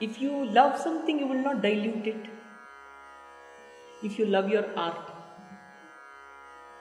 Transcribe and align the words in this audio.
If 0.00 0.20
you 0.20 0.44
love 0.46 0.78
something, 0.80 1.18
you 1.18 1.26
will 1.26 1.42
not 1.42 1.62
dilute 1.62 2.06
it. 2.06 2.28
If 4.02 4.18
you 4.18 4.26
love 4.26 4.48
your 4.48 4.64
art, 4.76 5.10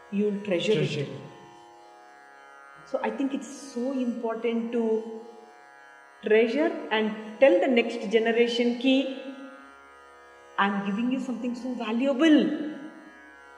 you 0.10 0.26
will 0.26 0.42
treasure, 0.44 0.74
Treasure. 0.74 1.02
it. 1.02 1.22
So 2.86 3.00
I 3.04 3.10
think 3.10 3.34
it's 3.34 3.74
so 3.74 3.92
important 3.92 4.72
to 4.72 5.26
treasure 6.26 6.72
and 6.92 7.40
tell 7.40 7.60
the 7.60 7.68
next 7.68 8.10
generation 8.10 8.80
ki 8.80 8.96
I'm 10.58 10.86
giving 10.86 11.12
you 11.12 11.20
something 11.20 11.56
so 11.56 11.74
valuable. 11.76 12.40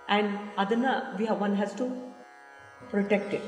And 0.07 0.39
adana 0.57 1.16
we 1.18 1.25
have, 1.25 1.39
one 1.39 1.55
has 1.55 1.73
to 1.75 2.14
protect 2.89 3.34
it. 3.34 3.43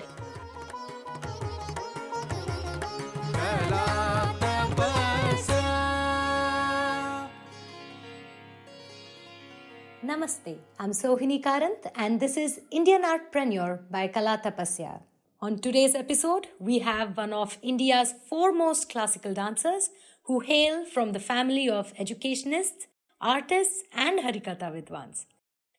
Namaste. 10.13 10.57
I'm 10.79 10.91
Sohini 10.91 11.41
Karanth, 11.41 11.89
and 11.95 12.19
this 12.19 12.37
is 12.37 12.61
Indian 12.69 13.01
Artpreneur 13.01 13.79
by 13.89 14.07
Kala 14.07 14.39
Tapasya. 14.43 15.01
On 15.41 15.57
today's 15.57 15.95
episode, 15.95 16.49
we 16.59 16.79
have 16.79 17.17
one 17.17 17.33
of 17.33 17.57
India's 17.63 18.13
foremost 18.29 18.89
classical 18.89 19.33
dancers 19.33 19.89
who 20.25 20.41
hail 20.41 20.85
from 20.85 21.13
the 21.13 21.19
family 21.19 21.67
of 21.67 21.93
educationists, 21.97 22.85
artists, 23.19 23.81
and 23.91 24.19
Harikatha 24.19 24.69
Vidwans. 24.75 25.25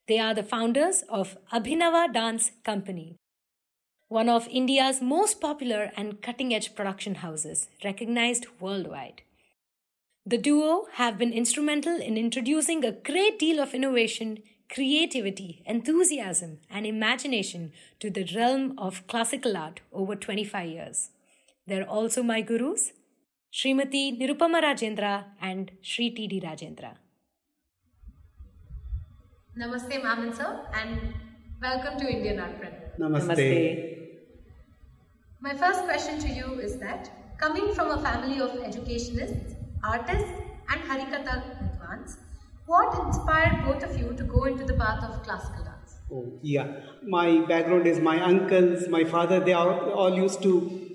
They 0.09 0.19
are 0.19 0.35
the 0.35 0.43
founders 0.43 1.05
of 1.09 1.37
Abhinava 1.53 2.13
Dance 2.13 2.51
Company, 2.65 3.17
one 4.09 4.29
of 4.29 4.49
India's 4.49 5.01
most 5.01 5.41
popular 5.41 5.93
and 5.97 6.21
cutting 6.23 6.53
edge 6.53 6.75
production 6.75 7.17
houses, 7.27 7.69
recognized 7.85 8.47
worldwide. 8.59 9.23
The 10.27 10.39
duo 10.39 10.87
have 10.95 11.19
been 11.19 11.35
instrumental 11.35 12.01
in 12.01 12.17
introducing 12.17 12.83
a 12.83 12.93
great 12.93 13.39
deal 13.39 13.61
of 13.61 13.75
innovation, 13.75 14.39
creativity, 14.73 15.63
enthusiasm, 15.67 16.61
and 16.71 16.87
imagination 16.87 17.73
to 18.01 18.09
the 18.09 18.27
realm 18.35 18.73
of 18.79 19.07
classical 19.07 19.55
art 19.55 19.81
over 19.93 20.17
25 20.17 20.67
years. 20.67 21.11
They're 21.67 21.87
also 21.87 22.23
my 22.23 22.41
gurus, 22.41 22.93
Srimati 23.53 24.19
Nirupama 24.19 24.63
Rajendra 24.63 25.25
and 25.43 25.73
Sri 25.83 26.09
T.D. 26.09 26.41
Rajendra. 26.41 26.95
Namaste, 29.59 30.03
ma'am 30.03 30.23
and 30.23 30.35
sir, 30.35 30.67
and 30.73 31.13
welcome 31.61 32.01
to 32.01 32.09
Indian 32.11 32.39
Artpreneur. 32.39 32.99
Namaste. 32.99 33.99
My 35.43 35.55
first 35.55 35.85
question 35.85 36.19
to 36.21 36.29
you 36.29 36.61
is 36.61 36.79
that 36.79 37.11
coming 37.37 37.75
from 37.75 37.91
a 37.91 38.03
family 38.03 38.41
of 38.41 38.57
educationists, 38.63 39.54
artists, 39.87 40.31
and 40.71 40.81
Harikatha 40.83 41.43
Vidwans, 41.61 42.17
what 42.67 43.07
inspired 43.07 43.65
both 43.65 43.83
of 43.83 43.99
you 43.99 44.15
to 44.15 44.25
go 44.25 44.45
into 44.45 44.65
the 44.65 44.75
path 44.75 45.05
of 45.05 45.23
classical 45.23 45.65
dance? 45.65 45.97
Oh, 46.11 46.39
yeah. 46.43 46.81
My 47.07 47.45
background 47.47 47.87
is 47.87 47.99
my 48.01 48.21
uncles, 48.23 48.89
my 48.89 49.05
father, 49.05 49.41
they 49.41 49.53
all, 49.53 49.91
all 49.91 50.15
used 50.15 50.43
to 50.43 50.55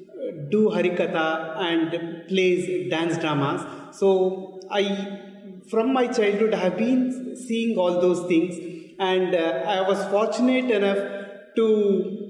uh, 0.09 0.49
do 0.49 0.69
Harikatha 0.69 1.57
and 1.57 2.27
plays 2.27 2.89
dance 2.89 3.17
dramas. 3.17 3.61
So 3.95 4.59
I, 4.71 5.21
from 5.69 5.93
my 5.93 6.07
childhood, 6.07 6.53
I 6.53 6.57
have 6.57 6.77
been 6.77 7.35
seeing 7.35 7.77
all 7.77 8.01
those 8.01 8.27
things, 8.27 8.55
and 8.99 9.35
uh, 9.35 9.63
I 9.67 9.87
was 9.87 10.03
fortunate 10.09 10.71
enough 10.71 10.97
to 11.55 12.25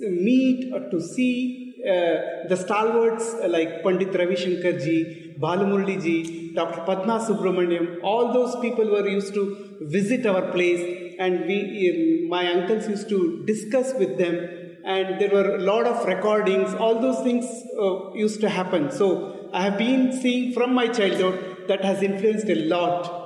meet 0.00 0.72
or 0.72 0.90
to 0.90 1.00
see 1.00 1.74
uh, 1.86 2.48
the 2.48 2.56
stalwarts 2.56 3.34
like 3.46 3.82
Pandit 3.82 4.14
Ravi 4.14 4.36
Shankar 4.36 4.72
ji, 4.78 5.23
Balamurali 5.44 5.96
ji, 6.02 6.52
Dr. 6.54 6.80
Padma 6.88 7.18
Subramaniam, 7.18 7.98
all 8.02 8.32
those 8.32 8.56
people 8.60 8.90
were 8.90 9.06
used 9.08 9.34
to 9.34 9.44
visit 9.80 10.26
our 10.26 10.42
place, 10.52 11.16
and 11.18 11.46
we, 11.46 12.26
my 12.30 12.50
uncles 12.52 12.88
used 12.88 13.08
to 13.08 13.44
discuss 13.46 13.92
with 13.94 14.16
them, 14.18 14.36
and 14.84 15.20
there 15.20 15.30
were 15.30 15.56
a 15.56 15.60
lot 15.60 15.86
of 15.86 16.06
recordings. 16.06 16.74
All 16.74 17.00
those 17.00 17.20
things 17.22 17.44
uh, 17.78 18.12
used 18.14 18.40
to 18.42 18.48
happen. 18.48 18.90
So 18.90 19.50
I 19.52 19.62
have 19.62 19.78
been 19.78 20.12
seeing 20.12 20.52
from 20.52 20.74
my 20.74 20.88
childhood 20.88 21.68
that 21.68 21.84
has 21.84 22.02
influenced 22.02 22.48
a 22.48 22.56
lot 22.66 23.24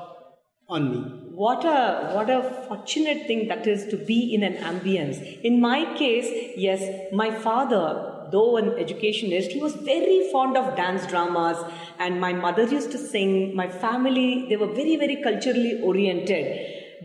on 0.68 0.90
me. 0.90 1.18
what 1.38 1.64
a 1.64 2.12
what 2.14 2.28
a 2.28 2.38
fortunate 2.68 3.26
thing 3.28 3.46
that 3.50 3.64
is 3.72 3.86
to 3.90 3.96
be 3.96 4.34
in 4.36 4.42
an 4.42 4.54
ambience 4.70 5.18
in 5.48 5.60
my 5.64 5.76
case 6.00 6.30
yes 6.64 6.80
my 7.20 7.28
father 7.44 7.84
though 8.32 8.56
an 8.56 8.68
educationist 8.84 9.52
he 9.52 9.60
was 9.60 9.74
very 9.92 10.18
fond 10.32 10.56
of 10.56 10.74
dance 10.76 11.06
dramas 11.06 11.58
and 11.98 12.20
my 12.20 12.32
mother 12.32 12.64
used 12.64 12.90
to 12.90 12.98
sing 12.98 13.32
my 13.62 13.68
family 13.86 14.46
they 14.48 14.56
were 14.56 14.72
very 14.80 14.96
very 14.96 15.16
culturally 15.28 15.80
oriented 15.82 16.46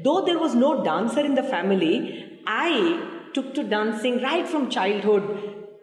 though 0.04 0.22
there 0.30 0.40
was 0.46 0.56
no 0.56 0.72
dancer 0.84 1.26
in 1.32 1.36
the 1.42 1.48
family 1.56 1.98
i 2.48 2.70
took 3.34 3.54
to 3.58 3.64
dancing 3.64 4.22
right 4.22 4.48
from 4.48 4.70
childhood 4.70 5.26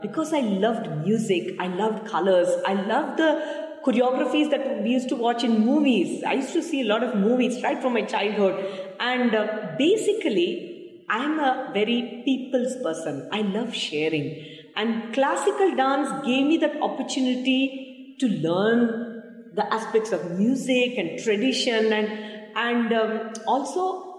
because 0.02 0.32
I 0.32 0.40
loved 0.40 1.04
music, 1.06 1.56
I 1.58 1.66
loved 1.66 2.06
colors, 2.08 2.48
I 2.66 2.74
loved 2.74 3.18
the 3.18 3.68
choreographies 3.84 4.50
that 4.50 4.82
we 4.82 4.90
used 4.90 5.08
to 5.10 5.16
watch 5.16 5.44
in 5.44 5.64
movies. 5.64 6.22
I 6.24 6.34
used 6.34 6.52
to 6.54 6.62
see 6.62 6.82
a 6.82 6.84
lot 6.84 7.02
of 7.02 7.16
movies 7.16 7.62
right 7.62 7.80
from 7.80 7.94
my 7.94 8.02
childhood. 8.02 8.64
And 8.98 9.34
uh, 9.34 9.72
basically, 9.78 11.04
I'm 11.08 11.38
a 11.38 11.70
very 11.72 12.22
people's 12.24 12.76
person. 12.82 13.28
I 13.32 13.42
love 13.42 13.74
sharing. 13.74 14.59
And 14.76 15.12
classical 15.12 15.74
dance 15.76 16.10
gave 16.24 16.46
me 16.46 16.56
that 16.58 16.80
opportunity 16.80 18.16
to 18.20 18.28
learn 18.28 19.22
the 19.54 19.72
aspects 19.72 20.12
of 20.12 20.38
music 20.38 20.96
and 20.96 21.18
tradition 21.18 21.92
and 21.92 22.08
and 22.54 22.92
um, 22.92 23.32
also 23.46 24.10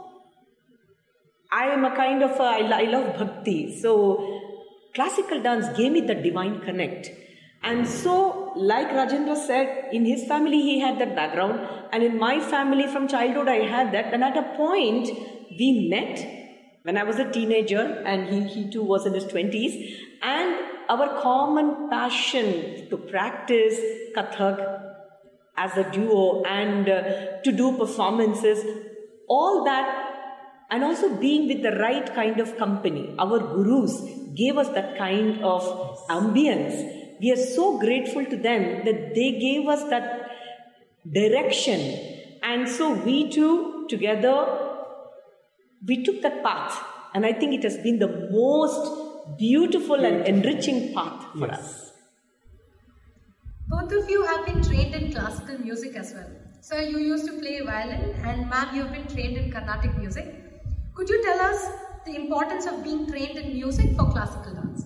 I 1.52 1.66
am 1.68 1.86
a 1.86 1.96
kind 1.96 2.24
of 2.24 2.40
I 2.40 2.84
love 2.84 3.18
bhakti. 3.18 3.80
So 3.80 4.42
classical 4.94 5.42
dance 5.42 5.68
gave 5.78 5.92
me 5.92 6.02
the 6.02 6.16
divine 6.16 6.62
connect. 6.62 7.10
And 7.64 7.88
so, 7.88 8.54
like 8.56 8.90
Rajendra 8.90 9.36
said, 9.36 9.94
in 9.94 10.04
his 10.06 10.26
family 10.26 10.62
he 10.62 10.80
had 10.80 10.98
that 11.00 11.16
background, 11.16 11.60
and 11.92 12.04
in 12.04 12.18
my 12.18 12.40
family 12.40 12.88
from 12.88 13.08
childhood 13.08 13.48
I 13.48 13.68
had 13.74 13.94
that. 13.94 14.14
And 14.14 14.24
at 14.24 14.36
a 14.36 14.56
point 14.56 15.10
we 15.60 15.88
met 15.90 16.40
when 16.84 16.98
I 16.98 17.04
was 17.04 17.20
a 17.20 17.32
teenager, 17.32 18.02
and 18.06 18.28
he, 18.28 18.48
he 18.48 18.72
too 18.72 18.84
was 18.84 19.06
in 19.06 19.14
his 19.14 19.26
20s, 19.26 20.00
and 20.22 20.56
our 20.90 21.22
common 21.22 21.90
passion 21.90 22.90
to 22.90 22.98
practice 22.98 23.80
Kathak 24.16 24.60
as 25.58 25.78
a 25.78 25.90
duo 25.92 26.44
and 26.44 26.90
uh, 26.90 27.42
to 27.44 27.52
do 27.52 27.78
performances, 27.78 28.64
all 29.28 29.64
that 29.66 30.12
and 30.72 30.86
also 30.86 31.14
being 31.16 31.48
with 31.48 31.62
the 31.62 31.78
right 31.78 32.14
kind 32.16 32.40
of 32.40 32.58
company. 32.58 33.14
Our 33.20 33.40
gurus 33.40 34.02
gave 34.36 34.58
us 34.58 34.70
that 34.70 34.98
kind 34.98 35.44
of 35.44 35.64
ambience. 36.10 37.20
We 37.20 37.32
are 37.34 37.44
so 37.56 37.78
grateful 37.78 38.26
to 38.26 38.38
them 38.38 38.86
that 38.86 39.14
they 39.14 39.32
gave 39.38 39.68
us 39.68 39.84
that 39.90 40.32
direction. 41.12 42.40
And 42.42 42.70
so 42.70 42.94
we 42.94 43.30
two 43.30 43.86
together, 43.90 44.36
we 45.86 46.04
took 46.04 46.22
that 46.22 46.42
path. 46.42 46.82
And 47.14 47.26
I 47.26 47.34
think 47.34 47.54
it 47.54 47.64
has 47.64 47.78
been 47.78 48.00
the 48.00 48.30
most 48.32 49.01
beautiful 49.38 50.06
and 50.06 50.28
enriching 50.28 50.94
path 50.94 51.26
for 51.38 51.48
Yes. 51.48 51.60
us. 51.60 51.92
Both 53.68 53.92
of 53.94 54.10
you 54.10 54.24
have 54.26 54.46
been 54.46 54.62
trained 54.62 54.94
in 54.96 55.12
classical 55.14 55.58
music 55.60 55.96
as 55.96 56.14
well. 56.14 56.30
So 56.62 56.80
you 56.80 57.00
used 57.00 57.26
to 57.26 57.40
play 57.40 57.62
violin, 57.62 58.16
and 58.24 58.50
ma'am, 58.50 58.76
you've 58.76 58.92
been 58.92 59.08
trained 59.08 59.38
in 59.38 59.52
Carnatic 59.52 59.98
music. 59.98 60.28
Could 60.96 61.10
you 61.10 61.24
tell 61.24 61.40
us 61.40 61.66
the 62.06 62.16
importance 62.16 62.66
of 62.66 62.84
being 62.84 63.08
trained 63.08 63.38
in 63.38 63.54
music 63.54 63.96
for 63.98 64.12
classical 64.12 64.54
dance? 64.54 64.86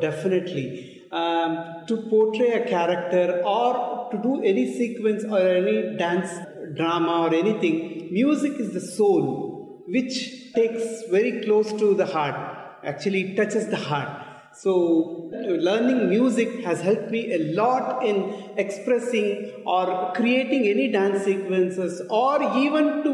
Definitely. 0.00 1.02
Um, 1.12 1.86
to 1.86 1.96
portray 2.10 2.50
a 2.52 2.68
character 2.68 3.42
or 3.46 4.10
to 4.10 4.18
do 4.18 4.42
any 4.42 4.66
sequence 4.76 5.24
or 5.24 5.38
any 5.38 5.96
dance 5.96 6.30
drama 6.76 7.20
or 7.28 7.34
anything, 7.34 8.08
music 8.12 8.54
is 8.58 8.72
the 8.72 8.80
soul 8.80 9.84
which 9.86 10.52
takes 10.54 11.02
very 11.10 11.42
close 11.42 11.72
to 11.72 11.94
the 11.94 12.06
heart. 12.06 12.63
Actually, 12.84 13.32
it 13.32 13.36
touches 13.36 13.68
the 13.68 13.76
heart. 13.76 14.22
So, 14.54 15.30
learning 15.32 16.08
music 16.08 16.64
has 16.64 16.80
helped 16.80 17.10
me 17.10 17.32
a 17.34 17.54
lot 17.54 18.04
in 18.04 18.52
expressing 18.56 19.52
or 19.66 20.12
creating 20.14 20.66
any 20.68 20.92
dance 20.92 21.24
sequences 21.24 22.00
or 22.08 22.40
even 22.58 23.02
to 23.02 23.12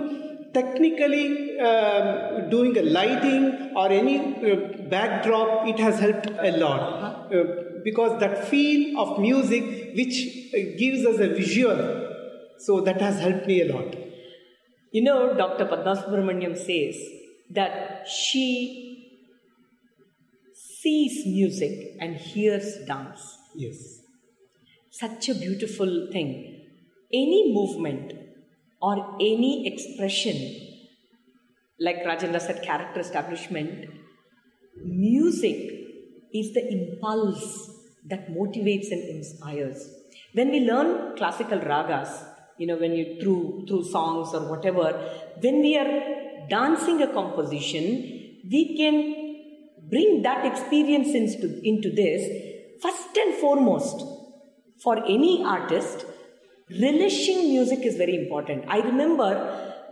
technically 0.53 1.59
um, 1.61 2.51
doing 2.51 2.77
a 2.77 2.83
lighting 2.83 3.73
or 3.77 3.89
any 3.89 4.19
uh, 4.19 4.57
backdrop 4.91 5.67
it 5.67 5.79
has 5.79 6.01
helped 6.01 6.27
a 6.27 6.57
lot 6.59 7.33
uh, 7.33 7.45
because 7.85 8.19
that 8.19 8.49
feel 8.49 9.01
of 9.01 9.21
music 9.21 9.95
which 9.95 10.17
uh, 10.53 10.59
gives 10.77 11.07
us 11.07 11.21
a 11.21 11.29
visual 11.29 11.79
so 12.59 12.81
that 12.81 13.01
has 13.01 13.21
helped 13.21 13.47
me 13.47 13.63
a 13.63 13.73
lot 13.73 13.95
You 14.93 15.03
know, 15.05 15.35
Dr. 15.35 15.67
Padma 15.67 15.95
Subramaniam 15.97 16.57
says 16.57 16.97
that 17.51 18.09
she 18.09 18.90
sees 20.82 21.27
music 21.27 21.97
and 22.00 22.17
hears 22.17 22.69
dance. 22.93 23.23
yes 23.65 23.81
Such 24.91 25.29
a 25.32 25.35
beautiful 25.44 25.93
thing. 26.15 26.31
any 27.12 27.53
movement 27.55 28.12
or 28.88 28.94
any 29.29 29.67
expression, 29.71 30.37
like 31.87 31.99
Rajendra 32.09 32.41
said, 32.41 32.62
character 32.62 33.00
establishment, 33.00 33.91
music 34.85 35.59
is 36.32 36.53
the 36.55 36.65
impulse 36.77 37.47
that 38.06 38.31
motivates 38.31 38.91
and 38.91 39.03
inspires. 39.17 39.88
When 40.33 40.50
we 40.50 40.61
learn 40.61 41.17
classical 41.17 41.61
ragas, 41.61 42.12
you 42.59 42.67
know, 42.67 42.76
when 42.76 42.94
you 42.94 43.21
through 43.21 43.65
through 43.69 43.85
songs 43.85 44.35
or 44.35 44.43
whatever, 44.53 44.87
when 45.41 45.61
we 45.61 45.76
are 45.76 45.93
dancing 46.49 47.03
a 47.03 47.12
composition, 47.12 47.85
we 48.55 48.76
can 48.76 48.97
bring 49.91 50.23
that 50.23 50.47
experience 50.47 51.15
into, 51.15 51.61
into 51.63 51.91
this. 51.91 52.23
First 52.83 53.17
and 53.17 53.35
foremost, 53.35 54.03
for 54.83 54.97
any 55.05 55.45
artist, 55.45 56.07
relishing 56.81 57.51
music 57.51 57.81
is 57.81 57.97
very 57.97 58.17
important. 58.17 58.65
I 58.69 58.79
remember 58.81 59.31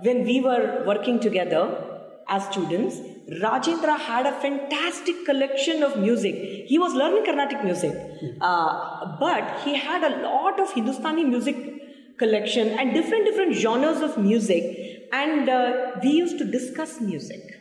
when 0.02 0.24
we 0.24 0.40
were 0.40 0.84
working 0.86 1.20
together 1.20 1.84
as 2.28 2.44
students, 2.44 2.96
Rajendra 3.42 3.98
had 3.98 4.26
a 4.26 4.32
fantastic 4.40 5.24
collection 5.26 5.82
of 5.82 5.98
music. 5.98 6.34
He 6.66 6.78
was 6.78 6.94
learning 6.94 7.24
Carnatic 7.24 7.62
music, 7.62 7.94
uh, 8.40 9.16
but 9.18 9.60
he 9.64 9.76
had 9.76 10.02
a 10.02 10.22
lot 10.22 10.58
of 10.60 10.72
Hindustani 10.72 11.24
music 11.24 12.16
collection 12.18 12.68
and 12.78 12.94
different 12.94 13.26
different 13.26 13.54
genres 13.54 14.00
of 14.00 14.16
music. 14.18 15.08
And 15.12 15.48
uh, 15.48 15.92
we 16.02 16.10
used 16.10 16.38
to 16.38 16.44
discuss 16.44 17.00
music. 17.00 17.57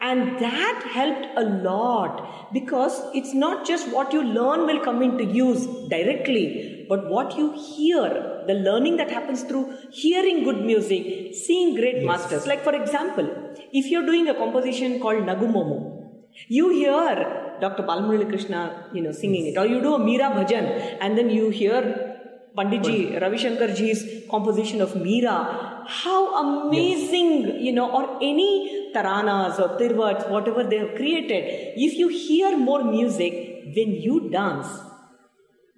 And 0.00 0.38
that 0.40 0.82
helped 0.90 1.26
a 1.36 1.44
lot 1.44 2.52
because 2.54 3.00
it's 3.14 3.34
not 3.34 3.66
just 3.66 3.92
what 3.92 4.12
you 4.14 4.22
learn 4.22 4.66
will 4.66 4.82
come 4.82 5.02
into 5.02 5.24
use 5.24 5.66
directly, 5.88 6.86
but 6.88 7.08
what 7.08 7.36
you 7.36 7.52
hear, 7.52 8.44
the 8.46 8.54
learning 8.54 8.96
that 8.96 9.10
happens 9.10 9.42
through 9.42 9.76
hearing 9.90 10.42
good 10.42 10.64
music, 10.64 11.34
seeing 11.34 11.74
great 11.74 11.96
yes. 11.96 12.06
masters. 12.06 12.46
Like, 12.46 12.64
for 12.64 12.74
example, 12.74 13.28
if 13.72 13.86
you're 13.86 14.06
doing 14.06 14.28
a 14.28 14.34
composition 14.34 15.00
called 15.00 15.24
Nagumomo, 15.24 16.00
you 16.48 16.70
hear 16.70 17.58
Dr. 17.60 17.82
Balamurali 17.82 18.26
Krishna, 18.28 18.86
you 18.94 19.02
know, 19.02 19.12
singing 19.12 19.48
it, 19.48 19.58
or 19.58 19.66
you 19.66 19.82
do 19.82 19.94
a 19.94 19.98
Meera 19.98 20.32
Bhajan, 20.32 20.96
and 21.00 21.18
then 21.18 21.28
you 21.28 21.50
hear 21.50 22.16
Panditji, 22.56 23.20
Ravi 23.20 23.36
Shankarji's 23.36 24.28
composition 24.30 24.80
of 24.80 24.94
Meera. 24.94 25.86
How 25.86 26.66
amazing, 26.66 27.42
yes. 27.42 27.56
you 27.60 27.72
know, 27.72 27.90
or 27.90 28.16
any 28.22 28.79
taranas 28.92 29.58
or 29.58 29.78
tirvats, 29.78 30.28
whatever 30.28 30.64
they 30.64 30.78
have 30.78 30.94
created. 30.94 31.74
If 31.76 31.94
you 31.94 32.08
hear 32.08 32.56
more 32.56 32.84
music, 32.84 33.32
when 33.76 33.92
you 33.92 34.30
dance, 34.30 34.68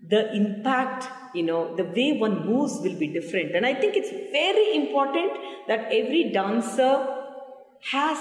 the 0.09 0.35
impact, 0.35 1.09
you 1.35 1.43
know, 1.43 1.75
the 1.77 1.85
way 1.85 2.19
one 2.19 2.47
moves 2.47 2.81
will 2.83 2.99
be 2.99 3.09
different. 3.09 3.55
And 3.55 3.65
I 3.65 3.75
think 3.75 3.97
it's 3.97 4.11
very 4.11 4.77
important 4.77 5.33
that 5.69 5.87
every 5.93 6.31
dancer 6.33 7.07
has 7.91 8.19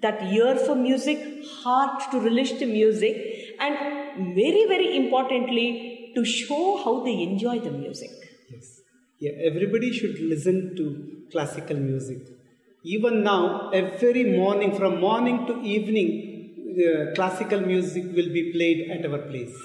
that 0.00 0.22
ear 0.32 0.56
for 0.56 0.74
music, 0.74 1.18
heart 1.62 2.10
to 2.10 2.20
relish 2.20 2.52
the 2.52 2.66
music, 2.66 3.16
and 3.60 4.34
very, 4.34 4.66
very 4.66 4.96
importantly, 4.96 6.12
to 6.14 6.24
show 6.24 6.82
how 6.82 7.04
they 7.04 7.22
enjoy 7.22 7.58
the 7.60 7.70
music. 7.70 8.10
Yes. 8.50 8.80
Yeah, 9.18 9.32
everybody 9.44 9.92
should 9.92 10.18
listen 10.18 10.74
to 10.76 11.28
classical 11.30 11.76
music. 11.76 12.18
Even 12.84 13.22
now, 13.22 13.70
every 13.70 14.24
morning, 14.36 14.76
from 14.76 14.98
morning 15.00 15.46
to 15.46 15.60
evening, 15.62 16.74
uh, 16.84 17.14
classical 17.14 17.60
music 17.60 18.04
will 18.06 18.32
be 18.32 18.52
played 18.52 18.90
at 18.90 19.06
our 19.08 19.18
place. 19.18 19.56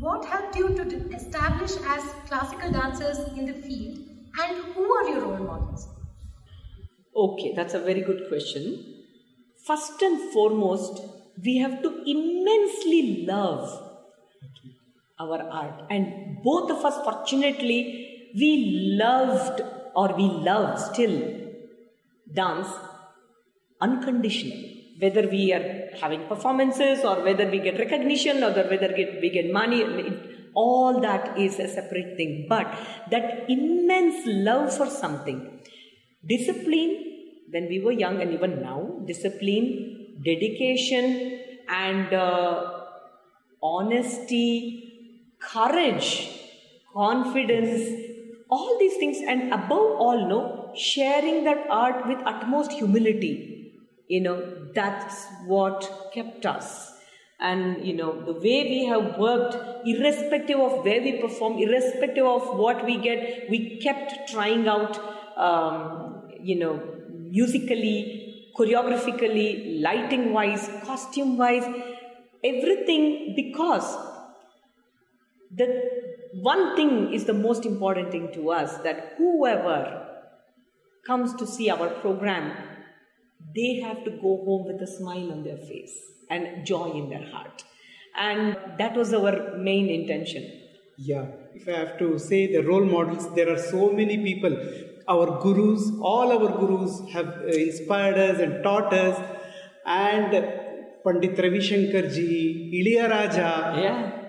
What 0.00 0.24
helped 0.24 0.56
you 0.56 0.74
to 0.74 1.14
establish 1.14 1.70
as 1.86 2.02
classical 2.26 2.72
dancers 2.72 3.18
in 3.38 3.46
the 3.46 3.52
field, 3.52 3.98
and 4.40 4.74
who 4.74 4.92
are 4.92 5.08
your 5.08 5.20
role 5.20 5.44
models? 5.44 5.86
Okay, 7.14 7.52
that's 7.54 7.74
a 7.74 7.78
very 7.78 8.00
good 8.00 8.26
question. 8.28 9.04
First 9.64 10.02
and 10.02 10.32
foremost, 10.32 11.00
we 11.44 11.58
have 11.58 11.80
to 11.82 12.02
immensely 12.04 13.24
love 13.24 13.70
our 15.20 15.40
art. 15.42 15.84
And 15.90 16.42
both 16.42 16.72
of 16.72 16.84
us, 16.84 16.96
fortunately, 17.04 18.30
we 18.34 18.96
loved 19.00 19.62
or 19.94 20.14
we 20.16 20.24
love 20.24 20.78
still 20.78 21.16
dance 22.32 22.68
unconditionally. 23.80 24.94
Whether 24.98 25.28
we 25.28 25.52
are 25.52 25.88
having 26.00 26.26
performances 26.26 27.04
or 27.04 27.22
whether 27.22 27.48
we 27.50 27.58
get 27.58 27.78
recognition 27.78 28.44
or 28.44 28.52
whether 28.52 28.94
we 28.96 29.30
get 29.30 29.52
money, 29.52 29.82
all 30.54 31.00
that 31.00 31.36
is 31.38 31.58
a 31.58 31.66
separate 31.66 32.16
thing. 32.16 32.46
But 32.48 32.72
that 33.10 33.50
immense 33.50 34.26
love 34.26 34.76
for 34.76 34.86
something 34.86 35.62
Discipline, 36.24 36.92
when 37.50 37.66
we 37.68 37.80
were 37.80 37.90
young 37.90 38.20
and 38.20 38.32
even 38.32 38.62
now, 38.62 39.00
discipline, 39.06 40.18
dedication, 40.24 41.40
and 41.68 42.14
uh, 42.14 42.84
honesty, 43.60 45.18
courage, 45.40 46.28
confidence, 46.94 48.11
all 48.54 48.78
these 48.78 48.96
things, 49.02 49.18
and 49.26 49.52
above 49.52 50.00
all, 50.06 50.28
no, 50.28 50.72
sharing 50.76 51.44
that 51.44 51.66
art 51.70 52.06
with 52.06 52.18
utmost 52.32 52.72
humility. 52.72 53.34
You 54.08 54.20
know, 54.20 54.36
that's 54.74 55.26
what 55.46 56.10
kept 56.14 56.44
us. 56.44 56.90
And 57.40 57.84
you 57.86 57.94
know, 57.94 58.10
the 58.24 58.34
way 58.34 58.58
we 58.72 58.84
have 58.86 59.18
worked, 59.18 59.56
irrespective 59.86 60.60
of 60.60 60.84
where 60.84 61.00
we 61.00 61.12
perform, 61.20 61.58
irrespective 61.58 62.26
of 62.26 62.56
what 62.58 62.84
we 62.84 62.98
get, 62.98 63.48
we 63.50 63.80
kept 63.80 64.30
trying 64.30 64.68
out 64.68 65.00
um, 65.36 66.28
you 66.40 66.58
know, 66.58 66.80
musically, 67.08 68.52
choreographically, 68.56 69.80
lighting 69.80 70.32
wise, 70.32 70.68
costume 70.84 71.36
wise, 71.38 71.64
everything 72.44 73.34
because 73.34 73.96
the 75.54 76.11
one 76.34 76.76
thing 76.76 77.12
is 77.12 77.24
the 77.24 77.34
most 77.34 77.66
important 77.66 78.10
thing 78.10 78.32
to 78.34 78.50
us 78.50 78.78
that 78.78 79.14
whoever 79.18 80.08
comes 81.06 81.34
to 81.34 81.46
see 81.46 81.68
our 81.70 81.88
program, 81.88 82.52
they 83.54 83.80
have 83.80 84.04
to 84.04 84.10
go 84.10 84.42
home 84.44 84.66
with 84.66 84.80
a 84.80 84.86
smile 84.86 85.32
on 85.32 85.42
their 85.42 85.56
face 85.56 85.96
and 86.30 86.64
joy 86.64 86.90
in 86.92 87.10
their 87.10 87.26
heart. 87.30 87.64
And 88.16 88.56
that 88.78 88.94
was 88.94 89.12
our 89.12 89.56
main 89.56 89.88
intention. 89.88 90.60
Yeah, 90.98 91.26
if 91.54 91.66
I 91.68 91.72
have 91.72 91.98
to 91.98 92.18
say 92.18 92.52
the 92.52 92.62
role 92.62 92.84
models, 92.84 93.34
there 93.34 93.50
are 93.52 93.58
so 93.58 93.90
many 93.90 94.18
people 94.22 94.56
our 95.08 95.40
gurus, 95.42 95.90
all 96.00 96.32
our 96.32 96.58
gurus 96.58 97.00
have 97.12 97.26
uh, 97.26 97.46
inspired 97.46 98.18
us 98.18 98.38
and 98.40 98.62
taught 98.62 98.92
us. 98.92 99.18
And 99.84 100.30
Pandit 101.04 101.38
Ravi 101.38 101.60
Shankar 101.60 102.08
ji, 102.08 102.70
Ilayaraja, 102.80 103.82
yeah. 103.82 104.21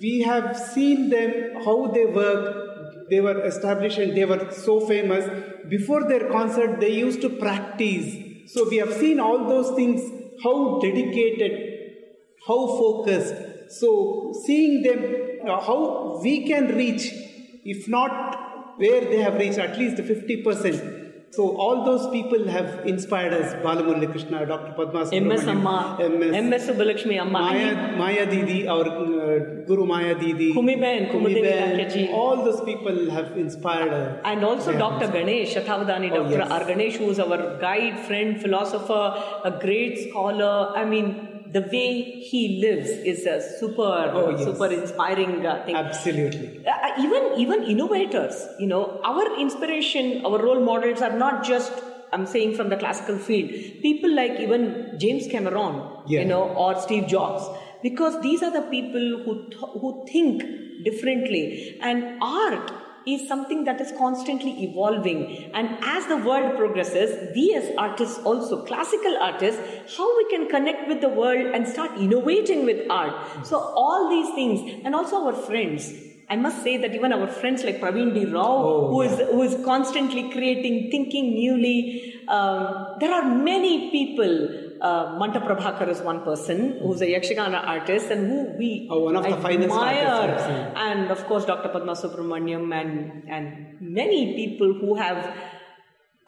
We 0.00 0.20
have 0.20 0.56
seen 0.56 1.10
them, 1.10 1.62
how 1.64 1.88
they 1.88 2.06
work. 2.06 3.08
They 3.10 3.20
were 3.20 3.44
established 3.44 3.98
and 3.98 4.16
they 4.16 4.24
were 4.24 4.50
so 4.52 4.80
famous. 4.80 5.28
Before 5.68 6.08
their 6.08 6.30
concert, 6.30 6.80
they 6.80 6.92
used 6.92 7.20
to 7.22 7.28
practice. 7.28 8.52
So 8.52 8.68
we 8.68 8.76
have 8.76 8.92
seen 8.94 9.20
all 9.20 9.48
those 9.48 9.74
things, 9.76 10.00
how 10.42 10.80
dedicated, 10.80 11.52
how 12.46 12.66
focused. 12.66 13.34
So 13.70 14.32
seeing 14.44 14.82
them, 14.82 15.48
uh, 15.48 15.60
how 15.60 16.20
we 16.22 16.46
can 16.46 16.74
reach, 16.74 17.12
if 17.64 17.88
not 17.88 18.78
where 18.78 19.02
they 19.02 19.18
have 19.18 19.34
reached 19.34 19.58
at 19.58 19.78
least 19.78 19.96
50%. 19.96 20.99
So 21.32 21.56
all 21.56 21.84
those 21.84 22.10
people 22.10 22.48
have 22.48 22.84
inspired 22.86 23.32
us. 23.32 23.52
Balamurali 23.64 24.10
Krishna, 24.10 24.44
Dr. 24.46 24.72
Padma 24.72 25.04
MS 25.28 25.46
Amma, 25.46 25.96
MS, 26.00 26.32
MS 26.44 26.66
Subbulakshmi 26.68 27.20
Amma. 27.20 27.42
Maya, 27.42 27.96
Maya 27.96 28.26
Didi, 28.26 28.66
our 28.66 28.88
uh, 28.88 29.38
Guru 29.64 29.86
Maya 29.86 30.16
Didi. 30.18 30.52
Kumi 30.52 30.74
Ben, 30.74 31.08
Kumi 31.12 31.40
Ben. 31.40 32.08
All 32.08 32.44
those 32.44 32.60
people 32.62 33.10
have 33.10 33.38
inspired 33.38 33.92
us. 33.92 34.20
And 34.24 34.44
also 34.44 34.76
Dr. 34.76 35.06
Ganesh, 35.06 35.54
Shathavadani, 35.54 36.10
oh, 36.10 36.24
Dr. 36.24 36.38
Yes. 36.38 36.50
R. 36.50 36.64
Ganesh, 36.64 36.96
who 36.96 37.10
is 37.10 37.20
our 37.20 37.60
guide, 37.60 38.00
friend, 38.00 38.40
philosopher, 38.42 39.14
a 39.44 39.56
great 39.60 40.10
scholar. 40.10 40.72
I 40.74 40.84
mean, 40.84 41.29
the 41.52 41.62
way 41.72 42.02
he 42.30 42.60
lives 42.64 42.90
is 43.12 43.26
a 43.26 43.40
super 43.58 43.82
oh, 43.82 44.30
yes. 44.30 44.44
super 44.44 44.66
inspiring 44.66 45.46
uh, 45.46 45.64
thing. 45.64 45.74
Absolutely. 45.74 46.64
Uh, 46.66 46.70
uh, 46.70 47.02
even 47.04 47.22
even 47.38 47.62
innovators 47.64 48.46
you 48.58 48.66
know 48.66 49.00
our 49.04 49.38
inspiration 49.38 50.24
our 50.24 50.42
role 50.42 50.60
models 50.60 51.00
are 51.00 51.16
not 51.16 51.44
just 51.44 51.72
i'm 52.12 52.26
saying 52.26 52.54
from 52.54 52.68
the 52.68 52.76
classical 52.76 53.18
field. 53.18 53.50
People 53.82 54.14
like 54.14 54.38
even 54.40 54.94
james 54.98 55.26
cameron 55.26 55.82
yeah. 56.06 56.20
you 56.20 56.26
know 56.26 56.44
or 56.64 56.80
steve 56.80 57.06
jobs. 57.06 57.44
Because 57.82 58.20
these 58.20 58.42
are 58.42 58.52
the 58.52 58.62
people 58.70 59.06
who 59.24 59.48
th- 59.48 59.70
who 59.80 60.04
think 60.06 60.42
differently. 60.84 61.78
And 61.80 62.22
art 62.22 62.72
is 63.06 63.26
something 63.28 63.64
that 63.64 63.80
is 63.80 63.92
constantly 63.98 64.62
evolving. 64.64 65.50
And 65.54 65.76
as 65.82 66.06
the 66.06 66.16
world 66.18 66.56
progresses, 66.56 67.34
we 67.34 67.54
as 67.54 67.70
artists, 67.78 68.18
also 68.24 68.64
classical 68.64 69.16
artists, 69.18 69.60
how 69.96 70.16
we 70.18 70.28
can 70.30 70.48
connect 70.48 70.88
with 70.88 71.00
the 71.00 71.08
world 71.08 71.54
and 71.54 71.66
start 71.66 71.98
innovating 71.98 72.64
with 72.64 72.88
art. 72.90 73.46
So, 73.46 73.58
all 73.58 74.08
these 74.10 74.34
things, 74.34 74.82
and 74.84 74.94
also 74.94 75.26
our 75.26 75.32
friends. 75.32 75.92
I 76.28 76.36
must 76.36 76.62
say 76.62 76.76
that 76.76 76.94
even 76.94 77.12
our 77.12 77.26
friends 77.26 77.64
like 77.64 77.80
Praveen 77.80 78.14
D. 78.14 78.24
Rao, 78.24 78.40
Oh, 78.46 78.88
who 78.90 79.02
is 79.02 79.18
yeah. 79.18 79.26
who 79.26 79.42
is 79.42 79.56
constantly 79.64 80.30
creating, 80.30 80.88
thinking 80.90 81.34
newly. 81.34 82.14
Um, 82.28 82.94
there 83.00 83.12
are 83.12 83.24
many 83.24 83.90
people. 83.90 84.59
Uh, 84.80 85.18
Mantap 85.20 85.46
Prabhakar 85.46 85.88
is 85.88 86.00
one 86.00 86.22
person 86.24 86.78
who's 86.82 87.02
a 87.02 87.06
Yakshagana 87.06 87.62
artist 87.66 88.10
and 88.10 88.26
who 88.26 88.56
we 88.56 88.88
Oh, 88.90 89.00
one 89.00 89.16
of 89.16 89.24
the 89.24 89.36
finest 89.36 89.70
admire. 89.70 90.06
artists, 90.06 90.48
I've. 90.48 90.76
And 90.76 91.10
of 91.10 91.24
course, 91.26 91.44
Dr. 91.44 91.68
Padma 91.68 91.92
Subramaniam 91.92 92.74
and, 92.74 93.28
and 93.28 93.76
many 93.80 94.34
people 94.36 94.72
who 94.80 94.94
have 94.94 95.36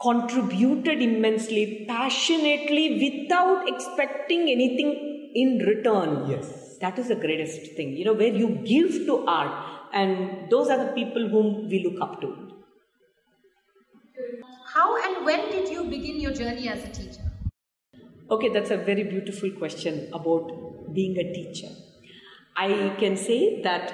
contributed 0.02 1.00
immensely, 1.00 1.87
passionately, 1.88 2.85
without 3.04 3.68
expecting 3.68 4.42
anything 4.50 5.30
in 5.35 5.59
return. 5.66 6.28
Yes. 6.28 6.76
That 6.80 6.99
is 6.99 7.09
the 7.09 7.14
greatest 7.14 7.73
thing, 7.76 7.97
you 7.97 8.04
know, 8.04 8.12
where 8.12 8.35
you 8.35 8.49
give 8.66 9.06
to 9.06 9.25
art, 9.26 9.52
and 9.94 10.50
those 10.50 10.68
are 10.68 10.85
the 10.85 10.92
people 10.92 11.28
whom 11.28 11.68
we 11.71 11.85
look 11.88 12.02
up 12.02 12.21
to. 12.21 12.37
How 14.75 15.02
and 15.04 15.25
when 15.25 15.50
did 15.50 15.68
you 15.71 15.85
begin 15.85 16.21
your 16.21 16.32
journey 16.32 16.68
as 16.68 16.85
a 16.85 16.88
teacher? 16.88 17.31
Okay, 18.32 18.48
that's 18.48 18.70
a 18.70 18.78
very 18.78 19.04
beautiful 19.04 19.50
question 19.50 20.08
about 20.14 20.94
being 20.94 21.18
a 21.18 21.24
teacher. 21.34 21.68
I 22.56 22.94
can 22.98 23.16
say 23.16 23.60
that 23.62 23.92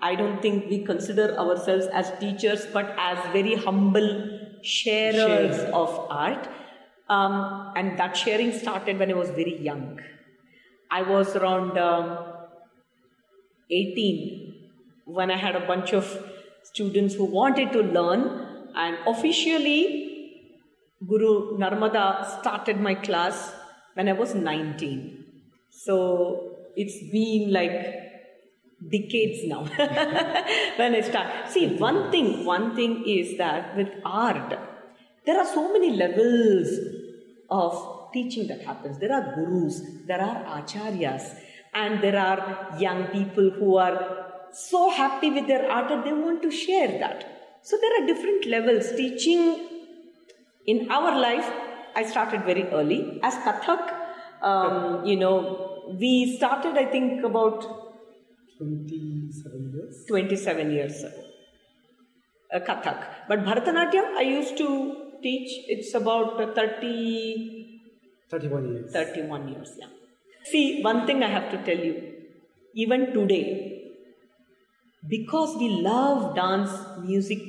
I 0.00 0.14
don't 0.14 0.40
think 0.40 0.70
we 0.70 0.84
consider 0.84 1.38
ourselves 1.38 1.86
as 1.92 2.12
teachers, 2.18 2.64
but 2.72 2.94
as 2.98 3.18
very 3.32 3.54
humble 3.54 4.08
sharers 4.62 5.16
Sharers. 5.16 5.60
of 5.74 6.06
art. 6.08 6.48
Um, 7.10 7.72
and 7.76 7.98
that 7.98 8.16
sharing 8.16 8.52
started 8.52 8.98
when 8.98 9.10
I 9.10 9.14
was 9.14 9.28
very 9.28 9.58
young. 9.58 10.00
I 10.90 11.02
was 11.02 11.36
around 11.36 11.76
um, 11.76 12.18
18 13.70 14.70
when 15.04 15.30
I 15.30 15.36
had 15.36 15.56
a 15.56 15.66
bunch 15.66 15.92
of 15.92 16.06
students 16.62 17.14
who 17.14 17.24
wanted 17.26 17.72
to 17.72 17.82
learn, 17.82 18.70
and 18.74 18.96
officially 19.06 20.11
Guru 21.06 21.58
Narmada 21.58 22.40
started 22.40 22.80
my 22.80 22.94
class 22.94 23.52
when 23.94 24.08
I 24.08 24.12
was 24.12 24.34
19. 24.34 25.24
So 25.70 26.56
it's 26.76 26.98
been 27.10 27.52
like 27.52 27.72
decades 28.90 29.40
now 29.44 29.64
when 30.76 30.94
I 30.94 31.00
start. 31.00 31.50
See, 31.50 31.76
one 31.76 32.10
thing, 32.10 32.44
one 32.44 32.74
thing 32.74 33.04
is 33.06 33.38
that 33.38 33.76
with 33.76 33.88
art, 34.04 34.58
there 35.24 35.38
are 35.38 35.46
so 35.46 35.72
many 35.72 35.90
levels 35.96 36.68
of 37.50 38.10
teaching 38.12 38.48
that 38.48 38.62
happens. 38.62 38.98
There 38.98 39.12
are 39.12 39.34
gurus, 39.34 39.80
there 40.06 40.20
are 40.20 40.44
acharyas, 40.60 41.34
and 41.74 42.02
there 42.02 42.18
are 42.18 42.76
young 42.78 43.06
people 43.06 43.50
who 43.50 43.76
are 43.76 44.48
so 44.52 44.90
happy 44.90 45.30
with 45.30 45.46
their 45.46 45.70
art 45.70 45.88
that 45.88 46.04
they 46.04 46.12
want 46.12 46.42
to 46.42 46.50
share 46.50 46.98
that. 46.98 47.58
So 47.62 47.78
there 47.80 48.02
are 48.02 48.06
different 48.06 48.46
levels. 48.46 48.92
Teaching 48.92 49.71
in 50.66 50.90
our 50.90 51.18
life, 51.18 51.50
I 51.94 52.04
started 52.04 52.44
very 52.44 52.64
early 52.68 53.20
as 53.22 53.34
Kathak. 53.34 53.94
Um, 54.42 55.04
you 55.04 55.16
know, 55.16 55.94
we 55.98 56.36
started, 56.36 56.76
I 56.76 56.86
think, 56.86 57.24
about 57.24 57.82
27 58.58 59.72
years. 59.74 60.04
27 60.08 60.70
years 60.70 61.02
ago. 61.02 61.24
Uh, 62.52 62.60
Kathak. 62.60 63.06
But 63.28 63.44
Bharatanatyam, 63.44 64.16
I 64.16 64.22
used 64.22 64.56
to 64.58 64.96
teach, 65.22 65.50
it's 65.68 65.94
about 65.94 66.40
uh, 66.40 66.54
30, 66.54 67.80
31 68.30 68.72
years. 68.72 68.92
31 68.92 69.48
years, 69.48 69.70
yeah. 69.78 69.86
See, 70.44 70.82
one 70.82 71.06
thing 71.06 71.22
I 71.22 71.28
have 71.28 71.50
to 71.52 71.64
tell 71.64 71.82
you, 71.84 72.12
even 72.74 73.12
today, 73.12 73.92
because 75.08 75.56
we 75.56 75.68
love 75.68 76.34
dance, 76.34 76.70
music, 77.00 77.40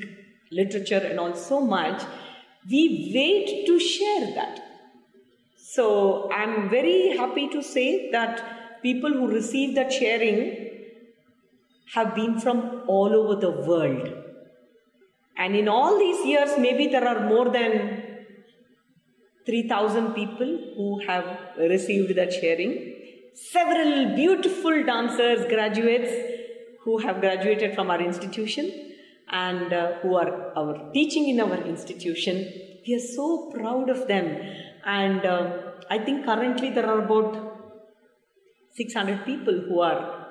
literature, 0.52 0.98
and 0.98 1.20
all 1.20 1.36
so 1.36 1.60
much, 1.62 2.04
we 2.70 3.12
wait 3.14 3.66
to 3.66 3.80
share 3.80 4.34
that. 4.36 4.60
So 5.58 6.32
I'm 6.32 6.70
very 6.70 7.18
happy 7.18 7.48
to 7.50 7.62
say 7.62 8.12
that 8.12 8.82
people 8.82 9.12
who 9.12 9.28
receive 9.28 9.76
that 9.76 9.92
sharing 9.92 10.70
have 11.94 12.16
been 12.16 12.40
from 12.40 12.84
all 12.88 13.14
over 13.14 13.36
the 13.40 13.52
world. 13.52 14.10
And 15.38 15.56
in 15.56 15.68
all 15.68 15.98
these 15.98 16.26
years, 16.26 16.52
maybe 16.58 16.88
there 16.88 17.08
are 17.08 17.28
more 17.28 17.50
than 17.50 18.04
3000 19.46 20.14
people 20.14 20.74
who 20.76 21.02
have 21.08 21.26
received 21.58 22.16
that 22.16 22.32
sharing. 22.32 22.96
Several 23.34 24.16
beautiful 24.16 24.84
dancers, 24.84 25.46
graduates 25.48 26.12
who 26.84 27.00
have 27.00 27.20
graduated 27.20 27.74
from 27.74 27.90
our 27.90 28.00
institution 28.00 28.72
and 29.30 29.74
uh, 29.74 29.94
who 30.02 30.16
are 30.16 30.58
our 30.58 30.92
teaching 30.94 31.30
in 31.30 31.40
our 31.40 31.58
institution. 31.58 32.52
We 32.88 32.96
are 32.96 33.08
so 33.16 33.52
proud 33.52 33.90
of 33.90 34.08
them. 34.08 34.40
And 34.86 35.26
uh, 35.26 35.58
I 35.90 36.00
think 36.00 36.26
currently 36.26 36.70
there 36.70 36.86
are 36.86 37.00
about 37.00 37.54
600 38.74 39.26
people 39.26 39.54
who 39.54 39.80
are 39.82 40.28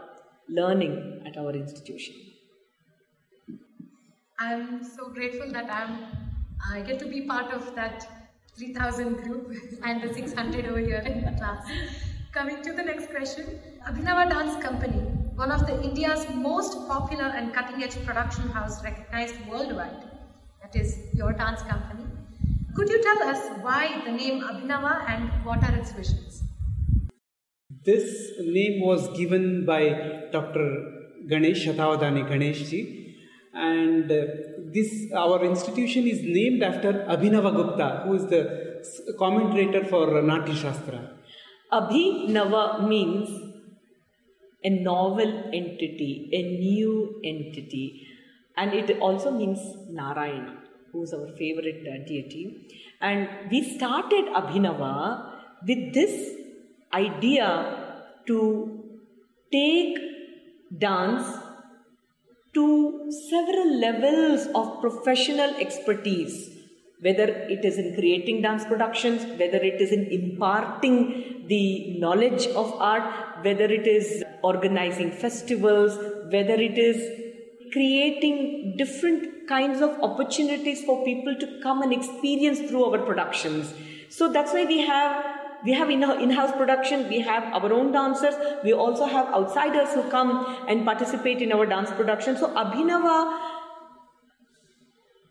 learning 0.49 1.23
at 1.27 1.37
our 1.37 1.53
institution. 1.53 2.15
I'm 4.39 4.83
so 4.85 5.09
grateful 5.09 5.53
that 5.53 5.71
I'm 5.71 5.99
I 6.71 6.81
get 6.81 6.99
to 7.01 7.07
be 7.07 7.23
part 7.23 7.53
of 7.53 7.75
that 7.75 8.07
3000 8.57 9.23
group 9.23 9.53
and 9.85 10.03
the 10.03 10.13
600 10.13 10.67
over 10.67 10.79
here 10.79 11.03
in 11.05 11.25
the 11.25 11.33
class. 11.39 11.67
Coming 12.33 12.63
to 12.63 12.73
the 12.73 12.83
next 12.83 13.11
question, 13.11 13.59
Abhinava 13.87 14.31
Dance 14.31 14.63
Company, 14.63 15.03
one 15.35 15.51
of 15.51 15.67
the 15.67 15.83
India's 15.83 16.27
most 16.35 16.87
popular 16.87 17.25
and 17.25 17.55
cutting-edge 17.55 18.05
production 18.05 18.49
house 18.49 18.83
recognized 18.85 19.35
worldwide, 19.49 20.05
that 20.61 20.77
is 20.77 20.99
your 21.15 21.33
dance 21.33 21.63
company. 21.63 22.05
Could 22.75 22.89
you 22.89 23.03
tell 23.03 23.23
us 23.29 23.59
why 23.63 24.03
the 24.05 24.13
name 24.13 24.43
Abhinava 24.43 25.09
and 25.09 25.45
what 25.45 25.63
are 25.63 25.75
its 25.77 25.93
visions? 25.93 26.43
This 27.85 28.33
name 28.41 28.81
was 28.81 29.09
given 29.17 29.65
by 29.67 30.29
Dr. 30.31 30.67
Ganesh 31.29 31.67
Shatavadani 31.67 32.29
Ganesh 32.29 32.71
ji, 32.71 33.17
and 33.55 34.11
uh, 34.11 34.25
this 34.73 35.13
our 35.15 35.45
institution 35.45 36.07
is 36.07 36.23
named 36.23 36.63
after 36.63 36.93
Abhinava 37.09 37.55
Gupta, 37.55 38.03
who 38.05 38.15
is 38.15 38.27
the 38.27 39.15
commentator 39.19 39.85
for 39.85 40.07
Natya 40.23 40.55
Shastra. 40.55 41.11
Abhinava 41.73 42.87
means 42.87 43.52
a 44.65 44.71
novel 44.71 45.51
entity, 45.53 46.29
a 46.33 46.43
new 46.59 47.21
entity, 47.25 48.07
and 48.57 48.73
it 48.73 48.99
also 49.01 49.31
means 49.31 49.61
Narayana, 49.91 50.59
who 50.93 51.03
is 51.03 51.13
our 51.13 51.29
favorite 51.37 51.87
uh, 51.89 52.07
deity. 52.07 52.69
And 53.01 53.29
we 53.51 53.63
started 53.77 54.27
Abhinava 54.27 55.31
with 55.67 55.95
this 55.95 56.35
idea 56.93 58.05
to 58.27 58.85
take 59.51 59.99
dance 60.79 61.27
to 62.55 63.11
several 63.31 63.79
levels 63.79 64.47
of 64.55 64.81
professional 64.81 65.55
expertise, 65.57 66.51
whether 67.07 67.25
it 67.55 67.65
is 67.65 67.79
in 67.79 67.95
creating 67.95 68.43
dance 68.43 68.65
productions, 68.65 69.23
whether 69.39 69.59
it 69.71 69.81
is 69.81 69.91
in 69.91 70.07
imparting 70.07 71.45
the 71.49 71.99
knowledge 71.99 72.47
of 72.49 72.73
art, 72.75 73.45
whether 73.45 73.65
it 73.65 73.87
is 73.87 74.25
organizing 74.43 75.11
festivals, 75.11 75.97
whether 76.33 76.55
it 76.55 76.79
is 76.79 76.99
creating 77.73 78.77
different 78.77 79.49
kinds 79.49 79.81
of 79.81 79.91
opportunities 80.01 80.85
for 80.85 81.05
people 81.05 81.35
to 81.35 81.61
come 81.63 81.83
and 81.83 81.93
experience 81.93 82.61
through 82.61 82.85
our 82.85 83.05
productions. 83.05 83.75
So 84.09 84.33
that's 84.33 84.53
why 84.53 84.65
we 84.65 84.87
have 84.87 85.25
we 85.65 85.73
have 85.73 85.91
in 85.91 86.03
in-house 86.03 86.53
production 86.53 87.09
we 87.09 87.21
have 87.21 87.45
our 87.57 87.73
own 87.73 87.93
dancers 87.93 88.35
we 88.65 88.73
also 88.73 89.07
have 89.07 89.27
outsiders 89.33 89.93
who 89.95 90.03
come 90.11 90.31
and 90.69 90.85
participate 90.85 91.41
in 91.41 91.53
our 91.53 91.67
dance 91.67 91.93
production 91.93 92.37
so 92.37 92.49
abhinava 92.63 93.19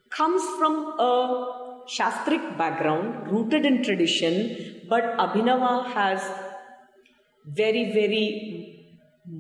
comes 0.10 0.42
from 0.58 0.78
a 1.00 1.61
shastric 1.96 2.44
background 2.58 3.32
rooted 3.32 3.66
in 3.66 3.82
tradition 3.88 4.36
but 4.92 5.04
abhinava 5.26 5.74
has 5.98 6.30
very 7.62 7.86
very 8.00 8.26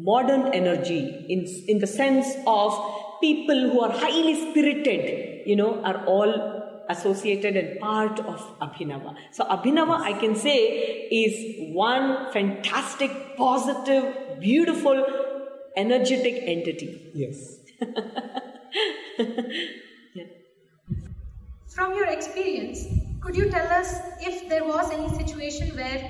modern 0.09 0.43
energy 0.61 1.01
in 1.35 1.39
in 1.73 1.79
the 1.83 1.91
sense 1.99 2.31
of 2.47 2.79
people 3.21 3.61
who 3.69 3.79
are 3.85 3.93
highly 4.05 4.35
spirited 4.45 5.05
you 5.51 5.55
know 5.61 5.71
are 5.91 5.99
all 6.15 6.33
associated 6.91 7.55
and 7.55 7.79
part 7.79 8.19
of 8.19 8.39
Abhinava. 8.59 9.15
So, 9.31 9.45
Abhinava, 9.45 10.01
I 10.01 10.13
can 10.13 10.35
say, 10.35 11.07
is 11.09 11.73
one 11.73 12.31
fantastic, 12.31 13.37
positive, 13.37 14.39
beautiful, 14.39 15.03
energetic 15.75 16.43
entity. 16.45 17.11
Yes. 17.13 17.59
From 21.73 21.95
your 21.95 22.07
experience, 22.07 22.85
could 23.21 23.33
you 23.35 23.49
tell 23.49 23.65
us 23.67 23.95
if 24.19 24.49
there 24.49 24.65
was 24.65 24.91
any 24.91 25.07
situation 25.17 25.73
where 25.77 26.01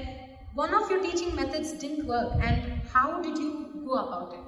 one 0.55 0.73
of 0.73 0.89
your 0.89 1.03
teaching 1.03 1.35
methods 1.35 1.73
didn't 1.73 2.07
work 2.07 2.33
and 2.41 2.81
how 2.91 3.21
did 3.21 3.37
you 3.37 3.83
go 3.85 3.93
about 3.93 4.33
it? 4.33 4.39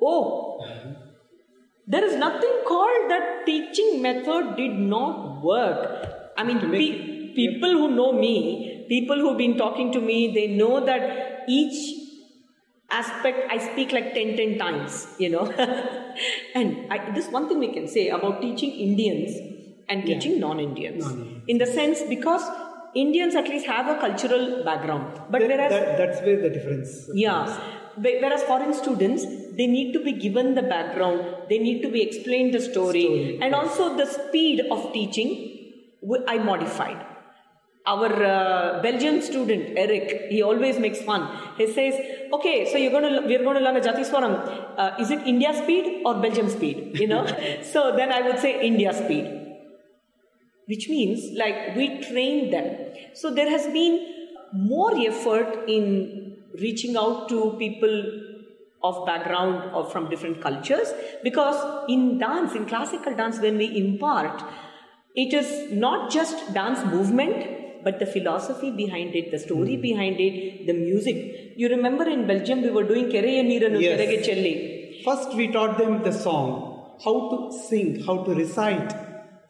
Oh, 0.00 0.66
there 1.86 2.02
is 2.02 2.16
nothing 2.16 2.62
called 2.66 3.10
that 3.10 3.44
teaching 3.44 4.00
method 4.00 4.56
did 4.56 4.72
not 4.72 5.42
work. 5.42 6.32
I 6.38 6.44
mean, 6.44 6.60
pe- 6.60 7.34
people 7.34 7.72
who 7.72 7.94
know 7.94 8.12
me, 8.12 8.86
people 8.88 9.18
who've 9.18 9.36
been 9.36 9.58
talking 9.58 9.92
to 9.92 10.00
me, 10.00 10.32
they 10.32 10.46
know 10.46 10.82
that 10.84 11.44
each 11.46 12.00
aspect 12.90 13.52
I 13.52 13.58
speak 13.58 13.92
like 13.92 14.14
10, 14.14 14.36
10 14.36 14.58
times, 14.58 15.08
you 15.18 15.28
know. 15.28 15.44
and 16.54 16.90
I, 16.90 17.12
this 17.14 17.28
one 17.28 17.48
thing 17.48 17.58
we 17.58 17.72
can 17.72 17.86
say 17.86 18.08
about 18.08 18.40
teaching 18.40 18.70
Indians 18.70 19.54
and 19.88 20.04
teaching 20.06 20.40
non 20.40 20.60
Indians. 20.60 21.04
In 21.46 21.58
the 21.58 21.66
sense, 21.66 22.02
because 22.02 22.42
Indians 22.94 23.34
at 23.34 23.48
least 23.48 23.66
have 23.66 23.86
a 23.88 24.00
cultural 24.00 24.64
background. 24.64 25.06
But 25.30 25.40
That- 25.40 25.48
whereas 25.50 25.70
that- 25.72 25.96
that's 25.98 26.20
where 26.26 26.40
the 26.44 26.50
difference. 26.50 27.08
yeah. 27.14 27.56
Whe- 28.04 28.18
Whereas 28.22 28.42
foreign 28.44 28.72
students, 28.74 29.24
they 29.58 29.66
need 29.66 29.92
to 29.96 30.00
be 30.00 30.12
given 30.12 30.54
the 30.54 30.62
background, 30.62 31.18
they 31.48 31.58
need 31.58 31.80
to 31.82 31.88
be 31.96 32.00
explained 32.02 32.52
the 32.54 32.60
story, 32.60 33.02
Story, 33.04 33.38
and 33.40 33.54
also 33.54 33.96
the 33.96 34.06
speed 34.06 34.62
of 34.76 34.92
teaching. 34.92 35.34
I 36.28 36.38
modified. 36.38 36.98
Our 37.86 38.08
uh, 38.24 38.82
Belgian 38.82 39.20
student 39.22 39.76
Eric, 39.76 40.26
he 40.30 40.42
always 40.42 40.78
makes 40.78 41.00
fun. 41.02 41.22
He 41.58 41.66
says, 41.78 41.94
"Okay, 42.32 42.64
so 42.70 42.78
you're 42.78 42.90
going 42.98 43.08
to 43.10 43.20
we're 43.28 43.42
going 43.46 43.58
to 43.60 43.64
learn 43.66 43.76
a 43.76 43.80
Jati 43.86 44.04
Swaram. 44.10 44.34
Uh, 44.78 44.90
is 44.98 45.10
it 45.10 45.20
India 45.26 45.52
speed 45.62 46.02
or 46.04 46.14
Belgium 46.26 46.48
speed? 46.48 46.98
You 47.02 47.08
know." 47.08 47.22
so 47.72 47.92
then 47.96 48.10
I 48.10 48.22
would 48.26 48.38
say 48.38 48.52
India 48.70 48.92
speed 49.02 49.26
which 50.66 50.88
means 50.88 51.36
like 51.36 51.76
we 51.76 52.00
train 52.02 52.50
them. 52.50 52.92
So 53.14 53.32
there 53.32 53.50
has 53.50 53.66
been 53.72 54.06
more 54.52 54.92
effort 54.98 55.68
in 55.68 56.36
reaching 56.60 56.96
out 56.96 57.28
to 57.28 57.56
people 57.58 58.20
of 58.82 59.06
background 59.06 59.74
or 59.74 59.84
from 59.90 60.10
different 60.10 60.40
cultures 60.42 60.92
because 61.22 61.86
in 61.88 62.18
dance, 62.18 62.54
in 62.54 62.66
classical 62.66 63.14
dance, 63.14 63.38
when 63.40 63.56
we 63.56 63.76
impart, 63.76 64.42
it 65.14 65.32
is 65.32 65.72
not 65.72 66.10
just 66.10 66.52
dance 66.52 66.84
movement 66.84 67.62
but 67.84 67.98
the 67.98 68.06
philosophy 68.06 68.70
behind 68.70 69.14
it, 69.14 69.30
the 69.30 69.38
story 69.38 69.76
hmm. 69.76 69.82
behind 69.82 70.18
it, 70.18 70.66
the 70.66 70.72
music. 70.72 71.52
You 71.56 71.68
remember 71.68 72.08
in 72.08 72.26
Belgium 72.26 72.62
we 72.62 72.70
were 72.70 72.84
doing 72.84 73.10
Kereye 73.10 73.42
Neeranu 73.50 73.80
Yes. 73.80 74.26
Kerege. 74.26 75.04
First, 75.04 75.34
we 75.34 75.48
taught 75.48 75.76
them 75.76 76.02
the 76.02 76.12
song, 76.12 76.96
how 77.04 77.14
to 77.30 77.58
sing, 77.68 78.02
how 78.04 78.24
to 78.24 78.34
recite. 78.34 78.92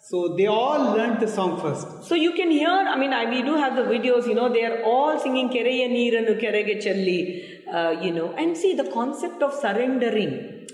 So 0.09 0.37
they 0.37 0.47
all 0.47 0.95
learned 0.95 1.21
the 1.21 1.29
song 1.29 1.59
first. 1.59 2.05
So 2.05 2.15
you 2.15 2.33
can 2.33 2.51
hear, 2.51 2.69
I 2.69 2.99
mean, 2.99 3.15
I, 3.15 3.25
we 3.31 3.41
do 3.41 3.55
have 3.57 3.75
the 3.75 3.83
videos, 3.83 4.27
you 4.29 4.35
know, 4.35 4.53
they 4.53 4.63
are 4.63 4.83
all 4.83 5.19
singing 5.19 5.49
Kereye 5.49 5.89
Neeranu 5.89 6.39
Kerege 6.39 6.77
Challi, 6.85 7.65
uh, 7.73 8.03
you 8.03 8.13
know, 8.13 8.35
and 8.35 8.55
see 8.55 8.75
the 8.75 8.91
concept 8.91 9.43
of 9.43 9.55
surrendering 9.55 10.69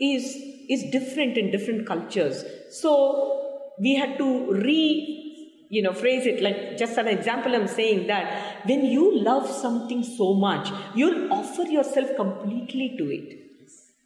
is, 0.00 0.24
is 0.70 0.90
different 0.90 1.36
in 1.36 1.50
different 1.50 1.86
cultures. 1.86 2.44
So 2.70 3.74
we 3.78 3.94
had 3.94 4.16
to 4.16 4.52
re, 4.52 5.66
you 5.68 5.82
know, 5.82 5.92
phrase 5.92 6.24
it 6.24 6.42
like 6.42 6.78
just 6.78 6.96
an 6.96 7.08
example, 7.08 7.54
I'm 7.54 7.68
saying 7.68 8.06
that 8.06 8.66
when 8.66 8.86
you 8.86 9.22
love 9.22 9.50
something 9.50 10.02
so 10.02 10.32
much, 10.32 10.70
you'll 10.94 11.30
offer 11.30 11.64
yourself 11.64 12.16
completely 12.16 12.94
to 12.96 13.04
it. 13.04 13.51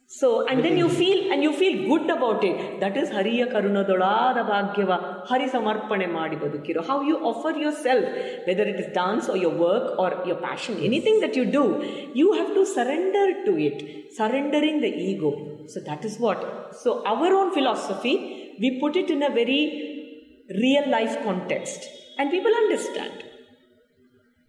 So, 0.09 0.47
and 0.47 0.63
then 0.63 0.77
you 0.77 0.87
feel, 0.87 1.33
and 1.33 1.43
you 1.43 1.51
feel 1.51 1.85
good 1.85 2.09
about 2.09 2.41
it. 2.41 2.79
That 2.79 2.95
is 2.95 3.09
Hariya 3.09 3.51
Karunadolada 3.51 4.47
Bhagyava, 4.49 5.25
Hari 5.25 5.49
Samarpane 5.49 6.09
Madi 6.09 6.37
Badukiro. 6.37 6.85
How 6.87 7.01
you 7.01 7.17
offer 7.17 7.51
yourself, 7.51 8.05
whether 8.47 8.63
it 8.63 8.79
is 8.79 8.93
dance 8.93 9.27
or 9.27 9.35
your 9.35 9.53
work 9.53 9.99
or 9.99 10.23
your 10.25 10.37
passion, 10.37 10.77
anything 10.81 11.19
that 11.19 11.35
you 11.35 11.43
do, 11.43 12.11
you 12.13 12.31
have 12.33 12.53
to 12.53 12.65
surrender 12.65 13.43
to 13.43 13.57
it, 13.59 14.15
surrendering 14.15 14.79
the 14.79 14.87
ego. 14.87 15.65
So 15.67 15.81
that 15.81 16.05
is 16.05 16.17
what. 16.17 16.73
So 16.79 17.05
our 17.05 17.27
own 17.27 17.53
philosophy, 17.53 18.55
we 18.61 18.79
put 18.79 18.95
it 18.95 19.09
in 19.09 19.23
a 19.23 19.29
very 19.29 20.45
real 20.49 20.89
life 20.89 21.21
context, 21.21 21.85
and 22.17 22.31
people 22.31 22.53
understand. 22.55 23.25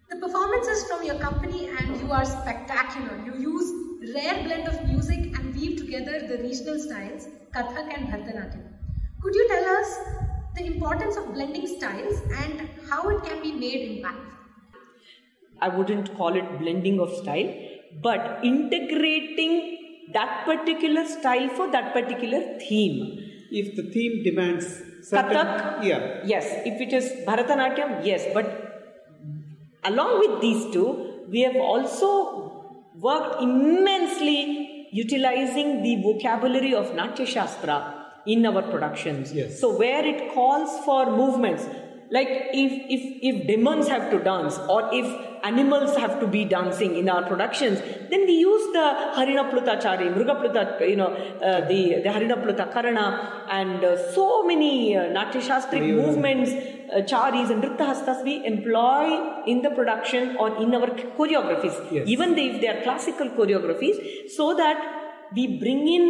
The 0.09 0.15
performances 0.15 0.87
from 0.87 1.03
your 1.03 1.19
company 1.19 1.67
and 1.67 1.99
you 1.99 2.11
are 2.13 2.23
spectacular. 2.23 3.21
You 3.25 3.33
use 3.37 3.73
rare 4.15 4.41
blend 4.43 4.67
of 4.67 4.87
music 4.87 5.28
together 5.89 6.27
the 6.31 6.37
regional 6.43 6.79
styles, 6.79 7.27
Kathak 7.53 7.87
and 7.95 8.07
Bharatanatyam. 8.09 8.65
Could 9.21 9.35
you 9.35 9.47
tell 9.49 9.65
us 9.77 9.89
the 10.55 10.65
importance 10.65 11.17
of 11.17 11.33
blending 11.33 11.67
styles 11.67 12.21
and 12.41 12.69
how 12.89 13.09
it 13.09 13.23
can 13.23 13.41
be 13.41 13.51
made 13.53 13.81
impactful? 13.89 14.35
I 15.61 15.69
wouldn't 15.69 16.15
call 16.15 16.35
it 16.35 16.59
blending 16.59 16.99
of 16.99 17.13
style, 17.13 17.49
but 18.01 18.39
integrating 18.43 19.53
that 20.13 20.45
particular 20.45 21.05
style 21.05 21.49
for 21.49 21.69
that 21.71 21.91
particular 21.93 22.41
theme. 22.59 22.97
If 23.51 23.75
the 23.75 23.91
theme 23.91 24.23
demands 24.23 24.65
certain, 25.01 25.35
Kathak, 25.35 25.83
yeah, 25.83 26.21
yes. 26.23 26.45
If 26.65 26.79
it 26.81 26.93
is 26.93 27.11
Bharatanatyam, 27.27 28.05
yes. 28.05 28.25
But 28.33 28.47
along 29.83 30.19
with 30.19 30.41
these 30.41 30.71
two, 30.71 31.25
we 31.29 31.41
have 31.41 31.55
also 31.55 32.73
worked 32.95 33.41
immensely 33.41 34.78
utilizing 34.91 35.81
the 35.83 36.01
vocabulary 36.01 36.73
of 36.73 36.93
Natya 36.95 37.25
Shastra 37.25 38.05
in 38.25 38.45
our 38.45 38.61
productions. 38.61 39.33
Yes. 39.33 39.59
So 39.59 39.77
where 39.77 40.05
it 40.05 40.33
calls 40.33 40.83
for 40.85 41.15
movements, 41.15 41.65
like 42.11 42.29
if 42.53 42.71
if 42.95 43.01
if 43.29 43.47
demons 43.47 43.87
have 43.87 44.05
to 44.11 44.19
dance 44.27 44.57
or 44.73 44.89
if 44.99 45.07
animals 45.49 45.95
have 45.95 46.19
to 46.21 46.27
be 46.27 46.43
dancing 46.53 46.95
in 47.01 47.07
our 47.07 47.23
productions, 47.27 47.79
then 48.09 48.25
we 48.29 48.33
use 48.33 48.63
the 48.73 48.85
Harina 49.17 49.43
Plutachari, 49.51 50.07
Mruga 50.15 50.35
Pluta, 50.41 50.89
you 50.89 50.95
know, 50.95 51.07
uh, 51.13 51.61
the 51.67 52.01
the 52.05 52.09
Harina 52.15 52.37
Pluta 52.43 52.65
Karana, 52.73 53.05
and 53.49 53.83
uh, 53.83 54.11
so 54.13 54.43
many 54.43 54.97
uh, 54.97 55.03
Natya 55.17 55.41
Shastric 55.49 55.83
Mayura. 55.85 56.07
movements, 56.07 56.51
uh, 56.51 57.01
charis 57.03 57.49
and 57.51 57.63
Nrittahastas 57.63 58.23
we 58.23 58.43
employ 58.45 59.43
in 59.45 59.61
the 59.61 59.69
production 59.69 60.35
or 60.37 60.49
in 60.63 60.73
our 60.73 60.87
choreographies, 61.19 61.77
Yes. 61.91 62.07
even 62.07 62.37
if 62.37 62.59
they 62.61 62.67
are 62.67 62.81
classical 62.81 63.29
choreographies, 63.29 64.29
so 64.35 64.55
that 64.55 64.77
we 65.35 65.47
bring 65.59 65.87
in 65.87 66.05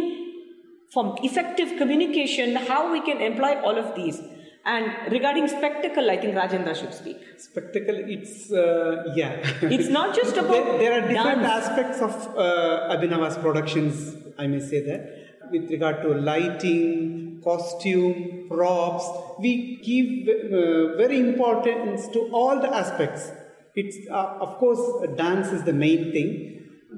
from 0.90 1.14
effective 1.22 1.76
communication 1.78 2.56
how 2.56 2.90
we 2.92 3.00
can 3.02 3.18
employ 3.20 3.54
all 3.60 3.76
of 3.78 3.94
these. 3.94 4.20
And 4.64 5.10
regarding 5.10 5.48
spectacle, 5.48 6.10
I 6.10 6.18
think 6.18 6.34
Rajendra 6.34 6.76
should 6.76 6.92
speak. 6.92 7.18
spectacle. 7.38 7.96
It's 7.96 8.52
uh, 8.52 9.12
yeah. 9.16 9.36
It's 9.62 9.88
not 9.88 10.14
just 10.14 10.36
about 10.42 10.50
there, 10.52 10.78
there 10.78 10.92
are 10.92 11.08
different 11.08 11.42
dance. 11.42 11.66
aspects 11.66 12.00
of 12.02 12.12
uh, 12.36 12.94
Abhinava's 12.94 13.38
productions. 13.38 14.16
I 14.38 14.46
may 14.46 14.60
say 14.60 14.80
that 14.84 15.50
with 15.50 15.70
regard 15.70 16.02
to 16.02 16.14
lighting, 16.14 17.40
costume, 17.42 18.46
props, 18.48 19.04
we 19.38 19.80
give 19.82 20.28
uh, 20.28 20.96
very 20.96 21.18
importance 21.20 22.06
to 22.08 22.28
all 22.32 22.60
the 22.60 22.72
aspects. 22.74 23.30
It's 23.74 23.96
uh, 24.10 24.36
of 24.40 24.58
course 24.58 24.80
dance 25.16 25.48
is 25.48 25.64
the 25.64 25.72
main 25.72 26.12
thing. 26.12 26.46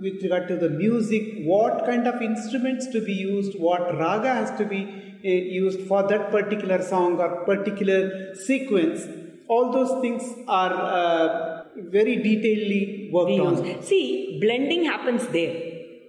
With 0.00 0.20
regard 0.22 0.48
to 0.48 0.56
the 0.56 0.68
music, 0.70 1.44
what 1.44 1.84
kind 1.84 2.08
of 2.08 2.20
instruments 2.22 2.88
to 2.88 3.00
be 3.00 3.12
used, 3.12 3.56
what 3.60 3.96
raga 3.98 4.34
has 4.34 4.50
to 4.58 4.64
be 4.64 5.11
used 5.28 5.86
for 5.88 6.02
that 6.08 6.30
particular 6.30 6.82
song 6.82 7.18
or 7.20 7.44
particular 7.44 8.34
sequence, 8.34 9.06
all 9.48 9.72
those 9.72 10.00
things 10.00 10.22
are 10.48 10.72
uh, 10.72 11.64
very 11.76 12.16
detailedly 12.16 13.10
worked 13.12 13.40
on. 13.40 13.82
See, 13.82 14.38
blending 14.40 14.84
happens 14.84 15.26
there. 15.28 15.54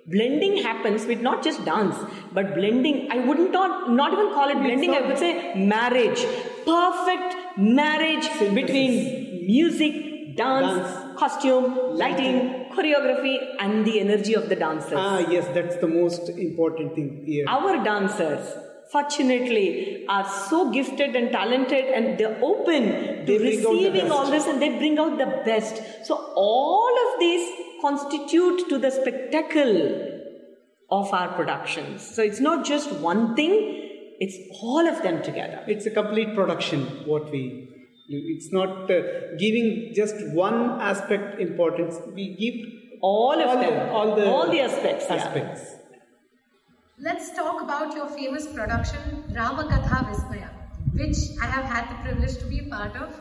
Blending 0.06 0.58
happens 0.64 1.06
with 1.06 1.22
not 1.22 1.44
just 1.44 1.64
dance, 1.64 1.96
but 2.34 2.54
blending. 2.56 3.10
I 3.10 3.20
would 3.26 3.52
not 3.52 3.90
not 3.90 4.12
even 4.12 4.34
call 4.34 4.50
it 4.50 4.60
blending. 4.62 4.92
I 4.92 5.02
would 5.08 5.18
say 5.18 5.54
marriage, 5.56 6.26
perfect 6.66 7.36
marriage 7.58 8.28
between 8.54 9.46
music, 9.48 10.36
dance, 10.36 10.90
Dance. 10.90 11.20
costume, 11.20 11.96
lighting, 11.96 12.66
choreography, 12.76 13.38
and 13.60 13.86
the 13.86 14.00
energy 14.02 14.34
of 14.36 14.50
the 14.50 14.58
dancers. 14.58 14.94
Ah, 14.98 15.20
yes, 15.30 15.48
that's 15.54 15.78
the 15.78 15.88
most 15.88 16.28
important 16.30 16.96
thing 16.96 17.24
here. 17.26 17.46
Our 17.48 17.82
dancers, 17.84 18.46
fortunately, 18.94 20.06
are 20.08 20.26
so 20.50 20.72
gifted 20.72 21.16
and 21.16 21.32
talented 21.32 21.86
and 21.86 22.18
they're 22.18 22.40
open 22.52 22.84
They 23.26 23.38
to 23.38 23.44
receiving 23.44 24.12
all 24.12 24.30
this 24.30 24.48
and 24.48 24.62
they 24.62 24.70
bring 24.78 24.98
out 25.04 25.18
the 25.18 25.30
best. 25.46 25.82
So, 26.06 26.16
all 26.36 26.94
of 27.06 27.20
these 27.20 27.50
constitute 27.82 28.70
to 28.70 28.78
the 28.78 28.92
spectacle 28.92 29.76
of 30.92 31.14
our 31.14 31.30
productions. 31.40 32.06
So, 32.16 32.22
it's 32.24 32.40
not 32.40 32.66
just 32.66 32.92
one 33.12 33.36
thing, 33.36 33.54
it's 34.20 34.38
all 34.62 34.88
of 34.88 35.02
them 35.04 35.22
together. 35.24 35.64
It's 35.68 35.86
a 35.86 35.92
complete 35.92 36.36
production, 36.36 36.86
what 37.06 37.32
we 37.32 37.70
it's 38.16 38.52
not 38.52 38.92
uh, 38.92 39.02
giving 39.40 39.92
just 39.96 40.16
one 40.34 40.80
aspect 40.82 41.40
importance. 41.40 41.96
We 42.14 42.26
give 42.36 42.56
All 43.02 43.40
of 43.44 43.60
the- 43.60 43.66
them. 43.66 43.96
all 43.96 44.16
the 44.18 44.26
All 44.34 44.52
the 44.52 44.60
aspects, 44.60 45.08
yeah. 45.10 45.83
Aspects. 47.06 47.28
Let's 47.28 47.36
talk 47.38 47.62
about 47.62 47.96
your 47.96 48.08
famous 48.08 48.48
production 48.48 49.24
Ramakatha 49.32 50.10
Vismaya, 50.10 50.50
which 50.94 51.18
I 51.42 51.46
have 51.46 51.66
had 51.66 51.90
the 51.90 51.96
privilege 52.04 52.38
to 52.38 52.46
be 52.46 52.60
a 52.60 52.70
part 52.70 52.96
of. 52.96 53.20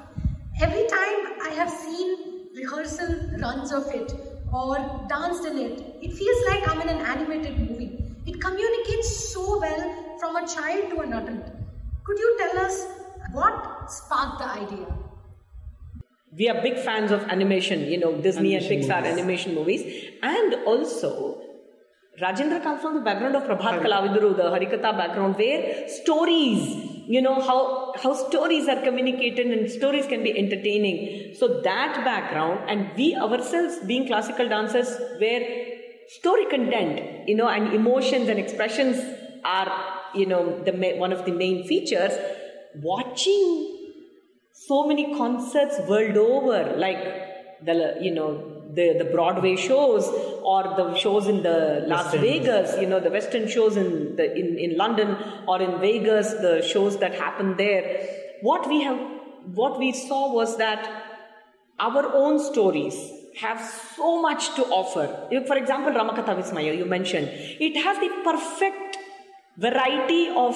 Every 0.60 0.86
time 0.88 1.40
I 1.42 1.52
have 1.56 1.70
seen 1.70 2.48
rehearsal 2.54 3.38
runs 3.40 3.72
of 3.72 3.86
it 3.94 4.12
or 4.52 5.06
danced 5.08 5.46
in 5.46 5.58
it, 5.58 5.96
it 6.02 6.12
feels 6.12 6.46
like 6.48 6.68
I'm 6.68 6.80
in 6.82 6.88
an 6.88 7.04
animated 7.06 7.58
movie. 7.58 7.98
it 8.26 8.40
communicates 8.40 9.32
so 9.32 9.58
well 9.58 10.16
from 10.20 10.36
a 10.36 10.46
child 10.46 10.90
to 10.90 11.00
an 11.00 11.12
adult. 11.12 11.46
Could 12.04 12.18
you 12.18 12.36
tell 12.38 12.66
us 12.66 12.86
what 13.32 13.90
sparked 13.90 14.38
the 14.38 14.44
idea? 14.44 14.86
we 16.38 16.48
are 16.48 16.62
big 16.62 16.78
fans 16.78 17.10
of 17.10 17.22
animation, 17.24 17.80
you 17.80 17.98
know, 17.98 18.16
Disney 18.16 18.56
Animation 18.56 18.72
and 18.72 18.84
Pixar 18.84 19.02
movies. 19.02 19.18
animation 19.18 19.54
movies. 19.54 20.04
And 20.22 20.54
also, 20.64 21.51
Rajendra 22.20 22.62
comes 22.62 22.82
from 22.82 22.94
the 22.94 23.00
background 23.00 23.34
of 23.36 23.44
Prabhat 23.44 23.80
Kalavidaru, 23.82 24.36
the 24.36 24.42
Harikatha 24.42 24.96
background, 24.96 25.36
where 25.36 25.88
stories, 25.88 26.76
you 27.06 27.22
know, 27.22 27.40
how, 27.40 27.94
how 28.02 28.12
stories 28.12 28.68
are 28.68 28.82
communicated 28.82 29.46
and 29.46 29.70
stories 29.70 30.06
can 30.06 30.22
be 30.22 30.36
entertaining. 30.38 31.34
So 31.34 31.62
that 31.62 32.04
background, 32.04 32.68
and 32.68 32.90
we 32.98 33.16
ourselves 33.16 33.78
being 33.86 34.06
classical 34.06 34.46
dancers, 34.46 34.94
where 35.18 35.42
story 36.08 36.44
content, 36.50 37.26
you 37.28 37.34
know, 37.34 37.48
and 37.48 37.72
emotions 37.72 38.28
and 38.28 38.38
expressions 38.38 39.02
are, 39.42 39.72
you 40.14 40.26
know, 40.26 40.62
the 40.64 40.72
one 40.98 41.12
of 41.12 41.24
the 41.24 41.32
main 41.32 41.66
features. 41.66 42.12
Watching 42.74 43.72
so 44.52 44.86
many 44.86 45.16
concerts 45.16 45.78
world 45.88 46.16
over 46.16 46.76
like 46.76 47.02
the 47.64 47.98
you 48.00 48.14
know 48.14 48.51
the 48.78 48.86
the 49.00 49.08
broadway 49.14 49.54
shows 49.56 50.08
or 50.52 50.62
the 50.80 50.86
shows 51.04 51.26
in 51.32 51.42
the 51.42 51.84
las 51.86 52.04
West 52.04 52.14
End. 52.16 52.24
vegas 52.26 52.76
you 52.80 52.88
know 52.92 53.00
the 53.06 53.10
western 53.10 53.48
shows 53.54 53.76
in 53.76 54.16
the 54.16 54.26
in, 54.42 54.58
in 54.58 54.76
london 54.82 55.16
or 55.46 55.60
in 55.66 55.78
vegas 55.80 56.32
the 56.46 56.54
shows 56.72 56.98
that 56.98 57.14
happen 57.14 57.56
there 57.56 57.82
what 58.50 58.68
we 58.68 58.82
have 58.82 59.00
what 59.62 59.78
we 59.78 59.92
saw 59.92 60.32
was 60.32 60.56
that 60.58 60.88
our 61.78 62.04
own 62.14 62.38
stories 62.38 62.96
have 63.36 63.60
so 63.96 64.20
much 64.20 64.54
to 64.56 64.62
offer. 64.66 65.06
For 65.46 65.56
example, 65.56 65.92
Ramakatha 65.92 66.36
Vismaya, 66.40 66.76
you 66.76 66.84
mentioned, 66.84 67.28
it 67.32 67.82
has 67.82 67.98
the 67.98 68.10
perfect 68.22 68.98
variety 69.56 70.28
of 70.28 70.54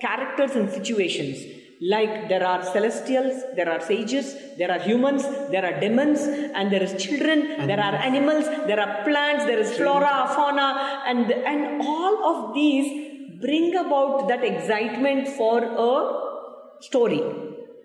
characters 0.00 0.52
and 0.56 0.70
situations. 0.70 1.38
Like 1.82 2.28
there 2.28 2.46
are 2.46 2.62
celestials, 2.62 3.42
there 3.56 3.70
are 3.70 3.80
sages, 3.80 4.36
there 4.58 4.70
are 4.70 4.78
humans, 4.78 5.22
there 5.50 5.64
are 5.64 5.80
demons, 5.80 6.20
and 6.20 6.70
there 6.70 6.82
is 6.82 7.02
children, 7.02 7.66
there 7.66 7.80
are 7.80 7.94
animals, 7.94 8.44
there 8.66 8.78
are 8.78 9.02
plants, 9.02 9.46
there 9.46 9.58
is 9.58 9.72
flora, 9.72 10.30
fauna, 10.34 11.02
and 11.06 11.32
and 11.32 11.80
all 11.80 12.16
of 12.30 12.54
these 12.54 13.40
bring 13.40 13.74
about 13.76 14.28
that 14.28 14.44
excitement 14.44 15.28
for 15.28 15.64
a 15.64 16.82
story. 16.82 17.22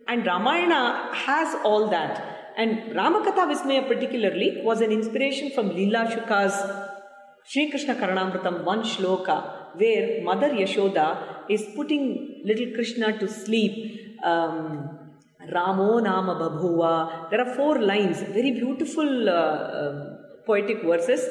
And 0.08 0.26
Ramayana 0.26 1.10
has 1.14 1.56
all 1.64 1.90
that. 1.90 2.36
And 2.58 2.96
Ramakatha 2.96 3.48
Vismaya 3.52 3.88
particularly 3.88 4.62
was 4.64 4.82
an 4.82 4.92
inspiration 4.92 5.52
from 5.52 5.70
Leela 5.70 6.06
Shuka's 6.12 6.56
Sri 7.48 7.70
Krishna 7.70 7.96
Karnamritam, 7.96 8.64
one 8.64 8.82
shloka, 8.82 9.76
where 9.76 10.24
Mother 10.24 10.50
Yashoda 10.50 11.35
is 11.50 11.66
putting 11.76 12.42
little 12.44 12.74
Krishna 12.74 13.18
to 13.20 13.28
sleep. 13.28 14.18
Um, 14.24 15.00
Ramo 15.54 16.00
Nama 16.00 16.36
Babhuva. 16.36 17.30
There 17.30 17.40
are 17.42 17.56
four 17.56 17.80
lines, 17.80 18.20
very 18.22 18.52
beautiful 18.52 19.30
uh, 19.30 19.90
um, 19.90 20.18
poetic 20.46 20.84
verses. 20.84 21.28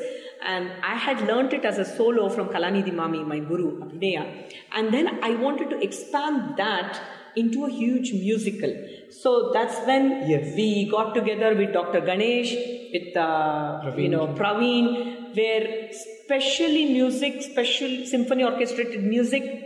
And 0.47 0.71
I 0.83 0.95
had 0.95 1.23
learnt 1.23 1.53
it 1.53 1.65
as 1.65 1.79
a 1.79 1.85
solo 1.85 2.29
from 2.29 2.49
Kalanidhi 2.49 2.93
Mami, 2.93 3.27
my 3.27 3.39
guru, 3.39 3.81
Abhinaya. 3.81 4.53
And 4.73 4.93
then 4.93 5.19
I 5.25 5.35
wanted 5.35 5.71
to 5.71 5.83
expand 5.83 6.57
that 6.59 7.01
into 7.35 7.65
a 7.65 7.71
huge 7.71 8.13
musical. 8.13 8.73
So 9.11 9.51
that's 9.53 9.77
when 9.87 10.29
Yes. 10.29 10.55
we 10.55 10.89
got 10.91 11.15
together 11.15 11.55
with 11.55 11.73
Dr. 11.73 12.01
Ganesh, 12.01 12.55
with 12.93 13.17
uh, 13.17 13.93
you 13.97 14.09
know 14.09 14.29
Praveen, 14.29 15.35
where 15.35 15.89
specially 15.93 16.93
music, 16.93 17.43
special 17.43 18.07
symphony 18.07 18.45
orchestrated 18.45 19.03
music, 19.03 19.64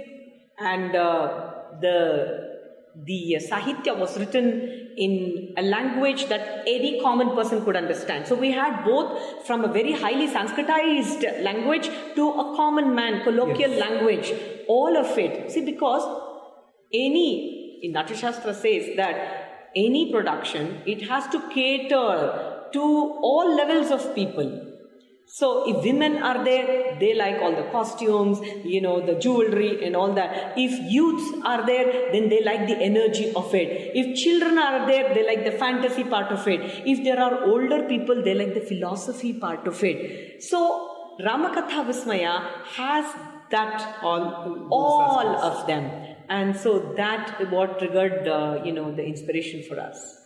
and 0.61 0.95
uh, 0.95 1.51
the 1.81 2.49
the 3.07 3.37
sahitya 3.49 3.97
was 3.97 4.19
written 4.19 4.47
in 4.97 5.55
a 5.57 5.63
language 5.63 6.27
that 6.29 6.65
any 6.67 7.01
common 7.01 7.31
person 7.37 7.65
could 7.65 7.77
understand. 7.77 8.27
So 8.27 8.35
we 8.35 8.51
had 8.51 8.85
both 8.85 9.47
from 9.47 9.65
a 9.65 9.73
very 9.73 9.93
highly 9.93 10.27
Sanskritized 10.27 11.45
language 11.45 11.89
to 12.17 12.29
a 12.31 12.57
common 12.57 12.95
man, 12.95 13.23
colloquial 13.23 13.71
language, 13.71 14.33
all 14.67 14.97
of 14.97 15.17
it. 15.17 15.53
See, 15.53 15.65
because 15.65 16.03
any, 16.93 17.81
in 17.83 17.93
Natyashastra 17.93 18.55
says 18.55 18.97
that 18.97 19.71
any 19.77 20.11
production, 20.11 20.83
it 20.87 21.09
has 21.09 21.29
to 21.29 21.41
cater 21.51 22.69
to 22.73 22.81
all 22.81 23.55
levels 23.55 23.93
of 23.93 24.15
people. 24.15 24.68
So 25.31 25.69
if 25.69 25.85
women 25.85 26.23
are 26.23 26.43
there, 26.43 26.97
they 26.99 27.15
like 27.15 27.41
all 27.43 27.55
the 27.55 27.69
costumes, 27.71 28.41
you 28.65 28.81
know, 28.81 29.05
the 29.05 29.15
jewelry 29.15 29.85
and 29.85 29.95
all 29.95 30.15
that. 30.15 30.55
If 30.57 30.73
youths 30.91 31.43
are 31.45 31.67
there, 31.67 32.11
then 32.13 32.31
they 32.31 32.43
like 32.43 32.67
the 32.67 32.79
energy 32.79 33.33
of 33.35 33.55
it. 33.55 33.93
If 33.95 34.19
children 34.19 34.59
are 34.59 34.87
there, 34.87 35.15
they 35.15 35.27
like 35.27 35.45
the 35.45 35.53
fantasy 35.53 36.05
part 36.05 36.33
of 36.33 36.49
it. 36.49 36.61
If 36.87 37.05
there 37.05 37.21
are 37.21 37.45
older 37.45 37.87
people, 37.87 38.23
they 38.25 38.35
like 38.35 38.55
the 38.55 38.63
philosophy 38.63 39.35
part 39.35 39.67
of 39.67 39.85
it. 39.85 40.43
So 40.43 41.17
Ramakatha 41.21 41.85
Vismaya 41.87 42.65
has 42.77 43.05
that 43.51 43.99
All 44.03 44.69
all 44.71 45.29
of 45.37 45.67
them. 45.67 45.91
And 46.29 46.57
so 46.57 46.95
that 46.97 47.51
what 47.51 47.79
triggered, 47.79 48.29
uh, 48.29 48.63
you 48.65 48.73
know, 48.73 48.93
the 48.95 49.05
inspiration 49.05 49.63
for 49.69 49.81
us. 49.81 50.18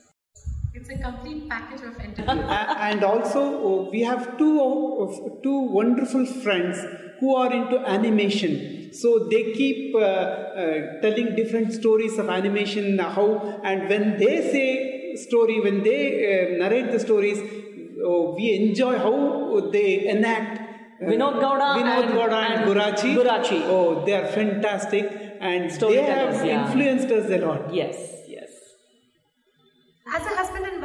It's 0.74 0.88
a 0.88 0.96
complete 0.98 1.48
package 1.48 1.82
of 1.82 1.98
entertainment. 2.06 2.50
A- 2.50 2.78
and 2.88 3.04
also 3.04 3.42
uh, 3.86 3.90
we 3.90 4.00
have 4.02 4.38
two 4.38 4.60
of- 4.60 5.42
two 5.42 5.58
wonderful 5.78 6.24
friends 6.26 6.78
who 7.20 7.34
are 7.36 7.52
into 7.52 7.78
animation 7.96 8.54
so 8.92 9.10
they 9.32 9.42
keep 9.52 9.94
uh, 9.94 9.98
uh, 9.98 11.00
telling 11.02 11.34
different 11.36 11.72
stories 11.72 12.18
of 12.18 12.28
animation 12.28 12.98
how 12.98 13.26
and 13.64 13.88
when 13.88 14.18
they 14.18 14.36
say 14.54 15.14
story 15.16 15.60
when 15.60 15.82
they 15.82 16.00
uh, 16.32 16.58
narrate 16.62 16.90
the 16.90 17.00
stories 17.00 17.38
uh, 17.40 18.32
we 18.38 18.52
enjoy 18.60 18.98
how 18.98 19.68
they 19.76 20.08
enact 20.08 20.58
uh, 20.60 21.04
Vinod 21.10 21.36
Gowda 21.44 21.68
Vinod 21.78 22.04
and- 22.04 22.14
Gowda 22.18 22.40
and, 22.48 22.54
and 22.54 22.70
Gurachi. 22.70 23.14
Gurachi. 23.20 23.60
Oh, 23.76 24.04
they 24.04 24.14
are 24.14 24.26
fantastic 24.26 25.04
and 25.40 25.70
they 25.70 26.02
have 26.02 26.44
yeah. 26.46 26.66
influenced 26.66 27.08
us 27.10 27.30
a 27.30 27.38
lot. 27.38 27.74
Yes, 27.74 27.96
yes. 27.96 28.02
As 28.12 28.21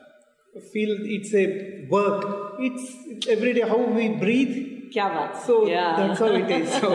feel 0.73 0.97
it's 1.01 1.33
a 1.33 1.87
work. 1.89 2.55
It's 2.59 3.27
every 3.27 3.53
day 3.53 3.61
how 3.61 3.77
we 3.77 4.09
breathe. 4.09 4.71
Kya 4.93 5.09
baat? 5.11 5.37
So 5.45 5.67
yeah. 5.67 5.95
that's 5.97 6.19
how 6.19 6.27
it 6.27 6.51
is. 6.51 6.71
So 6.73 6.93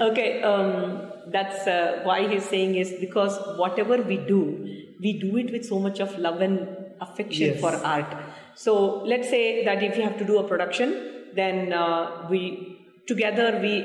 okay, 0.10 0.42
um, 0.42 1.12
that's 1.30 1.66
uh, 1.66 2.00
why 2.04 2.28
he's 2.28 2.44
saying 2.44 2.74
is 2.74 2.94
because 3.00 3.38
whatever 3.56 4.02
we 4.02 4.16
do, 4.16 4.64
we 5.00 5.20
do 5.20 5.36
it 5.36 5.52
with 5.52 5.64
so 5.64 5.78
much 5.78 6.00
of 6.00 6.18
love 6.18 6.40
and 6.40 6.68
affection 7.00 7.54
Yes. 7.54 7.60
for 7.60 7.74
art. 7.74 8.16
So 8.54 9.02
let's 9.04 9.28
say 9.28 9.64
that 9.64 9.82
if 9.82 9.96
you 9.96 10.02
have 10.02 10.18
to 10.18 10.24
do 10.24 10.38
a 10.38 10.48
production, 10.48 11.30
then 11.34 11.72
uh, 11.72 12.26
we 12.30 12.78
together 13.06 13.58
we 13.60 13.84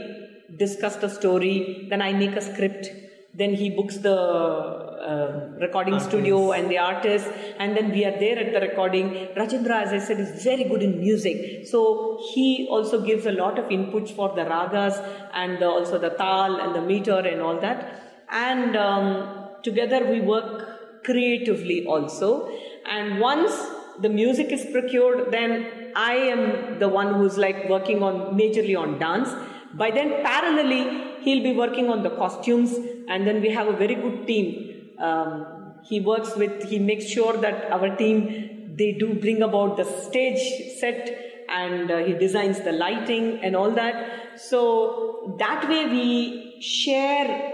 discuss 0.57 0.95
the 0.97 1.09
story. 1.09 1.87
Then 1.89 2.01
I 2.01 2.13
make 2.13 2.35
a 2.35 2.41
script. 2.41 2.89
Then 3.33 3.53
he 3.53 3.69
books 3.69 3.97
the 3.97 4.15
uh, 4.15 5.49
recording 5.59 5.99
studio 5.99 6.51
and 6.51 6.69
the 6.69 6.77
artist, 6.77 7.27
and 7.57 7.75
then 7.75 7.91
we 7.91 8.03
are 8.03 8.17
there 8.19 8.37
at 8.39 8.53
the 8.53 8.59
recording. 8.59 9.27
Rajendra, 9.35 9.83
as 9.83 9.93
I 9.93 9.99
said, 9.99 10.19
is 10.19 10.43
very 10.43 10.63
good 10.63 10.81
in 10.83 10.99
music, 10.99 11.67
so 11.67 12.19
he 12.33 12.67
also 12.69 13.01
gives 13.01 13.25
a 13.25 13.31
lot 13.31 13.57
of 13.57 13.65
inputs 13.65 14.09
for 14.09 14.35
the 14.35 14.41
ragas 14.41 14.99
and 15.33 15.61
the, 15.61 15.67
also 15.67 15.99
the 15.99 16.09
tal 16.09 16.59
and 16.59 16.75
the 16.75 16.81
meter 16.81 17.19
and 17.19 17.41
all 17.41 17.59
that. 17.61 18.25
And 18.29 18.75
um, 18.75 19.49
together 19.63 20.05
we 20.05 20.21
work 20.21 21.03
creatively 21.03 21.85
also. 21.85 22.51
And 22.85 23.19
once 23.19 23.53
the 24.01 24.09
music 24.09 24.51
is 24.51 24.65
procured, 24.71 25.31
then 25.31 25.91
I 25.95 26.13
am 26.13 26.79
the 26.79 26.87
one 26.87 27.13
who's 27.15 27.37
like 27.37 27.69
working 27.69 28.03
on 28.03 28.37
majorly 28.37 28.77
on 28.77 28.99
dance. 28.99 29.29
By 29.73 29.91
then, 29.91 30.23
parallelly, 30.23 31.21
he'll 31.21 31.43
be 31.43 31.53
working 31.53 31.89
on 31.89 32.03
the 32.03 32.09
costumes, 32.09 32.73
and 33.07 33.27
then 33.27 33.41
we 33.41 33.49
have 33.49 33.67
a 33.67 33.73
very 33.73 33.95
good 33.95 34.25
team. 34.25 34.95
Um, 34.99 35.73
he 35.83 35.99
works 35.99 36.35
with, 36.35 36.63
he 36.63 36.79
makes 36.79 37.05
sure 37.05 37.37
that 37.37 37.71
our 37.71 37.95
team 37.95 38.75
they 38.75 38.93
do 38.93 39.13
bring 39.13 39.41
about 39.41 39.77
the 39.77 39.83
stage 39.83 40.79
set, 40.79 41.45
and 41.49 41.91
uh, 41.91 41.97
he 41.97 42.13
designs 42.13 42.61
the 42.61 42.71
lighting 42.71 43.39
and 43.43 43.55
all 43.55 43.71
that. 43.71 44.39
So 44.39 45.35
that 45.39 45.67
way 45.67 45.85
we 45.87 46.61
share 46.61 47.53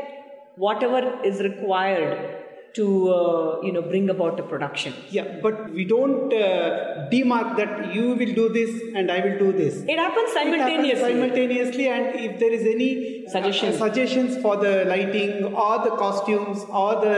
whatever 0.55 1.21
is 1.23 1.39
required 1.41 2.44
to 2.77 2.85
uh, 3.09 3.61
you 3.65 3.71
know 3.73 3.81
bring 3.81 4.09
about 4.09 4.39
a 4.39 4.43
production. 4.43 4.93
Yeah, 5.09 5.27
but 5.43 5.69
we 5.71 5.85
don't 5.85 6.33
uh, 6.33 7.07
demark 7.13 7.55
that 7.59 7.93
you 7.93 8.09
will 8.21 8.33
do 8.39 8.49
this 8.57 8.71
and 8.95 9.09
I 9.11 9.19
will 9.25 9.37
do 9.39 9.51
this. 9.53 9.77
It 9.83 9.97
happens 9.97 9.97
It 9.97 9.99
happens 9.99 10.33
simultaneously. 10.33 11.11
simultaneously, 11.13 11.87
and 11.87 12.19
if 12.27 12.39
there 12.39 12.51
is 12.51 12.65
any 12.73 12.89
uh, 13.25 13.31
Suggestions. 13.31 13.77
suggestions 13.77 14.37
for 14.41 14.57
the 14.57 14.73
lighting 14.85 15.45
or 15.45 15.73
the 15.85 15.95
costumes 16.03 16.65
or 16.69 16.91
the 17.05 17.17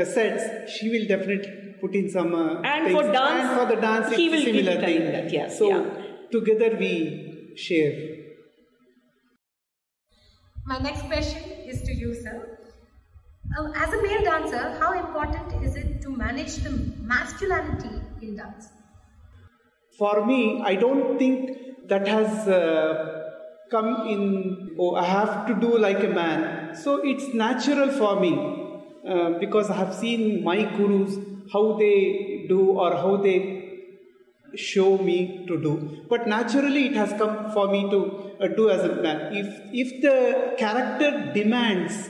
uh, 0.00 0.04
sets, 0.04 0.72
she 0.76 0.88
will 0.94 1.06
definitely 1.08 1.52
put 1.80 1.94
in 1.94 2.08
some. 2.10 2.34
Uh, 2.34 2.60
And 2.62 2.86
things. 2.86 2.96
for 3.00 3.12
dance, 3.12 3.48
and 3.50 3.58
for 3.60 3.66
the 3.74 3.80
dance, 3.80 4.14
he 4.16 4.26
it's 4.26 4.32
will 4.34 4.42
a 4.42 4.44
keep 4.44 4.54
similar 4.64 4.80
telling 4.80 5.02
thing. 5.02 5.12
that, 5.12 5.32
yes, 5.32 5.58
So 5.58 5.68
yeah. 5.68 5.84
together 6.30 6.76
we 6.78 6.92
share. 7.56 7.94
My 10.66 10.78
next 10.78 11.02
question 11.02 11.42
is 11.72 11.82
to 11.82 11.92
you, 11.92 12.14
sir. 12.14 12.53
As 13.76 13.92
a 13.92 14.02
male 14.02 14.22
dancer, 14.22 14.76
how 14.80 14.92
important 14.98 15.62
is 15.62 15.76
it 15.76 16.02
to 16.02 16.10
manage 16.10 16.56
the 16.56 16.70
masculinity 17.00 18.00
in 18.20 18.36
dance? 18.36 18.68
For 19.98 20.26
me, 20.26 20.62
I 20.64 20.74
don't 20.74 21.18
think 21.18 21.88
that 21.88 22.08
has 22.08 22.48
uh, 22.48 23.30
come 23.70 24.08
in, 24.08 24.76
oh, 24.78 24.96
I 24.96 25.04
have 25.04 25.46
to 25.46 25.54
do 25.54 25.78
like 25.78 26.02
a 26.02 26.08
man. 26.08 26.74
So 26.74 27.00
it's 27.04 27.32
natural 27.32 27.90
for 27.90 28.18
me 28.18 28.32
uh, 29.08 29.38
because 29.38 29.70
I 29.70 29.76
have 29.76 29.94
seen 29.94 30.42
my 30.42 30.62
gurus 30.76 31.16
how 31.52 31.76
they 31.78 32.46
do 32.48 32.70
or 32.70 32.92
how 32.96 33.16
they 33.16 33.64
show 34.56 34.98
me 34.98 35.44
to 35.46 35.60
do. 35.60 36.04
But 36.08 36.26
naturally, 36.26 36.86
it 36.86 36.94
has 36.94 37.12
come 37.12 37.52
for 37.52 37.68
me 37.68 37.88
to 37.90 38.36
uh, 38.40 38.48
do 38.48 38.70
as 38.70 38.82
a 38.82 38.96
man. 39.02 39.34
If, 39.34 39.46
if 39.72 40.02
the 40.02 40.54
character 40.56 41.32
demands 41.32 42.08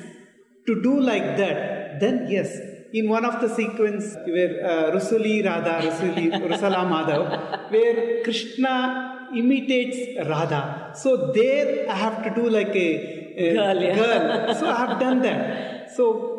to 0.66 0.83
do 0.83 1.00
like 1.00 1.37
that, 1.37 2.00
then 2.00 2.27
yes. 2.29 2.57
In 2.92 3.09
one 3.09 3.24
of 3.24 3.40
the 3.40 3.48
sequence 3.48 4.14
where 4.27 4.64
uh, 4.64 4.92
Rusuli 4.92 5.44
Radha, 5.44 5.81
Rusuli, 5.87 6.31
Rusala 6.50 6.88
Madhav, 6.88 7.70
where 7.70 8.22
Krishna 8.22 9.29
imitates 9.35 9.98
Radha. 10.29 10.92
So 10.94 11.33
there 11.33 11.90
I 11.90 11.94
have 11.94 12.22
to 12.22 12.31
do 12.40 12.48
like 12.48 12.68
a, 12.68 12.90
a 13.37 13.55
Girl, 13.55 13.83
yeah. 13.83 13.94
girl. 13.96 14.55
So 14.55 14.70
I 14.70 14.87
have 14.87 15.00
done 15.00 15.22
that. 15.22 15.90
So 15.90 16.35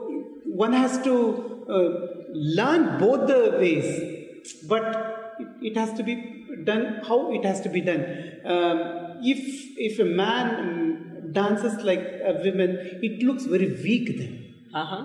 one 0.45 0.71
has 0.71 0.97
to 1.03 1.65
uh, 1.69 1.89
learn 2.33 2.99
both 2.99 3.27
the 3.27 3.57
ways, 3.59 4.63
but 4.67 5.35
it, 5.39 5.47
it 5.73 5.77
has 5.77 5.91
to 5.93 6.03
be 6.03 6.45
done 6.63 7.01
how 7.05 7.33
it 7.33 7.43
has 7.43 7.59
to 7.61 7.69
be 7.69 7.81
done. 7.81 8.01
Um, 8.45 9.17
if 9.21 9.39
if 9.77 9.99
a 9.99 10.05
man 10.05 11.04
dances 11.35 11.75
like 11.91 12.03
a 12.31 12.33
woman, 12.45 12.71
it 13.09 13.21
looks 13.27 13.45
very 13.45 13.69
weak 13.83 14.17
then. 14.17 14.33
Uh-huh. 14.73 15.03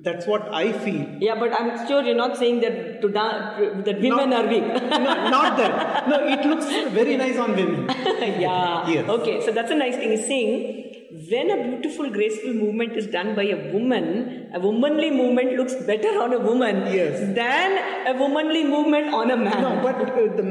That's 0.00 0.26
what 0.28 0.42
I 0.54 0.72
feel. 0.72 1.04
Yeah, 1.20 1.34
but 1.42 1.52
I'm 1.60 1.70
sure 1.88 2.02
you're 2.08 2.14
not 2.24 2.36
saying 2.36 2.60
that 2.64 3.00
to 3.02 3.08
dan- 3.08 3.82
that 3.86 4.00
women 4.00 4.30
Not- 4.30 4.44
are 4.44 4.48
weak. 4.48 4.62
no, 4.90 5.14
not 5.36 5.56
that. 5.56 6.08
No, 6.08 6.18
it 6.34 6.44
looks 6.50 6.66
very 6.98 7.16
nice 7.16 7.36
on 7.36 7.56
women. 7.56 7.88
yeah. 8.44 8.88
Yes. 8.88 9.08
Okay, 9.08 9.40
so 9.44 9.50
that's 9.50 9.72
a 9.72 9.74
nice 9.74 9.96
thing. 9.96 10.10
He's 10.12 10.26
saying 10.26 10.84
when 11.32 11.50
a 11.50 11.56
beautiful, 11.68 12.10
graceful 12.10 12.52
movement 12.52 12.92
is 12.96 13.08
done 13.08 13.34
by 13.34 13.44
a 13.56 13.72
woman, 13.72 14.50
a 14.54 14.60
womanly 14.60 15.10
movement 15.10 15.54
looks 15.54 15.74
better 15.90 16.12
on 16.22 16.32
a 16.32 16.38
woman 16.38 16.76
Yes. 16.94 17.34
than 17.34 18.14
a 18.14 18.16
womanly 18.20 18.62
movement 18.64 19.12
on 19.12 19.32
a 19.32 19.36
man. 19.36 19.60
No, 19.62 19.72
but 19.82 19.96
uh, 19.96 20.36
the, 20.36 20.46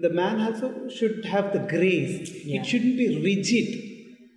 the 0.00 0.10
man 0.10 0.40
also 0.40 0.88
should 0.88 1.24
have 1.26 1.52
the 1.52 1.58
grace. 1.74 2.30
Yeah. 2.46 2.60
It 2.60 2.64
shouldn't 2.66 2.96
be 2.96 3.08
rigid. 3.22 3.68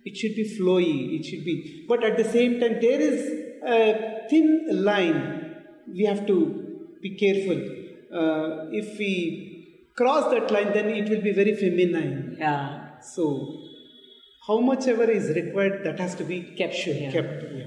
It 0.04 0.16
should 0.16 0.34
be 0.34 0.44
flowy. 0.56 1.18
It 1.18 1.24
should 1.24 1.44
be. 1.44 1.84
But 1.88 2.04
at 2.04 2.16
the 2.16 2.24
same 2.24 2.60
time, 2.60 2.78
there 2.80 3.00
is 3.00 3.20
a 3.64 4.26
thin 4.28 4.66
line. 4.70 5.56
We 5.86 6.04
have 6.04 6.26
to 6.26 6.36
be 7.02 7.10
careful. 7.16 7.58
Uh, 8.12 8.68
if 8.72 8.98
we 8.98 9.90
cross 9.96 10.30
that 10.32 10.50
line, 10.50 10.72
then 10.72 10.88
it 10.88 11.08
will 11.08 11.20
be 11.20 11.32
very 11.32 11.54
feminine. 11.56 12.36
yeah. 12.38 13.00
So, 13.00 13.62
how 14.46 14.58
much 14.60 14.86
ever 14.86 15.04
is 15.10 15.28
required, 15.34 15.84
that 15.84 15.98
has 16.00 16.14
to 16.16 16.24
be 16.24 16.42
Kept, 16.56 16.86
yeah. 16.86 17.10
Kept. 17.10 17.42
Yeah. 17.54 17.64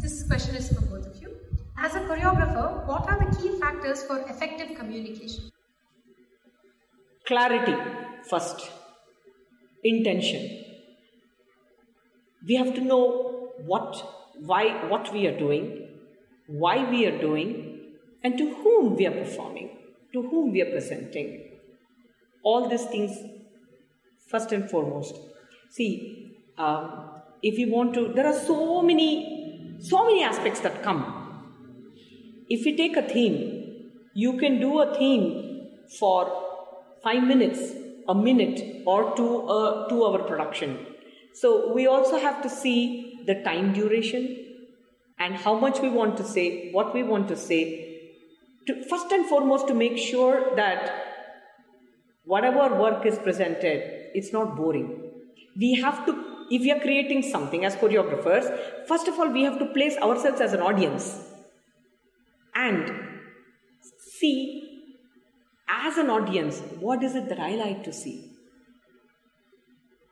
This 0.00 0.26
question 0.26 0.56
is 0.56 0.68
for 0.68 0.80
both 0.82 1.06
of 1.06 1.22
you. 1.22 1.36
As 1.78 1.94
a 1.94 2.00
choreographer, 2.00 2.86
what 2.86 3.08
are 3.08 3.18
the 3.24 3.36
key 3.36 3.58
factors 3.58 4.02
for 4.04 4.18
effective 4.28 4.76
communication? 4.76 5.52
clarity 7.24 7.74
first 8.28 8.70
intention. 9.82 10.64
We 12.46 12.54
have 12.56 12.74
to 12.74 12.80
know 12.80 13.52
what 13.66 13.96
why 14.40 14.88
what 14.88 15.12
we 15.12 15.26
are 15.26 15.38
doing 15.38 15.82
why 16.46 16.88
we 16.90 17.06
are 17.06 17.18
doing 17.18 17.50
and 18.22 18.36
to 18.38 18.54
whom 18.54 18.96
we 18.96 19.06
are 19.06 19.12
performing 19.12 19.70
to 20.12 20.22
whom 20.22 20.52
we 20.52 20.60
are 20.60 20.70
presenting. 20.70 21.58
All 22.42 22.68
these 22.68 22.84
things 22.84 23.16
first 24.28 24.52
and 24.52 24.68
foremost. 24.68 25.14
See 25.70 26.36
um, 26.58 27.10
if 27.42 27.58
you 27.58 27.70
want 27.70 27.94
to 27.94 28.12
there 28.14 28.26
are 28.26 28.38
so 28.38 28.82
many 28.82 29.78
so 29.80 30.04
many 30.04 30.22
aspects 30.22 30.60
that 30.60 30.82
come. 30.82 31.02
If 32.48 32.66
you 32.66 32.76
take 32.76 32.96
a 32.96 33.02
theme 33.02 33.90
you 34.14 34.36
can 34.38 34.60
do 34.60 34.80
a 34.80 34.94
theme 34.94 35.68
for 35.98 36.20
five 37.02 37.22
minutes 37.22 37.72
a 38.08 38.14
minute 38.14 38.82
or 38.86 39.12
uh, 39.12 39.16
to 39.16 39.24
a 39.24 39.86
two 39.88 40.04
hour 40.04 40.22
production. 40.24 40.86
So 41.34 41.72
we 41.72 41.86
also 41.86 42.18
have 42.18 42.42
to 42.42 42.48
see 42.48 43.20
the 43.26 43.42
time 43.42 43.72
duration 43.72 44.38
and 45.18 45.34
how 45.34 45.54
much 45.58 45.80
we 45.80 45.88
want 45.88 46.16
to 46.18 46.24
say 46.24 46.70
what 46.72 46.94
we 46.94 47.02
want 47.02 47.28
to 47.28 47.36
say. 47.36 47.88
To, 48.66 48.84
first 48.88 49.10
and 49.10 49.26
foremost 49.26 49.66
to 49.68 49.74
make 49.74 49.98
sure 49.98 50.54
that 50.56 50.92
whatever 52.24 52.76
work 52.80 53.04
is 53.06 53.18
presented 53.18 54.10
it's 54.14 54.32
not 54.32 54.56
boring. 54.56 55.10
We 55.56 55.74
have 55.80 56.06
to 56.06 56.32
if 56.50 56.62
we 56.62 56.70
are 56.70 56.80
creating 56.80 57.22
something 57.22 57.64
as 57.64 57.76
choreographers 57.76 58.46
first 58.86 59.08
of 59.08 59.18
all 59.18 59.30
we 59.30 59.42
have 59.42 59.58
to 59.58 59.66
place 59.66 59.96
ourselves 59.96 60.40
as 60.40 60.52
an 60.52 60.60
audience 60.60 61.06
and 62.54 62.92
see 63.98 64.71
as 65.80 65.98
an 65.98 66.10
audience 66.10 66.60
what 66.80 67.02
is 67.02 67.14
it 67.14 67.28
that 67.28 67.40
i 67.40 67.54
like 67.56 67.82
to 67.84 67.92
see? 67.92 68.32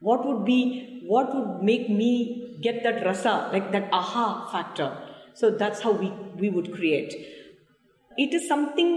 What 0.01 0.27
would 0.27 0.45
be 0.45 1.03
what 1.07 1.35
would 1.35 1.63
make 1.63 1.89
me 1.91 2.59
get 2.63 2.83
that 2.85 3.05
rasa 3.05 3.51
like 3.53 3.71
that 3.73 3.91
aha 3.93 4.49
factor? 4.51 4.97
So 5.35 5.51
that's 5.51 5.83
how 5.83 5.93
we 5.93 6.11
we 6.37 6.49
would 6.49 6.73
create. 6.73 7.13
It 8.17 8.33
is 8.35 8.49
something 8.49 8.95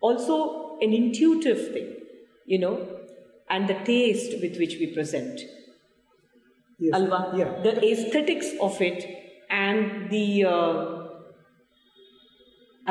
also 0.00 0.78
an 0.80 0.92
intuitive 0.92 1.60
thing 1.72 1.94
you 2.46 2.58
know 2.58 2.74
and 3.48 3.68
the 3.68 3.78
taste 3.84 4.40
with 4.42 4.58
which 4.58 4.76
we 4.80 4.92
present. 4.94 5.40
Yes. 6.78 6.94
alva 6.96 7.18
Yeah. 7.40 7.52
the 7.64 7.72
aesthetics 7.90 8.48
of 8.60 8.80
it 8.86 9.04
and 9.48 10.10
the 10.10 10.44
uh, 10.44 10.80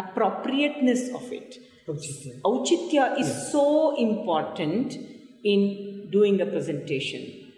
appropriateness 0.01 1.03
of 1.19 1.31
it 1.31 1.57
Auchitya. 1.87 2.41
Auchitya 2.43 3.19
is 3.19 3.51
so 3.51 3.95
important 3.97 4.97
in 5.43 6.09
doing 6.11 6.41
a 6.41 6.45
presentation. 6.45 7.51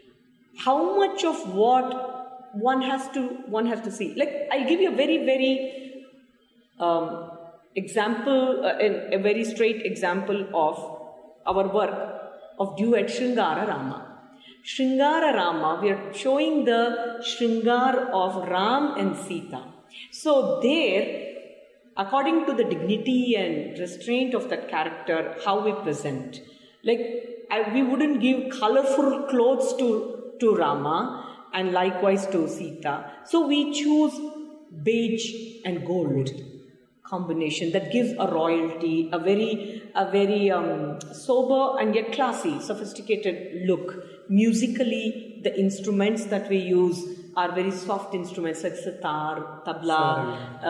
How 0.57 0.97
much 0.97 1.23
of 1.23 1.53
what 1.53 2.17
one 2.53 2.81
has 2.81 3.07
to 3.09 3.21
one 3.47 3.65
has 3.67 3.81
to 3.81 3.91
see. 3.91 4.13
Like 4.15 4.47
I'll 4.51 4.67
give 4.67 4.81
you 4.81 4.91
a 4.91 4.95
very 4.95 5.17
very 5.25 6.05
um, 6.79 7.31
example, 7.75 8.65
uh, 8.65 8.77
a, 8.79 9.15
a 9.15 9.19
very 9.19 9.43
straight 9.43 9.85
example 9.85 10.47
of 10.53 10.99
our 11.45 11.67
work 11.73 12.21
of 12.59 12.77
duet 12.77 13.07
Shringara 13.07 13.67
Rama. 13.67 14.03
Shringara 14.65 15.33
Rama, 15.33 15.79
we 15.81 15.91
are 15.91 16.13
showing 16.13 16.65
the 16.65 17.21
Shringar 17.21 18.09
of 18.11 18.47
Ram 18.49 18.95
and 18.97 19.15
Sita. 19.15 19.63
So 20.11 20.59
there 20.61 21.26
according 21.97 22.45
to 22.45 22.53
the 22.53 22.63
dignity 22.63 23.35
and 23.35 23.77
restraint 23.79 24.33
of 24.33 24.49
that 24.49 24.69
character, 24.69 25.35
how 25.43 25.63
we 25.65 25.73
present. 25.83 26.41
Like, 26.83 27.47
I, 27.49 27.73
we 27.73 27.83
wouldn't 27.83 28.21
give 28.21 28.51
colorful 28.59 29.23
clothes 29.29 29.75
to, 29.77 30.33
to 30.39 30.55
Rama 30.55 31.49
and 31.53 31.71
likewise 31.71 32.27
to 32.27 32.47
Sita. 32.47 33.11
So 33.25 33.47
we 33.47 33.73
choose 33.73 34.13
beige 34.83 35.61
and 35.65 35.85
gold 35.85 36.29
combination 37.03 37.71
that 37.71 37.91
gives 37.91 38.11
a 38.19 38.27
royalty, 38.27 39.09
a 39.13 39.19
very, 39.19 39.81
a 39.95 40.11
very 40.11 40.51
um, 40.51 40.99
sober 41.13 41.79
and 41.79 41.95
yet 41.95 42.11
classy, 42.11 42.59
sophisticated 42.59 43.65
look. 43.65 44.03
Musically, 44.29 45.39
the 45.43 45.57
instruments 45.57 46.25
that 46.25 46.49
we 46.49 46.57
use 46.57 47.17
are 47.41 47.49
very 47.57 47.71
soft 47.71 48.15
instruments 48.19 48.63
like 48.65 48.75
sitar, 48.75 49.33
tabla, 49.65 50.03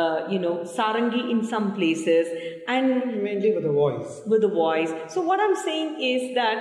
uh, 0.01 0.27
you 0.33 0.39
know, 0.45 0.55
sarangi 0.77 1.21
in 1.33 1.43
some 1.51 1.67
places, 1.77 2.27
and 2.67 3.23
Mainly 3.27 3.53
with 3.55 3.63
the 3.63 3.75
voice. 3.83 4.21
with 4.31 4.41
the 4.47 4.53
voice. 4.65 4.91
So 5.13 5.21
what 5.29 5.39
I'm 5.45 5.55
saying 5.67 5.89
is 6.13 6.35
that 6.35 6.59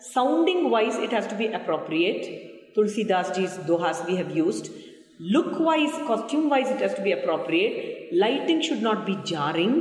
sounding 0.00 0.70
wise, 0.70 0.96
it 0.96 1.12
has 1.18 1.26
to 1.28 1.36
be 1.42 1.46
appropriate. 1.58 2.74
Tulsi 2.74 3.04
Dasji's 3.04 3.54
dohas 3.68 4.04
we 4.06 4.16
have 4.16 4.34
used. 4.36 4.70
Look 5.18 5.52
wise, 5.68 5.94
costume 6.08 6.50
wise, 6.50 6.68
it 6.68 6.80
has 6.80 6.94
to 6.94 7.02
be 7.02 7.12
appropriate. 7.12 8.12
Lighting 8.24 8.60
should 8.62 8.82
not 8.82 9.06
be 9.06 9.14
jarring. 9.24 9.76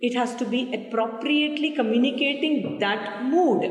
It 0.00 0.14
has 0.14 0.34
to 0.36 0.44
be 0.44 0.60
appropriately 0.78 1.70
communicating 1.76 2.78
that 2.80 3.24
mood. 3.24 3.62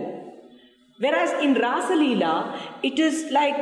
Whereas 1.00 1.34
in 1.44 1.56
Rasalila, 1.56 2.34
it 2.84 2.98
is 3.00 3.30
like 3.32 3.58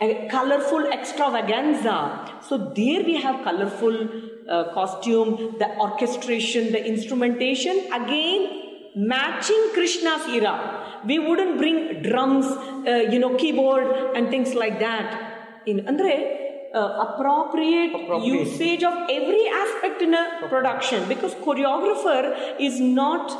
a 0.00 0.28
colorful 0.30 0.86
extravaganza. 0.86 2.40
So 2.46 2.56
there 2.74 3.04
we 3.04 3.20
have 3.20 3.44
colorful 3.44 4.08
uh, 4.48 4.72
costume, 4.72 5.56
the 5.58 5.68
orchestration, 5.78 6.72
the 6.72 6.84
instrumentation. 6.84 7.92
Again, 7.92 8.62
matching 8.96 9.70
Krishna's 9.74 10.26
era. 10.28 11.00
We 11.06 11.18
wouldn't 11.18 11.58
bring 11.58 12.02
drums, 12.02 12.46
uh, 12.46 13.06
you 13.10 13.18
know, 13.18 13.36
keyboard 13.36 14.16
and 14.16 14.28
things 14.30 14.54
like 14.54 14.80
that. 14.80 15.62
In 15.66 15.86
Andre, 15.86 16.70
uh, 16.74 17.06
appropriate, 17.08 17.94
Appropriate. 17.94 18.46
usage 18.46 18.82
of 18.82 18.94
every 19.10 19.46
aspect 19.48 20.02
in 20.02 20.14
a 20.14 20.46
production 20.48 21.06
because 21.08 21.34
choreographer 21.34 22.54
is 22.58 22.80
not 22.80 23.30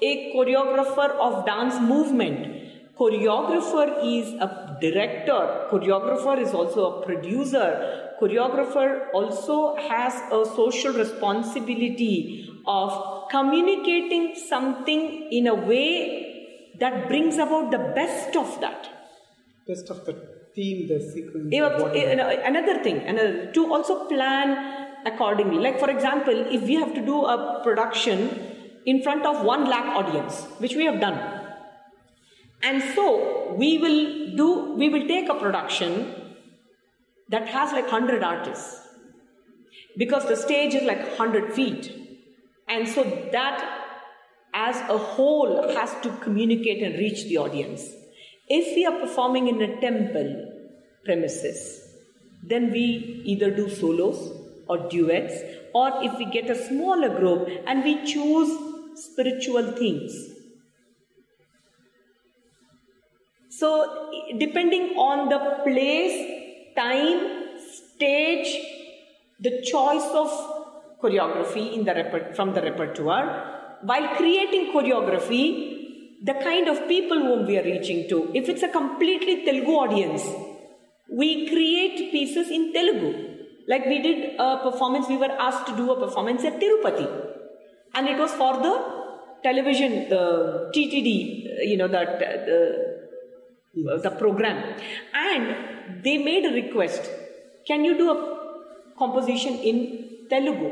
a 0.00 0.32
choreographer 0.34 1.10
of 1.18 1.44
dance 1.46 1.80
movement. 1.80 2.54
Choreographer 2.98 4.02
is 4.04 4.32
a 4.40 4.65
director. 4.80 5.68
Choreographer 5.70 6.40
is 6.40 6.52
also 6.52 7.00
a 7.00 7.06
producer. 7.06 8.12
Choreographer 8.20 9.12
also 9.12 9.76
has 9.76 10.14
a 10.32 10.44
social 10.54 10.92
responsibility 10.92 12.48
of 12.66 13.28
communicating 13.30 14.34
something 14.34 15.28
in 15.30 15.46
a 15.46 15.54
way 15.54 16.74
that 16.78 17.08
brings 17.08 17.36
about 17.36 17.70
the 17.70 17.78
best 17.94 18.36
of 18.36 18.60
that. 18.60 18.88
Best 19.66 19.90
of 19.90 20.04
the 20.04 20.14
theme, 20.54 20.88
the 20.88 21.00
sequence. 21.00 21.52
You 21.52 21.60
know, 21.60 21.70
whatever. 21.70 21.96
you 21.96 22.16
know, 22.16 22.28
another 22.28 22.82
thing, 22.82 22.98
another 22.98 23.52
to 23.52 23.72
also 23.72 24.06
plan 24.08 24.86
accordingly. 25.04 25.58
Like 25.58 25.78
for 25.78 25.90
example, 25.90 26.46
if 26.50 26.62
we 26.62 26.74
have 26.74 26.94
to 26.94 27.04
do 27.04 27.24
a 27.24 27.60
production 27.62 28.30
in 28.86 29.02
front 29.02 29.26
of 29.26 29.44
one 29.44 29.68
lakh 29.68 29.96
audience, 29.96 30.44
which 30.58 30.74
we 30.74 30.84
have 30.84 31.00
done, 31.00 31.35
and 32.68 32.82
so 32.94 33.06
we 33.62 33.78
will 33.78 34.00
do, 34.40 34.48
we 34.82 34.88
will 34.88 35.06
take 35.06 35.28
a 35.34 35.34
production 35.34 35.96
that 37.34 37.48
has 37.48 37.72
like 37.72 37.88
hundred 37.88 38.22
artists, 38.22 38.80
because 39.96 40.26
the 40.28 40.36
stage 40.36 40.74
is 40.74 40.84
like 40.90 41.16
hundred 41.16 41.52
feet, 41.58 41.90
and 42.68 42.88
so 42.88 43.04
that 43.32 43.64
as 44.54 44.76
a 44.96 44.98
whole 44.98 45.50
has 45.74 45.94
to 46.02 46.10
communicate 46.22 46.82
and 46.82 46.98
reach 46.98 47.24
the 47.24 47.38
audience. 47.38 47.82
If 48.48 48.74
we 48.76 48.86
are 48.86 48.98
performing 49.00 49.48
in 49.48 49.60
a 49.62 49.80
temple 49.80 50.30
premises, 51.04 51.60
then 52.42 52.70
we 52.70 52.86
either 53.24 53.50
do 53.50 53.68
solos 53.68 54.20
or 54.68 54.78
duets, 54.88 55.34
or 55.74 55.90
if 56.02 56.16
we 56.18 56.26
get 56.26 56.48
a 56.50 56.54
smaller 56.68 57.10
group 57.18 57.48
and 57.66 57.84
we 57.84 57.94
choose 58.04 58.56
spiritual 58.94 59.72
themes. 59.72 60.14
So, 63.58 63.68
depending 64.38 64.96
on 64.96 65.28
the 65.28 65.38
place, 65.64 66.16
time, 66.76 67.20
stage, 67.76 68.48
the 69.40 69.62
choice 69.62 70.08
of 70.22 70.28
choreography 71.02 71.72
in 71.76 71.84
the 71.84 71.92
reper- 71.92 72.34
from 72.36 72.52
the 72.54 72.62
repertoire, 72.62 73.78
while 73.82 74.08
creating 74.16 74.72
choreography, 74.74 75.44
the 76.22 76.34
kind 76.34 76.68
of 76.68 76.88
people 76.88 77.18
whom 77.18 77.46
we 77.46 77.58
are 77.58 77.62
reaching 77.62 78.08
to. 78.08 78.30
If 78.34 78.48
it's 78.48 78.62
a 78.62 78.68
completely 78.68 79.44
Telugu 79.44 79.72
audience, 79.84 80.24
we 81.20 81.48
create 81.48 82.10
pieces 82.10 82.50
in 82.50 82.72
Telugu. 82.76 83.10
Like 83.68 83.86
we 83.86 83.98
did 84.08 84.18
a 84.38 84.58
performance, 84.66 85.08
we 85.08 85.18
were 85.24 85.34
asked 85.46 85.66
to 85.70 85.76
do 85.76 85.86
a 85.92 85.98
performance 86.04 86.44
at 86.44 86.60
Tirupati, 86.60 87.08
and 87.94 88.06
it 88.08 88.18
was 88.18 88.32
for 88.42 88.52
the 88.66 88.74
television, 89.42 90.08
the 90.08 90.24
TTD, 90.74 91.10
you 91.70 91.76
know, 91.76 91.88
that 91.88 92.18
the 92.20 92.60
the 93.76 94.10
program, 94.18 94.78
and 95.14 96.02
they 96.02 96.18
made 96.18 96.44
a 96.44 96.52
request. 96.52 97.10
Can 97.66 97.84
you 97.84 97.96
do 97.96 98.10
a 98.10 98.96
composition 98.98 99.54
in 99.54 100.26
Telugu? 100.30 100.70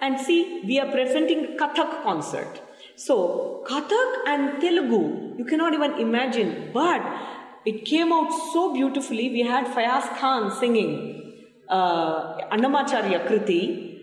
And 0.00 0.20
see, 0.20 0.62
we 0.64 0.78
are 0.78 0.90
presenting 0.90 1.56
Kathak 1.58 2.02
concert. 2.02 2.60
So 2.96 3.64
Kathak 3.66 4.10
and 4.26 4.60
Telugu, 4.60 5.36
you 5.38 5.44
cannot 5.44 5.74
even 5.74 5.94
imagine, 6.00 6.70
but 6.72 7.02
it 7.64 7.84
came 7.84 8.12
out 8.12 8.30
so 8.52 8.72
beautifully. 8.72 9.30
We 9.30 9.42
had 9.42 9.66
Fayaz 9.66 10.16
Khan 10.18 10.50
singing 10.58 11.34
uh, 11.68 12.38
Annamacharya 12.48 13.26
Kriti, 13.26 14.00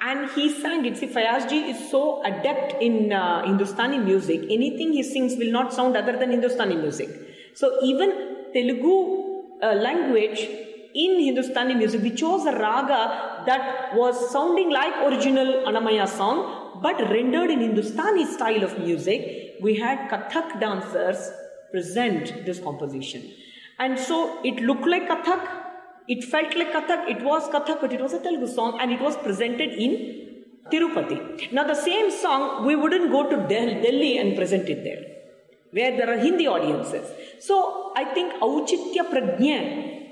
and 0.00 0.30
he 0.30 0.48
sang 0.48 0.84
it. 0.84 0.96
See, 0.96 1.08
Fayazji 1.08 1.70
is 1.70 1.90
so 1.90 2.22
adept 2.24 2.80
in 2.80 3.12
uh, 3.12 3.44
Hindustani 3.44 3.98
music. 3.98 4.42
Anything 4.42 4.92
he 4.92 5.02
sings 5.02 5.36
will 5.36 5.50
not 5.50 5.72
sound 5.72 5.96
other 5.96 6.16
than 6.16 6.30
Hindustani 6.30 6.76
music. 6.76 7.08
So 7.54 7.78
even 7.82 8.36
Telugu 8.52 8.94
uh, 9.62 9.74
language 9.74 10.48
in 10.94 11.20
Hindustani 11.20 11.74
music, 11.74 12.02
we 12.02 12.10
chose 12.10 12.46
a 12.46 12.52
raga 12.52 13.44
that 13.46 13.94
was 13.94 14.30
sounding 14.30 14.70
like 14.70 14.94
original 15.08 15.64
Annamayya 15.68 16.08
song, 16.08 16.80
but 16.82 16.98
rendered 17.10 17.50
in 17.50 17.60
Hindustani 17.60 18.24
style 18.26 18.62
of 18.64 18.78
music. 18.78 19.56
We 19.60 19.74
had 19.76 20.08
Kathak 20.10 20.60
dancers 20.60 21.30
present 21.72 22.46
this 22.46 22.58
composition, 22.58 23.22
and 23.78 23.98
so 23.98 24.40
it 24.44 24.60
looked 24.60 24.86
like 24.86 25.08
Kathak. 25.08 25.42
It 26.08 26.24
felt 26.24 26.56
like 26.56 26.72
Kathak, 26.72 27.08
it 27.10 27.22
was 27.22 27.48
Kathak, 27.48 27.80
but 27.82 27.92
it 27.92 28.00
was 28.00 28.14
a 28.14 28.20
Telugu 28.20 28.46
song 28.46 28.78
and 28.80 28.90
it 28.90 29.00
was 29.00 29.16
presented 29.18 29.70
in 29.70 29.92
Tirupati. 30.72 31.52
Now, 31.52 31.64
the 31.64 31.74
same 31.74 32.10
song, 32.10 32.64
we 32.66 32.76
wouldn't 32.76 33.10
go 33.10 33.28
to 33.28 33.36
Del- 33.36 33.82
Delhi 33.82 34.18
and 34.18 34.36
present 34.36 34.68
it 34.68 34.84
there, 34.84 35.02
where 35.70 35.96
there 35.96 36.08
are 36.12 36.18
Hindi 36.18 36.46
audiences. 36.46 37.06
So, 37.40 37.92
I 37.96 38.04
think 38.04 38.32
Auchitya 38.40 39.04
Prajna 39.12 39.58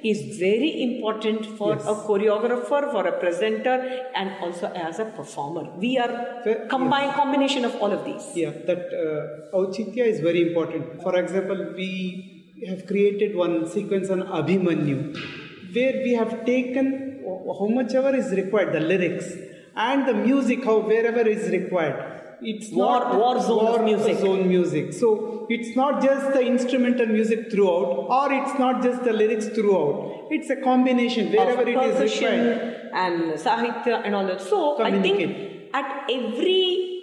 is 0.05 0.38
very 0.38 0.71
important 0.83 1.47
for 1.59 1.71
Yes. 1.75 1.87
a 1.92 1.95
choreographer, 2.09 2.81
for 2.95 3.07
a 3.07 3.12
presenter, 3.23 3.77
and 4.14 4.31
also 4.42 4.66
as 4.88 4.99
a 4.99 5.07
performer. 5.07 5.64
We 5.85 5.99
are 5.99 6.12
Fair- 6.45 6.66
combine 6.75 7.11
combination 7.12 7.64
of 7.64 7.75
all 7.81 7.92
of 7.92 8.05
these. 8.05 8.27
Yeah, 8.35 8.53
that 8.66 8.85
uh, 9.05 9.57
Auchitya 9.59 10.05
is 10.12 10.21
very 10.21 10.42
important. 10.49 11.03
For 11.03 11.16
example, 11.23 11.75
we 11.77 11.90
have 12.69 12.87
created 12.87 13.35
one 13.37 13.69
sequence 13.69 14.11
on 14.11 14.23
Abhimanyu 14.23 14.99
where 15.75 15.97
we 16.05 16.12
have 16.14 16.45
taken 16.45 16.87
how 17.59 17.66
much 17.66 17.92
ever 17.95 18.14
is 18.14 18.31
required, 18.33 18.73
the 18.73 18.81
lyrics 18.81 19.27
and 19.77 20.07
the 20.09 20.14
music, 20.14 20.64
how 20.64 20.79
wherever 20.79 21.27
is 21.29 21.51
required. 21.51 21.99
It's 22.42 22.70
War- 22.70 23.01
not 23.01 23.16
war 23.18 23.40
zone 23.40 23.66
of 23.66 23.85
music. 23.85 24.18
zone 24.18 24.46
music. 24.49 24.92
So 24.92 25.46
it's 25.49 25.75
not 25.77 26.03
just 26.03 26.33
the 26.33 26.40
instrumental 26.42 27.07
music 27.07 27.51
throughout, 27.51 28.07
or 28.18 28.33
it's 28.33 28.59
not 28.59 28.83
just 28.83 29.05
the 29.05 29.12
lyrics 29.12 29.49
throughout. 29.49 30.27
It's 30.31 30.51
a 30.51 30.57
combination 30.57 31.31
wherever 31.33 31.62
of 31.62 31.68
it 31.68 31.77
is 31.90 32.01
required. 32.14 32.90
and 32.92 33.33
sahitya 33.46 34.03
and 34.05 34.14
all 34.14 34.27
that. 34.27 34.40
So 34.40 34.83
I 34.83 34.90
think 35.01 35.20
at 35.75 36.11
every 36.11 37.03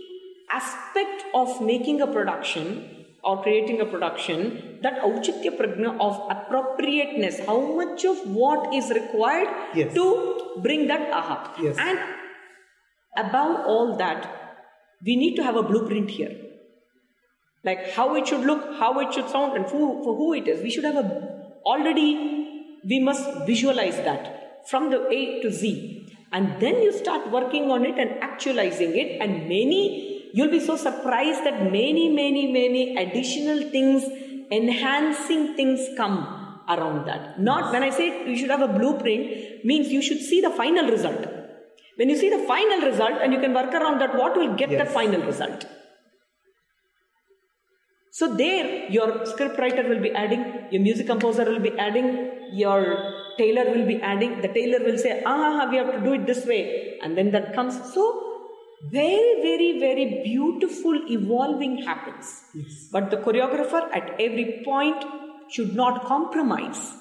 aspect 0.52 1.24
of 1.34 1.62
making 1.62 2.02
a 2.02 2.08
production 2.08 2.90
or 3.24 3.42
creating 3.42 3.80
a 3.82 3.86
production, 3.86 4.80
that 4.82 5.02
auchitya 5.02 5.52
prajna 5.58 5.98
of 6.00 6.20
appropriateness, 6.30 7.40
how 7.46 7.60
much 7.82 8.04
of 8.06 8.18
what 8.40 8.74
is 8.74 8.90
required 8.90 9.48
Yes. 9.74 9.94
to 9.96 10.06
bring 10.62 10.88
that 10.88 11.10
aha. 11.12 11.38
Yes. 11.62 11.78
And 11.80 12.00
above 13.18 13.66
all 13.66 13.96
that, 13.98 14.28
we 15.06 15.16
need 15.16 15.36
to 15.36 15.44
have 15.44 15.56
a 15.56 15.64
blueprint 15.64 16.10
here 16.10 16.34
like 17.64 17.92
how 17.94 18.16
it 18.16 18.28
should 18.28 18.42
look, 18.42 18.78
how 18.78 19.00
it 19.00 19.14
should 19.14 19.30
sound, 19.30 19.56
and 19.56 19.66
who, 19.66 20.04
for 20.04 20.16
who 20.16 20.34
it 20.34 20.48
is. 20.48 20.62
We 20.62 20.70
should 20.70 20.84
have 20.84 20.98
a 20.98 21.06
already. 21.66 22.80
We 22.86 23.00
must 23.00 23.46
visualize 23.46 23.96
that 23.98 24.68
from 24.70 24.90
the 24.92 25.08
A 25.08 25.42
to 25.42 25.52
Z, 25.52 26.14
and 26.34 26.60
then 26.62 26.82
you 26.82 26.92
start 26.92 27.32
working 27.32 27.72
on 27.72 27.86
it 27.86 27.98
and 27.98 28.22
actualizing 28.22 28.98
it. 28.98 29.22
And 29.22 29.44
many, 29.44 30.32
you'll 30.34 30.52
be 30.52 30.60
so 30.60 30.76
surprised 30.76 31.46
that 31.46 31.72
many, 31.72 32.10
many, 32.10 32.52
many 32.52 32.98
additional 32.98 33.70
things, 33.70 34.04
enhancing 34.52 35.56
things 35.56 35.88
come 35.96 36.18
around 36.68 37.06
that. 37.08 37.40
Not 37.40 37.72
when 37.72 37.84
I 37.84 37.92
say 37.92 38.30
you 38.30 38.38
should 38.38 38.50
have 38.50 38.62
a 38.62 38.68
blueprint, 38.68 39.64
means 39.64 39.88
you 39.88 40.02
should 40.02 40.20
see 40.20 40.42
the 40.42 40.50
final 40.50 40.90
result. 40.90 41.26
When 41.98 42.10
you 42.10 42.18
see 42.18 42.30
the 42.30 42.44
final 42.48 42.82
result, 42.82 43.22
and 43.22 43.34
you 43.34 43.40
can 43.40 43.54
work 43.54 43.74
around 43.74 44.00
that, 44.02 44.16
what 44.16 44.36
will 44.36 44.56
get 44.56 44.70
that 44.70 44.88
Yes. 44.90 44.94
final 44.94 45.22
result? 45.22 45.66
So 48.12 48.36
there, 48.36 48.90
your 48.90 49.26
script 49.26 49.58
writer 49.58 49.88
will 49.90 50.00
be 50.00 50.12
adding, 50.12 50.42
your 50.72 50.82
music 50.82 51.08
composer 51.08 51.46
will 51.46 51.60
be 51.60 51.72
adding, 51.78 52.10
your 52.52 52.82
tailor 53.38 53.66
will 53.72 53.88
be 53.88 54.00
adding. 54.02 54.42
The 54.42 54.50
tailor 54.50 54.84
will 54.86 54.98
say, 54.98 55.24
ah, 55.26 55.68
we 55.70 55.78
have 55.78 55.92
to 55.94 56.00
do 56.00 56.14
it 56.14 56.28
this 56.28 56.46
way, 56.46 57.00
and 57.02 57.18
then 57.18 57.32
that 57.32 57.56
comes. 57.56 57.74
So 57.94 58.04
very, 58.92 59.42
very, 59.42 59.80
very 59.80 60.22
beautiful 60.24 61.00
evolving 61.10 61.78
happens. 61.84 62.44
But 62.92 63.10
the 63.10 63.18
choreographer 63.18 63.90
at 63.96 64.16
every 64.20 64.62
point 64.64 65.04
should 65.50 65.74
not 65.76 66.06
compromise 66.06 66.94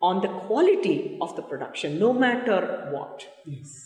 on 0.00 0.20
the 0.22 0.28
quality 0.28 1.18
of 1.20 1.36
the 1.36 1.42
production, 1.42 1.98
no 1.98 2.12
matter 2.12 2.88
what. 2.92 3.26
Yes. 3.44 3.83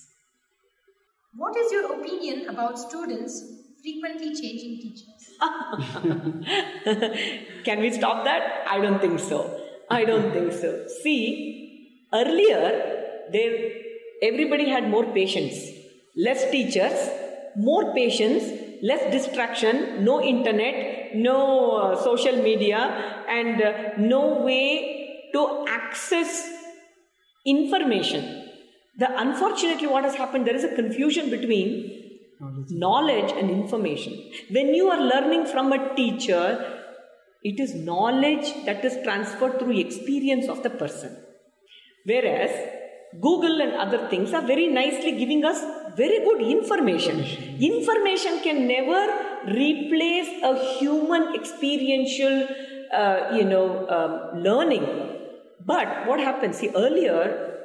What 1.34 1.56
is 1.56 1.72
your 1.72 2.00
opinion 2.00 2.48
about 2.48 2.78
students 2.78 3.44
frequently 3.82 4.34
changing 4.34 4.78
teachers? 4.80 5.36
Can 7.64 7.80
we 7.80 7.90
stop 7.92 8.24
that? 8.24 8.64
I 8.68 8.80
don't 8.80 9.00
think 9.00 9.20
so. 9.20 9.60
I 9.90 10.04
don't 10.04 10.32
think 10.32 10.52
so. 10.52 10.86
See, 11.02 12.04
earlier 12.12 13.26
there 13.32 13.70
everybody 14.22 14.68
had 14.68 14.88
more 14.88 15.04
patience, 15.12 15.54
less 16.16 16.50
teachers, 16.50 17.10
more 17.56 17.92
patience, 17.94 18.44
less 18.82 19.10
distraction, 19.12 20.04
no 20.04 20.22
internet, 20.22 21.14
no 21.14 21.72
uh, 21.72 22.02
social 22.02 22.42
media, 22.42 22.78
and 23.28 23.62
uh, 23.62 23.72
no 23.98 24.42
way 24.42 25.30
to 25.32 25.64
access 25.68 26.48
information. 27.44 28.37
The 28.98 29.08
unfortunately, 29.20 29.86
what 29.86 30.04
has 30.04 30.16
happened, 30.16 30.46
there 30.46 30.56
is 30.56 30.64
a 30.64 30.74
confusion 30.74 31.30
between 31.30 31.70
Knowledge. 32.40 32.70
knowledge 32.70 33.32
and 33.32 33.50
information. 33.50 34.12
When 34.50 34.74
you 34.74 34.90
are 34.90 35.00
learning 35.00 35.46
from 35.46 35.72
a 35.72 35.94
teacher, 35.94 36.82
it 37.42 37.60
is 37.60 37.74
knowledge 37.74 38.52
that 38.64 38.84
is 38.84 38.96
transferred 39.04 39.58
through 39.58 39.78
experience 39.78 40.48
of 40.48 40.62
the 40.62 40.70
person. 40.70 41.16
Whereas 42.04 42.50
Google 43.20 43.60
and 43.60 43.72
other 43.74 44.08
things 44.08 44.32
are 44.34 44.42
very 44.42 44.66
nicely 44.66 45.12
giving 45.12 45.44
us 45.44 45.60
very 45.96 46.18
good 46.20 46.42
information. 46.42 47.24
Information 47.60 48.40
can 48.40 48.66
never 48.68 49.00
replace 49.46 50.28
a 50.42 50.56
human 50.78 51.34
experiential, 51.34 52.46
uh, 52.92 53.30
you 53.34 53.44
know, 53.44 53.88
um, 53.88 54.42
learning. 54.42 54.86
But 55.64 56.06
what 56.06 56.20
happens? 56.20 56.58
See, 56.58 56.70
earlier 56.74 57.57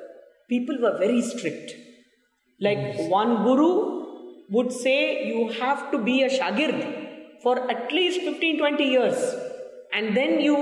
people 0.50 0.78
were 0.82 0.98
very 0.98 1.22
strict. 1.22 1.74
Like 2.60 3.10
one 3.10 3.44
guru 3.44 4.04
would 4.50 4.72
say 4.72 5.28
you 5.28 5.50
have 5.60 5.91
to 5.91 5.98
be 5.98 6.24
a 6.24 6.30
shagird 6.30 7.41
for 7.41 7.70
at 7.70 7.91
least 7.91 8.22
15 8.22 8.58
20 8.58 8.84
years. 8.84 9.36
And 9.94 10.16
then 10.16 10.39
you 10.39 10.58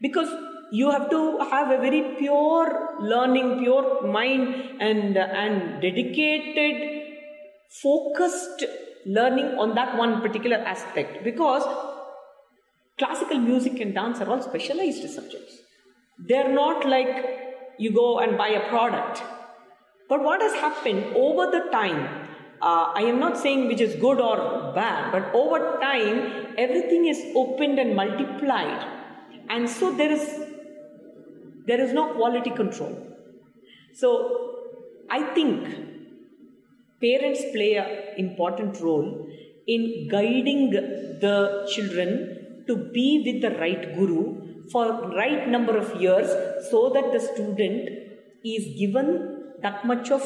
because 0.00 0.28
you 0.70 0.90
have 0.90 1.08
to 1.10 1.38
have 1.50 1.70
a 1.70 1.78
very 1.78 2.16
pure 2.18 2.96
learning 3.00 3.60
pure 3.60 4.06
mind 4.06 4.80
and 4.80 5.16
and 5.16 5.82
dedicated 5.82 6.98
focused 7.82 8.64
learning 9.06 9.46
on 9.58 9.74
that 9.74 9.96
one 9.96 10.20
particular 10.20 10.56
aspect. 10.56 11.24
Because 11.24 11.64
classical 12.98 13.38
music 13.38 13.80
and 13.80 13.94
dance 13.94 14.20
are 14.20 14.28
all 14.28 14.42
specialized 14.42 15.08
subjects. 15.10 15.58
They're 16.18 16.52
not 16.52 16.86
like 16.86 17.47
you 17.78 17.92
go 17.92 18.18
and 18.18 18.36
buy 18.36 18.48
a 18.48 18.68
product 18.68 19.22
but 20.08 20.22
what 20.22 20.40
has 20.40 20.54
happened 20.54 21.04
over 21.26 21.50
the 21.50 21.64
time 21.70 22.00
uh, 22.60 22.92
I 22.94 23.02
am 23.02 23.20
not 23.20 23.38
saying 23.38 23.68
which 23.68 23.80
is 23.80 23.94
good 23.94 24.20
or 24.20 24.72
bad, 24.74 25.12
but 25.12 25.32
over 25.32 25.78
time 25.80 26.54
everything 26.58 27.06
is 27.06 27.20
opened 27.36 27.78
and 27.78 27.94
multiplied, 27.94 28.84
and 29.48 29.70
so 29.70 29.92
there 29.92 30.10
is 30.10 30.24
there 31.66 31.80
is 31.80 31.92
no 31.92 32.14
quality 32.14 32.50
control. 32.50 32.94
So 33.94 34.08
I 35.08 35.22
think 35.34 35.68
parents 37.00 37.42
play 37.52 37.76
an 37.76 38.18
important 38.26 38.80
role 38.80 39.28
in 39.68 40.08
guiding 40.08 40.70
the 40.70 41.68
children 41.72 42.64
to 42.66 42.76
be 42.76 43.22
with 43.24 43.40
the 43.42 43.56
right 43.58 43.94
guru 43.94 44.47
for 44.72 44.84
right 45.16 45.48
number 45.48 45.76
of 45.76 46.00
years 46.00 46.28
so 46.70 46.90
that 46.94 47.12
the 47.12 47.20
student 47.20 47.88
is 48.44 48.78
given 48.78 49.08
that 49.62 49.84
much 49.84 50.10
of 50.10 50.22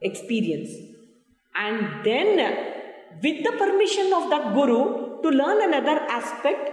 experience. 0.00 0.70
And 1.54 2.04
then 2.04 2.36
with 3.22 3.44
the 3.44 3.52
permission 3.52 4.12
of 4.12 4.30
that 4.30 4.54
guru 4.54 5.22
to 5.22 5.28
learn 5.28 5.62
another 5.62 5.98
aspect 6.20 6.70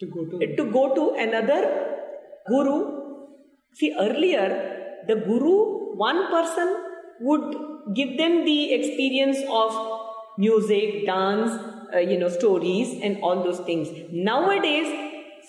To 0.00 0.06
go 0.14 0.22
to 0.30 0.46
to 0.58 0.64
go 0.72 0.80
to 0.94 1.02
another 1.24 1.58
guru. 2.48 2.78
See 3.78 3.94
earlier 4.04 4.46
the 5.08 5.14
guru 5.26 5.52
one 6.00 6.20
person 6.32 6.72
would 7.20 7.54
give 7.94 8.16
them 8.18 8.44
the 8.44 8.74
experience 8.74 9.38
of 9.48 9.76
music 10.36 11.06
dance 11.06 11.52
uh, 11.94 11.98
you 11.98 12.18
know 12.18 12.28
stories 12.28 12.98
and 13.02 13.22
all 13.22 13.44
those 13.44 13.60
things. 13.60 13.88
Nowadays 14.10 14.90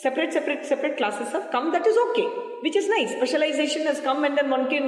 separate 0.02 0.34
separate 0.34 0.66
separate 0.66 0.98
classes 0.98 1.32
have 1.32 1.50
come 1.52 1.72
that 1.72 1.86
is 1.88 1.98
okay 2.10 2.28
which 2.62 2.76
is 2.76 2.88
nice. 2.88 3.12
Specialization 3.12 3.86
has 3.86 4.00
come 4.02 4.24
and 4.24 4.38
then 4.38 4.50
one 4.50 4.70
can 4.70 4.86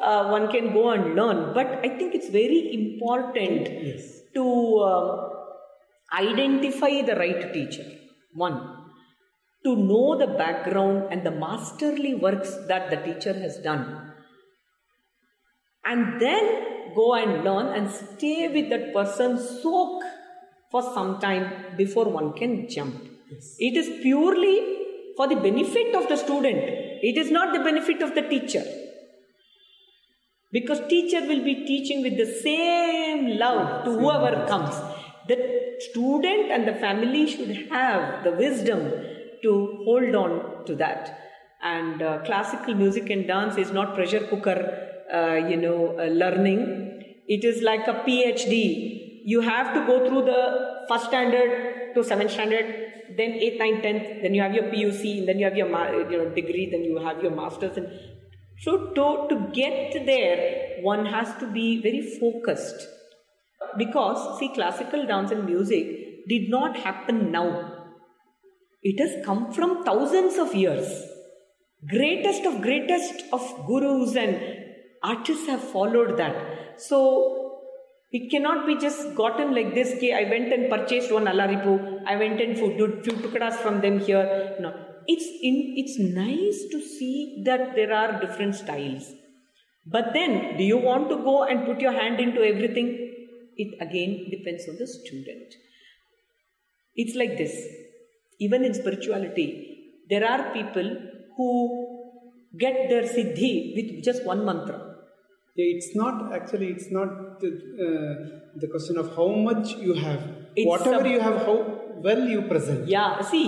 uh, 0.00 0.28
one 0.28 0.50
can 0.50 0.72
go 0.72 0.90
and 0.90 1.14
learn. 1.14 1.54
But 1.54 1.68
i 1.84 1.88
think 1.98 2.14
it's 2.14 2.28
very 2.28 2.60
important 2.74 3.68
Yes. 3.88 4.20
to 4.34 4.44
um, 4.90 5.30
identify 6.12 7.02
the 7.02 7.16
right 7.16 7.52
teacher 7.52 7.84
one. 8.34 8.58
To 9.64 9.76
know 9.76 10.18
the 10.18 10.28
background 10.42 11.08
and 11.10 11.22
the 11.22 11.30
masterly 11.30 12.14
works 12.14 12.54
that 12.68 12.88
the 12.90 12.96
teacher 12.96 13.34
has 13.34 13.58
done. 13.58 14.12
And 15.84 16.20
then 16.20 16.94
go 16.94 17.14
and 17.14 17.44
learn 17.44 17.66
and 17.76 17.90
stay 17.90 18.48
with 18.48 18.70
that 18.70 18.92
person 18.94 19.38
soak 19.38 20.02
for 20.70 20.82
some 20.82 21.18
time 21.20 21.76
before 21.76 22.06
one 22.06 22.32
can 22.32 22.68
jump 22.68 23.09
Yes. 23.30 23.56
it 23.58 23.76
is 23.76 23.88
purely 24.02 24.56
for 25.16 25.28
the 25.28 25.36
benefit 25.36 25.94
of 25.94 26.08
the 26.08 26.16
student. 26.16 26.58
It 27.02 27.16
is 27.16 27.30
not 27.30 27.52
the 27.52 27.60
benefit 27.60 28.02
of 28.02 28.14
the 28.14 28.22
teacher. 28.22 28.64
Because 30.52 30.80
teacher 30.88 31.20
will 31.20 31.44
be 31.44 31.54
teaching 31.66 32.02
with 32.02 32.16
the 32.16 32.26
same 32.26 33.38
love 33.38 33.84
to 33.84 33.92
whoever 33.92 34.46
comes. 34.48 34.74
The 35.28 35.76
student 35.78 36.50
and 36.50 36.66
the 36.66 36.74
family 36.74 37.26
should 37.26 37.68
have 37.70 38.24
the 38.24 38.32
wisdom 38.32 38.92
to 39.42 39.82
hold 39.84 40.14
on 40.14 40.64
to 40.66 40.74
that. 40.76 41.18
And 41.62 42.02
uh, 42.02 42.18
classical 42.24 42.74
music 42.74 43.10
and 43.10 43.26
dance 43.26 43.56
is 43.56 43.70
not 43.70 43.94
pressure 43.94 44.26
cooker 44.26 44.58
uh, 45.12 45.34
you 45.34 45.56
know 45.56 45.96
uh, 45.98 46.04
learning. 46.06 47.22
It 47.28 47.44
is 47.44 47.62
like 47.62 47.86
a 47.86 47.94
phd 48.06 49.00
you 49.24 49.40
have 49.40 49.74
to 49.74 49.86
go 49.86 50.08
through 50.08 50.24
the 50.24 50.42
first 50.88 51.06
standard 51.06 51.94
to 51.94 52.04
seventh 52.04 52.30
standard 52.30 52.90
then 53.16 53.32
8th 53.32 53.58
ninth, 53.58 53.84
10th 53.84 54.22
then 54.22 54.34
you 54.34 54.42
have 54.42 54.54
your 54.54 54.64
puc 54.64 55.26
then 55.26 55.38
you 55.38 55.44
have 55.44 55.56
your 55.56 55.68
you 56.10 56.18
know 56.18 56.28
degree 56.30 56.68
then 56.70 56.84
you 56.84 56.98
have 56.98 57.22
your 57.22 57.32
masters. 57.32 57.76
And 57.76 57.88
so 58.58 58.92
to, 58.94 59.26
to 59.30 59.50
get 59.52 60.06
there 60.06 60.82
one 60.82 61.06
has 61.06 61.34
to 61.40 61.46
be 61.50 61.80
very 61.82 62.02
focused. 62.20 62.86
Because 63.76 64.38
see 64.38 64.52
classical 64.54 65.06
dance 65.06 65.30
and 65.30 65.44
music 65.46 66.26
did 66.28 66.48
not 66.48 66.76
happen 66.76 67.30
now. 67.30 67.76
It 68.82 69.00
has 69.00 69.24
come 69.24 69.52
from 69.52 69.84
thousands 69.84 70.38
of 70.38 70.54
years. 70.54 70.88
Greatest 71.88 72.44
of 72.44 72.60
greatest 72.62 73.22
of 73.32 73.42
gurus 73.66 74.16
and 74.16 74.38
artists 75.02 75.46
have 75.46 75.62
followed 75.62 76.16
that. 76.18 76.80
So 76.80 77.39
it 78.12 78.30
cannot 78.30 78.66
be 78.66 78.74
just 78.84 79.14
gotten 79.20 79.54
like 79.56 79.72
this 79.78 79.90
ki 80.00 80.08
i 80.20 80.24
went 80.32 80.52
and 80.54 80.68
purchased 80.72 81.12
one 81.16 81.26
alaripu. 81.32 81.74
I 82.12 82.16
went 82.16 82.40
and 82.40 82.58
food 82.58 82.76
did 82.78 83.04
few 83.04 83.12
tukadas 83.24 83.56
from 83.64 83.80
them 83.84 84.00
here. 84.00 84.56
No. 84.64 84.70
It's 85.06 85.28
in 85.48 85.56
it's 85.80 85.96
nice 85.98 86.58
to 86.72 86.80
see 86.94 87.42
that 87.44 87.76
there 87.76 87.92
are 88.00 88.20
different 88.20 88.56
styles. 88.62 89.12
But 89.86 90.12
then 90.12 90.56
do 90.58 90.64
you 90.64 90.78
want 90.78 91.08
to 91.10 91.18
go 91.30 91.44
and 91.44 91.64
put 91.64 91.80
your 91.80 91.92
hand 91.92 92.18
into 92.18 92.42
everything? 92.42 92.88
It 93.56 93.70
again 93.86 94.12
depends 94.34 94.68
on 94.68 94.76
the 94.82 94.88
student. 94.88 95.54
It's 96.96 97.14
like 97.14 97.38
this. 97.38 97.54
Even 98.40 98.64
in 98.64 98.74
spirituality 98.74 99.48
there 100.10 100.28
are 100.28 100.52
people 100.52 100.96
who 101.36 101.50
get 102.58 102.88
their 102.88 103.04
siddhi 103.16 103.52
with 103.76 104.02
just 104.04 104.24
one 104.24 104.44
mantra 104.44 104.89
Yeah, 105.56 105.74
it's 105.76 105.94
not 105.96 106.32
actually 106.32 106.68
it's 106.68 106.90
not 106.90 107.40
the, 107.40 107.48
uh, 107.86 108.12
the 108.56 108.68
question 108.68 108.96
of 108.98 109.14
how 109.16 109.28
much 109.28 109.74
you 109.86 109.94
have 109.94 110.20
It's 110.56 110.66
whatever 110.66 111.08
you 111.08 111.20
have 111.20 111.38
how 111.46 111.56
well 112.06 112.22
you 112.28 112.42
present 112.42 112.88
Yeah, 112.88 113.20
see, 113.20 113.46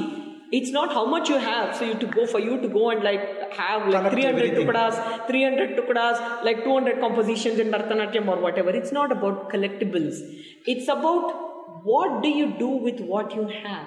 it's 0.50 0.70
not 0.70 0.92
how 0.92 1.04
much 1.06 1.28
you 1.28 1.38
have. 1.38 1.76
So 1.76 1.84
you 1.84 1.94
to 1.94 2.06
go 2.06 2.26
for 2.26 2.40
you 2.40 2.60
to 2.60 2.68
go 2.68 2.90
and 2.90 3.02
like 3.02 3.52
have 3.52 3.88
like 3.88 4.02
Collect 4.10 4.14
300 4.14 4.44
everything. 4.44 4.66
tukadas, 4.66 5.26
300 5.28 5.76
tukadas, 5.78 6.44
like 6.44 6.64
200 6.64 7.00
compositions 7.00 7.58
in 7.58 7.70
Bharatanatyam 7.70 8.28
or 8.28 8.38
whatever. 8.40 8.70
It's 8.70 8.92
not 8.92 9.12
about 9.12 9.48
collectibles. 9.50 10.20
It's 10.66 10.88
about 10.88 11.84
what 11.84 12.22
do 12.22 12.28
you 12.28 12.52
do 12.58 12.68
with 12.68 13.00
what 13.00 13.34
you 13.34 13.48
have. 13.48 13.86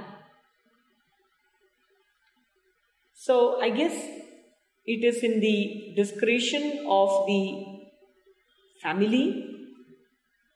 So 3.13 3.61
I 3.61 3.69
guess 3.69 3.93
it 4.85 5.03
is 5.03 5.23
in 5.23 5.39
the 5.39 5.93
discretion 5.95 6.85
of 6.87 7.25
the 7.27 7.74
family. 8.85 9.25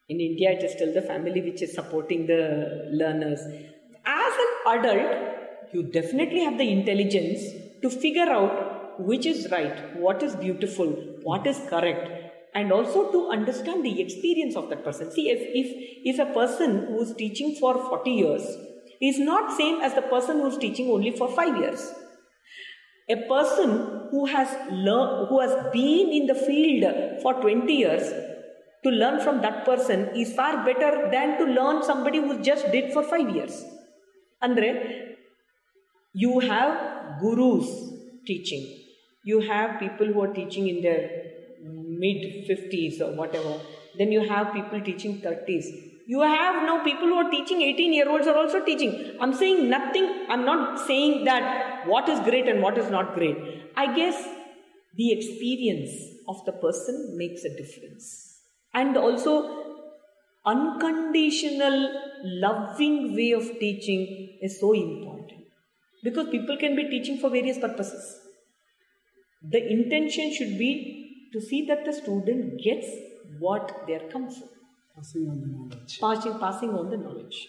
In 0.07 0.19
India, 0.29 0.51
it 0.51 0.63
is 0.63 0.71
still 0.77 0.93
the 0.93 1.01
family 1.01 1.41
which 1.47 1.61
is 1.61 1.73
supporting 1.73 2.25
the 2.27 2.43
learners. 3.01 3.41
As 4.05 4.33
an 4.45 4.51
adult, 4.73 5.73
you 5.73 5.83
definitely 5.83 6.43
have 6.47 6.57
the 6.57 6.69
intelligence 6.77 7.43
to 7.83 7.89
figure 7.89 8.29
out 8.37 8.99
which 9.09 9.25
is 9.25 9.49
right, 9.51 9.77
what 10.05 10.23
is 10.23 10.35
beautiful, 10.35 10.87
what 11.23 11.45
is 11.47 11.59
correct, 11.69 12.09
and 12.53 12.71
also 12.71 13.11
to 13.11 13.29
understand 13.29 13.85
the 13.85 14.01
experience 14.01 14.55
of 14.55 14.69
that 14.69 14.83
person. 14.83 15.11
See, 15.11 15.29
if, 15.29 15.39
if, 15.61 16.15
if 16.15 16.27
a 16.27 16.33
person 16.33 16.87
who's 16.87 17.13
teaching 17.15 17.55
for 17.59 17.75
40 17.75 18.11
years 18.11 18.43
is 19.01 19.19
not 19.19 19.55
same 19.55 19.79
as 19.81 19.93
the 19.93 20.01
person 20.01 20.39
who's 20.39 20.57
teaching 20.57 20.89
only 20.89 21.11
for 21.15 21.33
5 21.33 21.57
years. 21.57 21.93
A 23.09 23.15
person 23.27 23.98
who 24.11 24.25
has 24.25 24.49
learned, 24.71 25.27
who 25.29 25.39
has 25.39 25.53
been 25.73 26.11
in 26.11 26.25
the 26.27 26.35
field 26.35 27.21
for 27.21 27.33
20 27.41 27.73
years 27.73 28.11
to 28.83 28.89
learn 28.89 29.19
from 29.19 29.41
that 29.41 29.65
person 29.65 30.09
is 30.15 30.33
far 30.33 30.63
better 30.65 31.09
than 31.11 31.37
to 31.37 31.45
learn 31.45 31.83
somebody 31.83 32.19
who 32.19 32.41
just 32.41 32.71
did 32.71 32.93
for 32.93 33.03
5 33.03 33.35
years. 33.35 33.63
Andre, 34.41 35.15
you 36.13 36.39
have 36.39 37.19
gurus 37.19 37.67
teaching. 38.25 38.63
You 39.23 39.41
have 39.41 39.79
people 39.79 40.07
who 40.07 40.21
are 40.21 40.33
teaching 40.33 40.69
in 40.69 40.81
their 40.81 41.09
mid 41.61 42.47
50s 42.49 43.01
or 43.01 43.15
whatever. 43.15 43.59
Then 43.97 44.11
you 44.11 44.27
have 44.27 44.53
people 44.53 44.81
teaching 44.81 45.21
30s. 45.21 45.65
You 46.11 46.21
have 46.21 46.63
now 46.67 46.83
people 46.83 47.09
who 47.09 47.17
are 47.21 47.29
teaching 47.29 47.61
18 47.61 47.93
year 47.93 48.09
olds 48.09 48.25
are 48.25 48.35
also 48.35 48.59
teaching. 48.65 48.93
I'm 49.21 49.31
saying 49.31 49.69
nothing, 49.69 50.25
I'm 50.27 50.43
not 50.43 50.79
saying 50.87 51.25
that 51.25 51.85
what 51.85 52.09
is 52.09 52.19
great 52.21 52.47
and 52.47 52.63
what 52.63 52.79
is 52.79 52.89
not 52.89 53.13
great. 53.13 53.37
I 53.77 53.93
guess 53.95 54.17
the 54.95 55.11
experience 55.11 55.91
of 56.27 56.43
the 56.47 56.51
person 56.53 57.15
makes 57.15 57.43
a 57.43 57.55
difference. 57.55 58.39
And 58.73 58.97
also, 58.97 59.33
unconditional, 60.47 61.77
loving 62.23 63.15
way 63.15 63.31
of 63.33 63.47
teaching 63.59 64.39
is 64.41 64.59
so 64.59 64.73
important 64.73 65.43
because 66.03 66.29
people 66.29 66.57
can 66.57 66.75
be 66.75 66.89
teaching 66.89 67.19
for 67.19 67.29
various 67.29 67.59
purposes. 67.59 68.19
The 69.43 69.63
intention 69.79 70.33
should 70.33 70.57
be 70.57 71.29
to 71.33 71.39
see 71.39 71.67
that 71.67 71.85
the 71.85 71.93
student 71.93 72.63
gets 72.63 72.87
what 73.37 73.83
they're 73.85 74.09
come 74.09 74.31
for. 74.31 74.49
Passing 74.99 75.29
on 75.29 75.39
the 75.39 75.47
knowledge. 75.47 75.97
Passing, 76.01 76.39
passing 76.39 76.69
on 76.71 76.89
the 76.89 76.97
knowledge. 76.97 77.47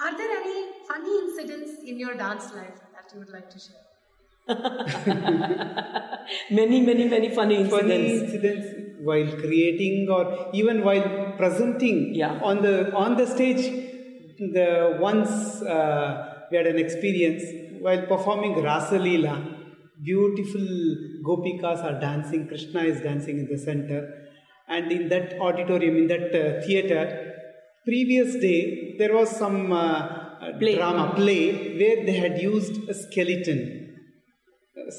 Are 0.00 0.16
there 0.18 0.30
any 0.38 0.62
funny 0.88 1.12
incidents 1.24 1.72
in 1.86 1.98
your 1.98 2.14
dance 2.16 2.52
life 2.54 2.80
that 2.94 3.12
you 3.12 3.20
would 3.20 3.30
like 3.30 3.48
to 3.50 3.58
share? 3.66 3.84
many, 6.50 6.80
many, 6.80 7.08
many 7.08 7.30
funny 7.30 7.56
incidents. 7.56 7.80
Funny 7.80 8.10
incidents 8.18 8.66
while 9.02 9.30
creating 9.42 10.08
or 10.10 10.50
even 10.52 10.82
while 10.82 11.34
presenting 11.38 12.14
Yeah. 12.14 12.40
on 12.42 12.60
the 12.62 12.92
on 12.92 13.16
the 13.16 13.26
stage. 13.26 13.64
The 14.58 14.98
once 15.00 15.62
uh, 15.62 16.46
we 16.50 16.56
had 16.56 16.66
an 16.66 16.78
experience 16.78 17.44
while 17.80 18.02
performing 18.06 18.60
Rasa 18.60 18.98
Leela. 18.98 19.36
Beautiful 20.02 20.66
gopikas 21.22 21.84
are 21.84 21.98
dancing. 22.00 22.48
Krishna 22.48 22.80
is 22.82 23.00
dancing 23.00 23.38
in 23.38 23.46
the 23.46 23.56
center, 23.56 24.00
and 24.68 24.90
in 24.90 25.08
that 25.08 25.38
auditorium, 25.40 25.96
in 25.96 26.06
that 26.08 26.34
uh, 26.34 26.66
theater, 26.66 27.32
previous 27.84 28.34
day 28.36 28.96
there 28.98 29.14
was 29.14 29.30
some 29.30 29.72
uh, 29.72 30.20
Play. 30.58 30.76
drama 30.76 31.14
play 31.14 31.76
where 31.78 32.04
they 32.04 32.16
had 32.16 32.40
used 32.40 32.88
a 32.88 32.94
skeleton 32.94 33.84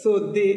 so 0.02 0.32
they 0.32 0.50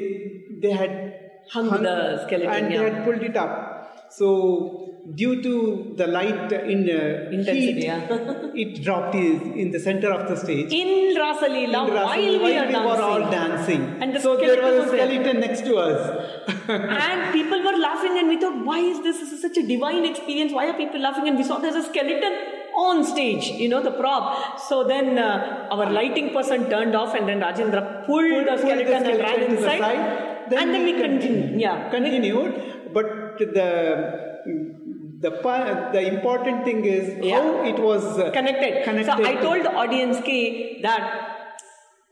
they 0.62 0.72
had 0.72 1.14
Hung 1.50 1.70
the 1.82 2.22
skeleton, 2.26 2.52
and 2.52 2.72
yeah. 2.72 2.78
they 2.78 2.90
had 2.90 3.04
pulled 3.04 3.22
it 3.22 3.36
up 3.36 4.06
so 4.11 4.88
due 5.14 5.42
to 5.42 5.94
the 5.96 6.06
light 6.06 6.52
in 6.52 6.88
uh, 6.90 7.30
Intensity, 7.30 7.72
heat, 7.74 7.84
yeah. 7.84 8.06
it 8.62 8.82
dropped 8.82 9.14
is 9.14 9.40
in 9.62 9.70
the 9.70 9.80
center 9.80 10.11
of 10.12 10.28
the 10.28 10.36
stage 10.36 10.72
In 10.72 11.16
Rasa 11.16 11.48
Leela, 11.48 11.88
In 11.88 11.94
while 11.94 12.16
we 12.20 12.38
while 12.38 12.66
we 12.66 12.72
dancing, 12.72 12.84
were 12.84 13.02
all 13.02 13.30
dancing 13.30 13.96
And 14.02 14.14
the 14.14 14.20
so 14.20 14.36
there 14.36 14.62
was 14.62 14.84
a 14.86 14.88
skeleton 14.88 15.40
next 15.40 15.62
to 15.62 15.76
us 15.76 16.34
and 16.68 17.32
people 17.32 17.59
were 17.62 17.78
laughing, 17.78 18.18
and 18.18 18.28
we 18.28 18.38
thought, 18.38 18.62
why 18.64 18.78
is 18.78 19.00
this? 19.02 19.18
This 19.20 19.32
is 19.32 19.40
such 19.40 19.56
a 19.56 19.66
divine 19.66 20.04
experience. 20.04 20.52
Why 20.52 20.68
are 20.68 20.74
people 20.74 21.00
laughing? 21.00 21.26
And 21.26 21.38
we 21.38 21.42
saw 21.44 21.56
there's 21.59 21.74
a 21.74 21.82
skeleton 21.82 22.32
on 22.76 23.04
stage, 23.04 23.46
you 23.46 23.68
know, 23.70 23.82
the 23.82 23.90
prop. 23.92 24.61
So 24.61 24.84
then 24.84 25.18
uh, 25.18 25.68
our 25.70 25.90
lighting 25.90 26.34
person 26.34 26.68
turned 26.68 26.94
off, 26.94 27.14
and 27.14 27.26
then 27.26 27.40
Rajendra 27.40 28.04
pulled, 28.04 28.28
Pulled- 28.30 28.46
the 28.46 28.50
pulled 28.50 28.61
skeleton, 28.61 29.02
the 29.04 29.11
and 29.12 29.18
ran 29.20 29.40
to 29.40 29.46
the 29.46 29.56
inside. 29.56 29.80
side. 29.80 30.52
and 30.61 30.74
then 30.74 30.84
we 30.84 30.92
continued. 31.00 31.59
Yeah, 31.61 31.88
continued 31.88 32.92
but 32.92 33.38
the 33.38 34.27
the 35.20 35.30
the 35.92 36.02
important 36.14 36.64
thing 36.64 36.84
is 36.84 37.24
Yeah. 37.24 37.40
how 37.40 37.64
it 37.70 37.78
was 37.78 38.04
uh, 38.18 38.30
connected. 38.30 38.84
connected 38.84 39.16
So 39.16 39.24
I 39.32 39.34
told 39.46 39.64
the 39.64 39.74
audience 39.74 40.20
K 40.28 40.80
that 40.82 41.34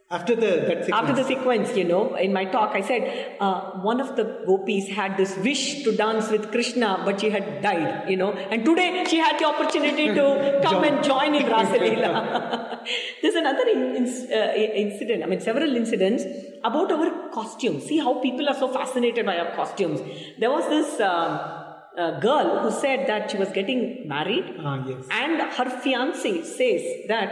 after 0.09 0.37
the 0.37 0.51
that 0.69 0.85
sequence. 0.85 1.01
After 1.01 1.15
the 1.21 1.25
sequence, 1.25 1.77
you 1.77 1.85
know, 1.85 2.15
in 2.15 2.33
my 2.33 2.45
talk, 2.45 2.75
I 2.75 2.81
said 2.81 3.37
uh, 3.41 3.73
one 3.91 4.01
of 4.01 4.15
the 4.15 4.25
gopis 4.47 4.89
had 4.89 5.17
this 5.17 5.37
wish 5.39 5.83
to 5.83 5.97
dance 5.97 6.31
with 6.31 6.51
Krishna, 6.53 7.03
but 7.05 7.21
she 7.21 7.31
had 7.31 7.61
died, 7.61 8.09
you 8.09 8.17
know, 8.17 8.31
and 8.33 8.65
today 8.65 9.05
she 9.09 9.17
had 9.17 9.39
the 9.41 9.47
opportunity 9.47 10.07
to 10.15 10.61
come 10.65 10.85
and 10.85 11.03
join 11.03 11.35
in 11.35 11.47
Rasalila. 11.47 12.85
There's 13.23 13.35
another 13.35 13.67
in, 13.67 13.97
in- 13.97 14.33
uh, 14.33 14.53
incident, 14.55 15.25
I 15.25 15.27
mean, 15.27 15.41
several 15.41 15.75
incidents 15.75 16.25
about 16.63 16.93
our 16.93 17.29
costumes. 17.31 17.85
See 17.87 17.99
how 17.99 18.21
people 18.21 18.49
are 18.49 18.55
so 18.55 18.73
fascinated 18.73 19.27
by 19.27 19.39
our 19.39 19.57
costumes. 19.57 20.01
There 20.39 20.51
was 20.53 20.69
this 20.69 21.01
um, 21.01 21.65
uh, 22.05 22.19
girl 22.21 22.49
who 22.63 22.71
said 22.71 23.07
that 23.11 23.31
she 23.31 23.37
was 23.43 23.51
getting 23.59 23.81
married 24.15 24.47
ah 24.71 24.77
yes 24.89 25.05
and 25.21 25.45
her 25.59 25.69
fiance 25.85 26.33
says 26.59 26.83
that 27.13 27.31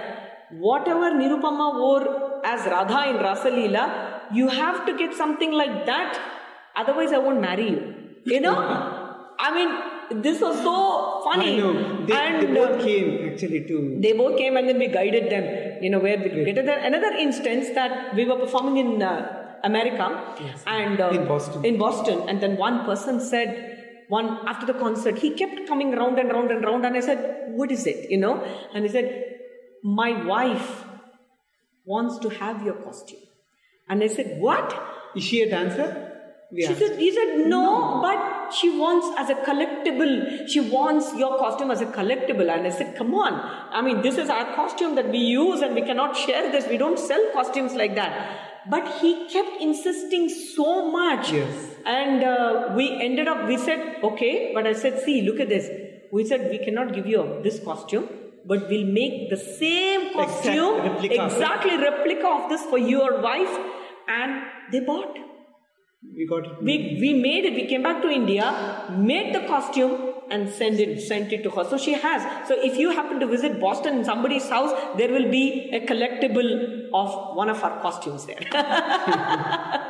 whatever 0.68 1.06
Nirupama 1.20 1.66
wore 1.80 2.06
as 2.44 2.66
Radha 2.66 3.08
in 3.10 3.16
Rasalila, 3.26 3.84
you 4.38 4.48
have 4.48 4.84
to 4.86 4.92
get 4.96 5.14
something 5.14 5.52
like 5.52 5.86
that, 5.86 6.18
otherwise 6.76 7.12
I 7.12 7.18
won't 7.18 7.40
marry 7.40 7.70
you. 7.70 7.94
You 8.24 8.40
know? 8.40 8.54
I 9.38 9.48
mean, 9.56 10.22
this 10.22 10.40
was 10.40 10.56
so 10.62 11.22
funny. 11.24 11.54
I 11.54 11.56
know. 11.56 12.06
They, 12.06 12.14
and 12.14 12.42
they 12.42 12.54
both 12.54 12.82
came 12.84 13.30
actually 13.32 13.64
to. 13.70 13.98
they 14.00 14.12
both 14.12 14.36
came 14.36 14.56
and 14.58 14.68
then 14.68 14.78
we 14.78 14.88
guided 14.88 15.30
them, 15.32 15.82
you 15.82 15.90
know, 15.90 15.98
where 15.98 16.18
we 16.18 16.28
Great. 16.28 16.54
get 16.54 16.58
it. 16.58 16.68
Another 16.68 17.12
instance 17.26 17.70
that 17.74 18.14
we 18.14 18.24
were 18.24 18.36
performing 18.36 18.76
in 18.76 19.02
uh, 19.02 19.58
America 19.64 20.06
and 20.66 21.00
uh, 21.00 21.08
In 21.08 21.26
Boston. 21.26 21.64
in 21.64 21.78
Boston, 21.78 22.28
and 22.28 22.40
then 22.42 22.56
one 22.58 22.84
person 22.84 23.18
said, 23.20 23.73
one 24.08 24.46
after 24.46 24.66
the 24.66 24.74
concert, 24.74 25.18
he 25.18 25.30
kept 25.30 25.66
coming 25.66 25.92
round 25.92 26.18
and 26.18 26.30
round 26.30 26.50
and 26.50 26.64
round, 26.64 26.84
and 26.84 26.96
I 26.96 27.00
said, 27.00 27.52
What 27.52 27.70
is 27.70 27.86
it? 27.86 28.10
You 28.10 28.18
know, 28.18 28.42
and 28.74 28.84
he 28.84 28.90
said, 28.90 29.38
My 29.82 30.24
wife 30.24 30.84
wants 31.84 32.18
to 32.18 32.28
have 32.28 32.62
your 32.62 32.74
costume. 32.74 33.20
And 33.88 34.02
I 34.02 34.08
said, 34.08 34.38
What? 34.38 34.74
Is 35.16 35.24
she 35.24 35.42
a 35.42 35.50
dancer? 35.50 36.10
We 36.54 36.64
She 36.66 36.74
said, 36.74 36.98
he 36.98 37.12
said, 37.12 37.48
no, 37.48 38.00
but 38.00 38.52
she 38.52 38.78
wants 38.78 39.08
as 39.18 39.28
a 39.28 39.34
collectible. 39.34 40.48
She 40.48 40.60
wants 40.60 41.12
your 41.16 41.36
costume 41.36 41.72
as 41.72 41.80
a 41.80 41.86
collectible. 41.86 42.48
And 42.48 42.66
I 42.66 42.70
said, 42.70 42.96
come 42.96 43.14
on. 43.14 43.32
I 43.72 43.82
mean, 43.82 44.02
this 44.02 44.18
is 44.18 44.30
our 44.30 44.54
costume 44.54 44.94
that 44.94 45.10
we 45.10 45.18
use 45.18 45.62
and 45.62 45.74
we 45.74 45.82
cannot 45.82 46.16
share 46.16 46.52
this. 46.52 46.68
We 46.68 46.76
don't 46.76 46.98
sell 46.98 47.20
costumes 47.32 47.74
like 47.74 47.96
that. 47.96 48.53
But 48.70 49.00
he 49.00 49.28
kept 49.28 49.60
insisting 49.60 50.28
so 50.28 50.90
much. 50.90 51.32
Yes. 51.32 51.74
And 51.84 52.24
uh, 52.24 52.72
we 52.74 52.90
ended 53.00 53.28
up, 53.28 53.46
we 53.46 53.58
said, 53.58 54.02
okay. 54.02 54.52
But 54.54 54.66
I 54.66 54.72
said, 54.72 55.02
see, 55.04 55.22
look 55.22 55.40
at 55.40 55.48
this. 55.48 55.68
We 56.12 56.24
said, 56.24 56.50
we 56.50 56.58
cannot 56.58 56.94
give 56.94 57.06
you 57.06 57.40
this 57.42 57.60
costume. 57.62 58.08
But 58.46 58.68
we'll 58.68 58.86
make 58.86 59.30
the 59.30 59.36
same 59.36 60.08
Exact 60.08 60.14
costume, 60.14 60.82
replica 60.82 61.24
exactly 61.24 61.76
replica 61.78 62.26
of 62.26 62.50
this 62.50 62.62
for 62.62 62.78
your 62.78 63.20
wife. 63.20 63.58
And 64.06 64.42
they 64.70 64.80
bought. 64.80 65.16
we 66.16 66.26
got 66.26 66.44
it. 66.46 66.62
We, 66.62 66.98
we 67.00 67.14
made 67.14 67.44
it. 67.46 67.54
We 67.54 67.66
came 67.66 67.82
back 67.82 68.02
to 68.02 68.08
India, 68.08 68.86
made 68.98 69.34
the 69.34 69.46
costume, 69.46 70.13
and 70.30 70.48
send 70.48 70.80
it 70.80 71.00
sent 71.00 71.32
it 71.32 71.42
to 71.42 71.50
her. 71.50 71.64
So 71.64 71.78
she 71.78 71.92
has. 71.92 72.48
So 72.48 72.56
if 72.58 72.76
you 72.76 72.90
happen 72.90 73.20
to 73.20 73.26
visit 73.26 73.60
Boston 73.60 73.98
in 73.98 74.04
somebody's 74.04 74.48
house, 74.48 74.72
there 74.96 75.10
will 75.10 75.30
be 75.30 75.70
a 75.72 75.86
collectible 75.86 76.88
of 76.92 77.36
one 77.36 77.48
of 77.48 77.62
our 77.62 77.80
costumes 77.80 78.26
there. 78.26 78.40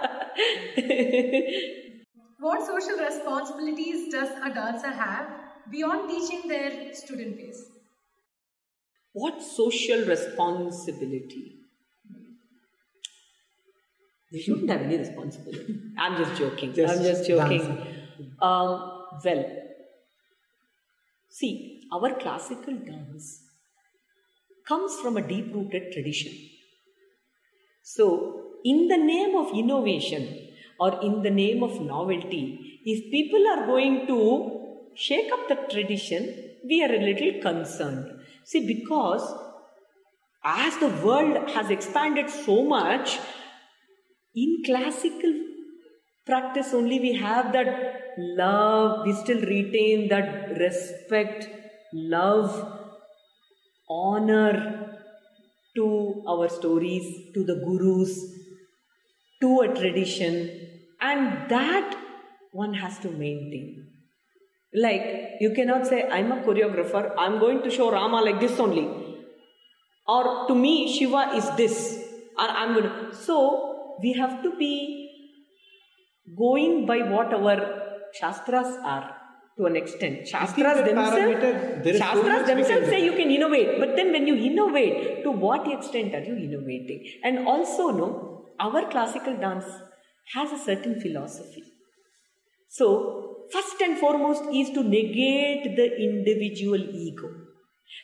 What 2.44 2.66
social 2.66 2.98
responsibilities 2.98 4.12
does 4.12 4.28
a 4.44 4.52
dancer 4.52 4.90
have 4.90 5.30
beyond 5.70 6.10
teaching 6.10 6.46
their 6.46 6.92
student 6.92 7.38
base? 7.38 7.70
what 9.14 9.40
social 9.40 10.04
responsibility? 10.04 11.54
They 14.32 14.40
shouldn't 14.40 14.68
have 14.68 14.82
any 14.82 14.98
responsibility. 14.98 15.80
I'm 15.96 16.16
just 16.16 16.36
joking. 16.36 16.74
Just 16.74 16.96
I'm 16.96 17.04
just 17.04 17.26
joking. 17.26 17.86
Um, 18.42 19.04
well, 19.24 19.44
see, 21.38 21.52
our 21.92 22.10
classical 22.22 22.74
dance 22.90 23.26
comes 24.68 24.94
from 25.00 25.16
a 25.16 25.26
deep 25.32 25.54
rooted 25.54 25.92
tradition. 25.92 26.32
So, 27.82 28.06
in 28.64 28.88
the 28.88 28.96
name 28.96 29.36
of 29.36 29.56
innovation 29.62 30.22
or 30.80 31.00
in 31.02 31.22
the 31.22 31.30
name 31.30 31.62
of 31.62 31.80
novelty, 31.80 32.80
if 32.84 33.10
people 33.10 33.44
are 33.52 33.66
going 33.66 34.06
to 34.06 34.18
shake 34.94 35.30
up 35.32 35.48
the 35.48 35.56
tradition, 35.70 36.22
we 36.68 36.82
are 36.82 36.94
a 36.94 37.04
little 37.08 37.40
concerned. 37.42 38.06
See, 38.44 38.66
because 38.66 39.22
as 40.44 40.76
the 40.78 40.88
world 41.04 41.50
has 41.50 41.70
expanded 41.70 42.30
so 42.30 42.64
much, 42.64 43.18
in 44.34 44.62
classical 44.64 45.32
practice 46.26 46.72
only 46.72 47.00
we 47.00 47.12
have 47.14 47.52
that 47.52 48.14
love, 48.18 49.06
we 49.06 49.12
still 49.12 49.40
retain 49.40 50.08
that 50.08 50.56
respect, 50.58 51.48
love, 51.92 52.80
honor 53.88 55.00
to 55.76 56.22
our 56.28 56.48
stories, 56.48 57.32
to 57.34 57.44
the 57.44 57.56
gurus, 57.56 58.18
to 59.40 59.60
a 59.60 59.74
tradition, 59.74 60.50
and 61.00 61.50
that 61.50 61.96
one 62.52 62.74
has 62.74 62.98
to 63.00 63.10
maintain. 63.10 63.86
Like, 64.72 65.32
you 65.40 65.52
cannot 65.54 65.86
say, 65.86 66.08
I'm 66.08 66.32
a 66.32 66.36
choreographer, 66.36 67.12
I'm 67.18 67.38
going 67.38 67.62
to 67.62 67.70
show 67.70 67.90
Rama 67.92 68.20
like 68.22 68.40
this 68.40 68.58
only. 68.58 68.88
Or 70.06 70.46
to 70.48 70.54
me, 70.54 70.92
Shiva 70.92 71.32
is 71.34 71.48
this. 71.56 72.04
Or 72.36 72.48
I'm 72.48 72.74
going 72.74 72.84
to. 72.84 73.14
So, 73.14 73.96
we 74.02 74.12
have 74.14 74.42
to 74.42 74.56
be 74.56 75.03
going 76.36 76.86
by 76.86 76.98
what 76.98 77.32
our 77.32 77.82
Shastras 78.12 78.78
are 78.84 79.16
to 79.56 79.66
an 79.66 79.76
extent. 79.76 80.26
Shastras 80.26 80.84
themselves, 80.84 81.86
is 81.86 81.98
so 81.98 82.04
Shastras 82.04 82.46
themselves 82.46 82.88
say 82.88 83.04
you 83.04 83.12
can 83.12 83.30
innovate, 83.30 83.78
but 83.78 83.96
then 83.96 84.12
when 84.12 84.26
you 84.26 84.36
innovate, 84.36 85.22
to 85.24 85.30
what 85.30 85.70
extent 85.70 86.14
are 86.14 86.22
you 86.22 86.36
innovating? 86.36 87.04
And 87.22 87.46
also, 87.46 87.90
no, 87.90 88.46
our 88.58 88.88
classical 88.90 89.36
dance 89.36 89.64
has 90.34 90.52
a 90.52 90.58
certain 90.58 91.00
philosophy. 91.00 91.62
So, 92.68 93.46
first 93.52 93.80
and 93.80 93.98
foremost 93.98 94.44
is 94.52 94.70
to 94.70 94.82
negate 94.82 95.76
the 95.76 95.96
individual 95.96 96.80
ego. 96.80 97.30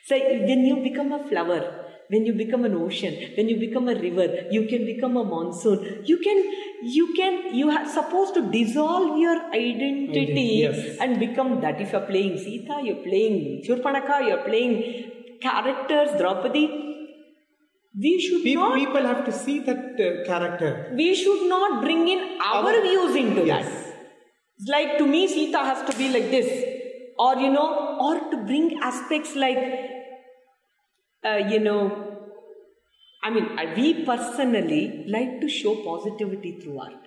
So, 0.04 0.16
when 0.18 0.64
you 0.64 0.76
become 0.76 1.12
a 1.12 1.28
flower, 1.28 1.79
when 2.12 2.26
you 2.26 2.32
become 2.32 2.64
an 2.64 2.74
ocean, 2.74 3.14
when 3.36 3.48
you 3.48 3.56
become 3.58 3.88
a 3.88 3.94
river, 3.94 4.26
you 4.50 4.66
can 4.66 4.84
become 4.84 5.16
a 5.16 5.24
monsoon. 5.24 6.02
You 6.04 6.18
can, 6.18 6.38
you 6.82 7.14
can, 7.14 7.54
you 7.54 7.70
are 7.70 7.86
supposed 7.88 8.34
to 8.34 8.42
dissolve 8.50 9.16
your 9.18 9.36
identity 9.52 10.48
yes. 10.66 10.96
and 11.00 11.18
become 11.20 11.60
that. 11.60 11.80
If 11.80 11.92
you're 11.92 12.06
playing 12.12 12.38
Sita, 12.38 12.80
you're 12.84 13.02
playing 13.08 13.62
Shurpanaka, 13.66 14.26
you're 14.28 14.44
playing 14.44 15.10
characters, 15.40 16.10
Draupadi. 16.18 16.64
We 17.98 18.20
should 18.20 18.42
Pe- 18.44 18.54
not 18.54 18.74
People 18.78 19.02
have 19.02 19.24
to 19.26 19.32
see 19.32 19.60
that 19.60 19.78
uh, 20.00 20.24
character. 20.26 20.92
we 20.96 21.14
should 21.14 21.48
not 21.48 21.82
bring 21.82 22.06
in 22.08 22.38
our, 22.40 22.64
Our- 22.66 22.82
views 22.82 23.14
into 23.16 23.44
Yes. 23.46 23.64
that. 23.66 23.86
It's 24.58 24.68
like 24.68 24.98
to 24.98 25.06
me, 25.06 25.26
Sita 25.26 25.58
has 25.58 25.88
to 25.90 25.96
be 25.96 26.08
like 26.12 26.30
this, 26.30 26.48
or 27.18 27.34
you 27.36 27.50
know, 27.50 27.96
or 28.00 28.30
to 28.30 28.36
bring 28.44 28.78
aspects 28.82 29.34
like, 29.34 29.58
uh, 31.24 31.36
you 31.36 31.60
know, 31.60 32.10
I 33.22 33.30
mean, 33.30 33.48
we 33.76 34.04
personally 34.04 35.04
like 35.08 35.40
to 35.40 35.48
show 35.48 35.74
positivity 35.84 36.58
through 36.60 36.80
art. 36.80 37.06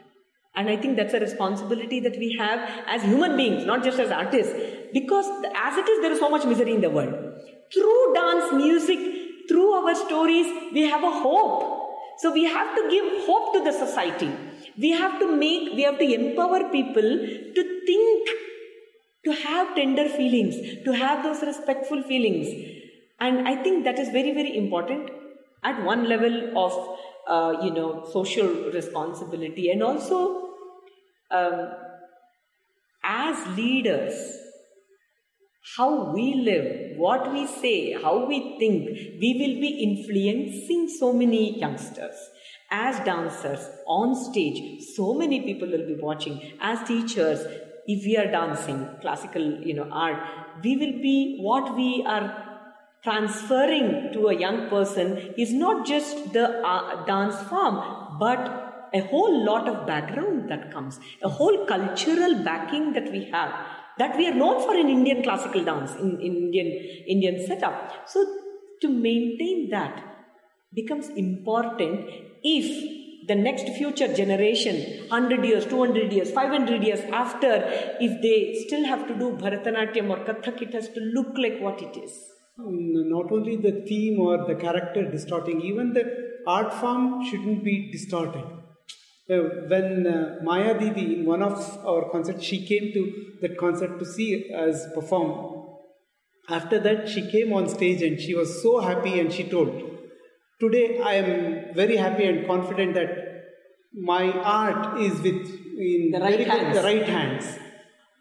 And 0.55 0.69
I 0.69 0.77
think 0.77 0.97
that's 0.97 1.15
a 1.15 1.19
responsibility 1.19 1.99
that 2.01 2.17
we 2.17 2.35
have 2.37 2.59
as 2.87 3.01
human 3.01 3.35
beings, 3.35 3.65
not 3.65 3.83
just 3.83 3.99
as 3.99 4.11
artists. 4.11 4.53
Because 4.93 5.25
as 5.55 5.77
it 5.77 5.89
is, 5.89 6.01
there 6.01 6.11
is 6.11 6.19
so 6.19 6.29
much 6.29 6.45
misery 6.45 6.75
in 6.75 6.81
the 6.81 6.91
world. 6.91 7.15
Through 7.73 8.13
dance, 8.13 8.53
music, 8.53 8.99
through 9.49 9.71
our 9.73 9.95
stories, 9.95 10.45
we 10.71 10.81
have 10.81 11.03
a 11.03 11.09
hope. 11.09 11.79
So 12.19 12.31
we 12.31 12.43
have 12.43 12.75
to 12.75 12.87
give 12.91 13.25
hope 13.25 13.53
to 13.53 13.63
the 13.63 13.71
society. 13.71 14.31
We 14.77 14.91
have 14.91 15.19
to 15.19 15.35
make, 15.35 15.73
we 15.73 15.81
have 15.81 15.97
to 15.97 16.13
empower 16.13 16.69
people 16.69 17.01
to 17.01 17.81
think, 17.87 18.29
to 19.25 19.31
have 19.31 19.75
tender 19.75 20.07
feelings, 20.07 20.83
to 20.85 20.91
have 20.91 21.23
those 21.23 21.41
respectful 21.41 22.03
feelings. 22.03 22.82
And 23.19 23.47
I 23.47 23.61
think 23.63 23.85
that 23.85 23.99
is 23.99 24.09
very, 24.09 24.33
very 24.33 24.57
important 24.57 25.09
at 25.63 25.83
one 25.83 26.07
level 26.09 26.57
of, 26.57 26.97
uh, 27.27 27.61
you 27.63 27.71
know, 27.71 28.05
social 28.11 28.47
responsibility 28.71 29.69
and 29.69 29.81
also 29.81 30.49
um, 31.31 31.71
as 33.03 33.57
leaders, 33.57 34.39
how 35.77 36.11
we 36.13 36.35
live, 36.35 36.97
what 36.97 37.31
we 37.31 37.47
say, 37.47 37.93
how 37.93 38.25
we 38.25 38.57
think, 38.59 38.89
we 39.19 39.33
will 39.39 39.61
be 39.61 39.69
influencing 39.87 40.89
so 40.99 41.13
many 41.13 41.59
youngsters. 41.59 42.15
As 42.69 43.03
dancers 43.05 43.69
on 43.87 44.15
stage, 44.15 44.81
so 44.95 45.13
many 45.13 45.41
people 45.41 45.69
will 45.69 45.85
be 45.85 45.95
watching. 45.95 46.53
As 46.59 46.85
teachers, 46.87 47.45
if 47.87 48.05
we 48.05 48.17
are 48.17 48.31
dancing 48.31 48.89
classical, 49.01 49.41
you 49.61 49.73
know, 49.73 49.89
art, 49.91 50.17
we 50.63 50.75
will 50.77 51.01
be 51.01 51.37
what 51.39 51.75
we 51.75 52.03
are 52.07 52.42
transferring 53.03 54.13
to 54.13 54.27
a 54.27 54.35
young 54.35 54.69
person 54.69 55.33
is 55.37 55.51
not 55.53 55.85
just 55.85 56.33
the 56.33 56.45
uh, 56.65 57.05
dance 57.05 57.35
form, 57.49 58.17
but 58.19 58.89
a 58.93 59.01
whole 59.01 59.45
lot 59.45 59.67
of 59.67 59.85
background 59.85 60.49
that 60.49 60.71
comes, 60.71 60.99
a 61.21 61.29
whole 61.29 61.65
cultural 61.65 62.43
backing 62.43 62.93
that 62.93 63.11
we 63.11 63.25
have, 63.25 63.51
that 63.97 64.15
we 64.17 64.27
are 64.27 64.33
known 64.33 64.61
for 64.61 64.75
in 64.75 64.87
Indian 64.87 65.21
classical 65.23 65.63
dance, 65.63 65.95
in, 65.95 66.19
in 66.21 66.35
Indian 66.35 66.67
Indian 67.07 67.45
setup. 67.45 68.07
So 68.07 68.25
to 68.81 68.89
maintain 68.89 69.69
that 69.71 70.03
becomes 70.73 71.09
important 71.09 72.09
if 72.43 72.67
the 73.27 73.35
next 73.35 73.69
future 73.77 74.13
generation 74.13 75.07
100 75.07 75.45
years 75.45 75.65
200 75.65 76.11
years 76.11 76.31
500 76.31 76.83
years 76.83 76.99
after 77.11 77.53
if 78.01 78.21
they 78.21 78.65
still 78.65 78.85
have 78.85 79.07
to 79.07 79.13
do 79.23 79.31
bharatanatyam 79.43 80.09
or 80.09 80.19
kathak 80.25 80.61
it 80.61 80.73
has 80.73 80.89
to 80.89 80.99
look 81.17 81.37
like 81.37 81.57
what 81.61 81.81
it 81.81 81.95
is 82.03 82.32
Not 82.57 83.31
only 83.31 83.55
the 83.55 83.83
theme 83.87 84.19
or 84.19 84.45
the 84.45 84.55
character 84.55 85.09
distorting, 85.09 85.61
even 85.61 85.93
the 85.93 86.03
art 86.45 86.73
form 86.73 87.25
shouldn't 87.25 87.63
be 87.63 87.91
distorted. 87.91 88.43
Uh, 89.29 89.37
when 89.67 90.05
uh, 90.05 90.39
Maya 90.43 90.77
Didi, 90.77 91.15
in 91.15 91.25
one 91.25 91.41
of 91.41 91.53
our 91.85 92.09
concerts, 92.11 92.43
she 92.43 92.65
came 92.65 92.91
to 92.93 93.11
that 93.41 93.57
concert 93.57 93.97
to 93.99 94.05
see 94.05 94.51
us 94.53 94.85
perform. 94.93 95.61
After 96.49 96.79
that, 96.79 97.07
she 97.09 97.29
came 97.31 97.53
on 97.53 97.69
stage 97.69 98.01
and 98.01 98.19
she 98.19 98.35
was 98.35 98.61
so 98.61 98.79
happy 98.81 99.19
and 99.19 99.31
she 99.31 99.45
told, 99.45 99.81
Today 100.59 100.99
I 101.01 101.13
am 101.15 101.73
very 101.73 101.95
happy 101.95 102.25
and 102.25 102.45
confident 102.45 102.93
that 102.95 103.09
my 103.93 104.29
art 104.31 104.99
is 105.01 105.13
with 105.21 105.47
in 105.77 106.11
The 106.11 106.19
right 106.19 106.31
very 106.37 106.43
good- 106.43 106.47
hands. 106.53 106.77
the 106.77 106.83
right 106.83 107.03
hands. 107.03 107.59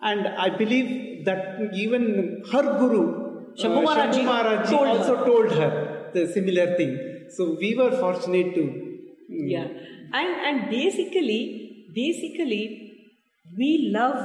And 0.01 0.27
I 0.27 0.49
believe 0.57 1.25
that 1.27 1.71
even 1.75 2.43
her 2.53 2.79
guru, 2.79 3.22
Shambhu 3.61 3.79
uh, 3.79 3.83
Maharaj 3.83 4.15
ji 4.17 4.23
Maharaj 4.23 4.69
ji 4.69 4.77
told 4.77 4.89
her. 4.89 4.99
also 4.99 5.17
told 5.27 5.53
her 5.53 5.71
the 6.15 6.27
similar 6.37 6.77
thing. 6.77 6.95
So 7.37 7.57
we 7.61 7.75
were 7.77 7.93
fortunate 8.05 8.55
to. 8.55 8.65
mm, 9.33 9.51
yeah 9.51 9.69
and 10.21 10.41
and 10.49 10.65
basically 10.71 11.41
basically 11.99 12.63
we 13.59 13.71
love 13.97 14.19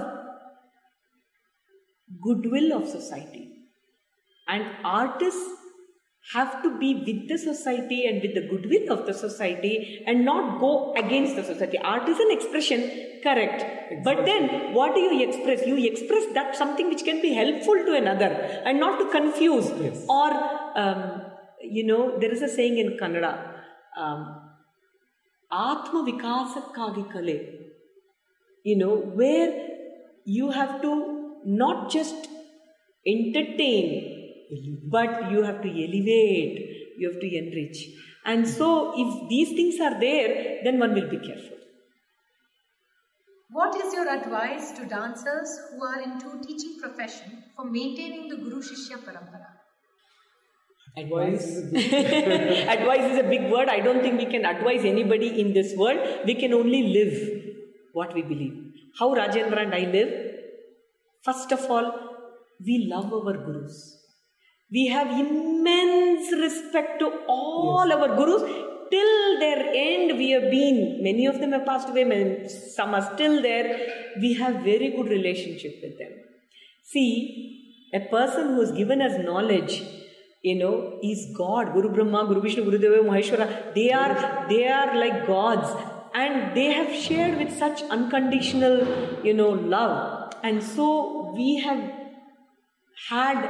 goodwill 2.26 2.74
of 2.78 2.88
society 2.88 3.44
and 4.48 4.66
artists 4.84 5.48
have 6.34 6.62
to 6.62 6.78
be 6.78 6.94
with 6.94 7.30
the 7.30 7.38
society 7.38 8.06
and 8.06 8.22
with 8.22 8.34
the 8.36 8.42
goodwill 8.42 8.92
of 8.92 9.06
the 9.06 9.14
society 9.14 10.04
and 10.06 10.26
not 10.26 10.60
go 10.60 10.94
against 10.96 11.36
the 11.38 11.44
society. 11.44 11.78
Art 11.78 12.08
is 12.10 12.20
an 12.20 12.32
expression, 12.32 12.82
correct. 13.24 13.64
Exactly. 13.92 14.02
But 14.04 14.26
then 14.26 14.74
what 14.74 14.94
do 14.94 15.00
you 15.00 15.28
express? 15.28 15.66
You 15.66 15.78
express 15.90 16.26
that 16.34 16.56
something 16.56 16.90
which 16.90 17.06
can 17.06 17.22
be 17.22 17.34
helpful 17.34 17.76
to 17.86 17.96
another 17.96 18.26
and 18.66 18.80
not 18.80 19.00
to 19.00 19.10
confuse. 19.10 19.70
Yes. 19.80 20.06
Or, 20.10 20.32
um, 20.76 21.22
you 21.62 21.86
know, 21.86 22.20
there 22.20 22.32
is 22.32 22.42
a 22.42 22.50
saying 22.50 22.78
in 22.78 22.98
Kannada 22.98 23.54
um, 23.98 24.42
Atma 25.52 26.04
Vikasakagi 26.12 27.14
Kale. 27.14 27.40
You 28.64 28.78
know, 28.78 28.98
where 28.98 29.66
you 30.26 30.52
have 30.52 30.82
to 30.82 31.36
not 31.46 31.90
just 31.90 32.28
entertain 33.06 34.17
but 34.90 35.32
you 35.32 35.44
have 35.44 35.62
to 35.62 35.70
elevate 35.70 36.78
you 36.98 37.12
have 37.12 37.20
to 37.20 37.38
enrich. 37.38 37.90
And 38.26 38.48
so 38.48 38.94
if 38.98 39.30
these 39.30 39.50
things 39.50 39.80
are 39.80 40.00
there 40.00 40.60
then 40.64 40.80
one 40.80 40.94
will 40.94 41.10
be 41.10 41.18
careful. 41.18 41.58
What 43.50 43.76
is 43.76 43.94
your 43.94 44.10
advice 44.10 44.72
to 44.74 44.86
dancers 44.86 45.50
who 45.70 45.84
are 45.84 46.02
into 46.02 46.42
teaching 46.46 46.78
profession 46.82 47.44
for 47.56 47.66
maintaining 47.66 48.28
the 48.28 48.38
Guru 48.38 48.62
Shishya 48.62 48.98
Parampara? 48.98 49.58
advice? 50.98 51.58
Advice 52.76 53.12
is 53.12 53.20
a 53.20 53.28
big 53.30 53.52
word. 53.52 53.70
I 53.70 53.80
don't 53.80 54.02
think 54.02 54.18
we 54.18 54.26
can 54.26 54.46
advise 54.46 54.84
anybody 54.84 55.40
in 55.40 55.54
this 55.54 55.76
world. 55.78 56.00
We 56.26 56.34
can 56.34 56.54
only 56.54 56.82
live 56.88 57.44
what 57.94 58.14
we 58.16 58.24
believe. 58.24 58.74
How 59.00 59.14
rajendra 59.14 59.62
and 59.62 59.76
i 59.76 59.82
live? 59.92 60.12
First 61.22 61.52
of 61.52 61.70
all 61.70 61.92
we 62.66 62.88
love 62.90 63.14
our 63.14 63.38
gurus 63.38 63.97
we 64.72 64.88
have 64.88 65.08
immense 65.08 66.32
respect 66.32 67.00
to 67.00 67.12
all 67.28 67.92
our 67.92 68.16
gurus. 68.16 68.44
Till 68.90 69.40
their 69.40 69.60
end 69.74 70.18
we 70.18 70.32
have 70.32 70.50
been 70.50 71.04
many 71.04 71.26
of 71.26 71.40
them 71.42 71.52
have 71.52 71.66
passed 71.66 71.90
away 71.90 72.06
many, 72.06 72.48
some 72.48 72.94
are 72.94 73.14
still 73.14 73.42
there. 73.42 73.78
We 74.22 74.34
have 74.36 74.64
very 74.64 74.90
good 74.96 75.10
relationship 75.10 75.80
with 75.84 75.98
them. 75.98 76.14
See 76.84 77.90
a 77.94 78.00
person 78.00 78.56
who 78.56 78.62
has 78.62 78.72
given 78.72 79.02
us 79.02 79.18
knowledge 79.24 79.84
you 80.42 80.56
know 80.56 81.00
is 81.04 81.28
god. 81.38 81.74
Guru 81.74 81.92
brahma 81.94 82.26
guru 82.28 82.42
vishnu 82.42 82.64
guru 82.64 82.78
deva 82.78 83.04
maheshwara 83.10 83.74
they 83.74 83.92
are 83.92 84.48
they 84.50 84.68
are 84.68 84.96
like 84.96 85.28
gods. 85.28 85.70
And 86.14 86.56
they 86.56 86.72
have 86.72 86.92
shared 86.96 87.38
with 87.38 87.56
such 87.56 87.84
unconditional, 87.84 88.88
you 89.24 89.34
know, 89.36 89.50
love. 89.50 90.34
And 90.42 90.64
so 90.64 91.32
we 91.36 91.58
have 91.58 91.92
had 93.10 93.50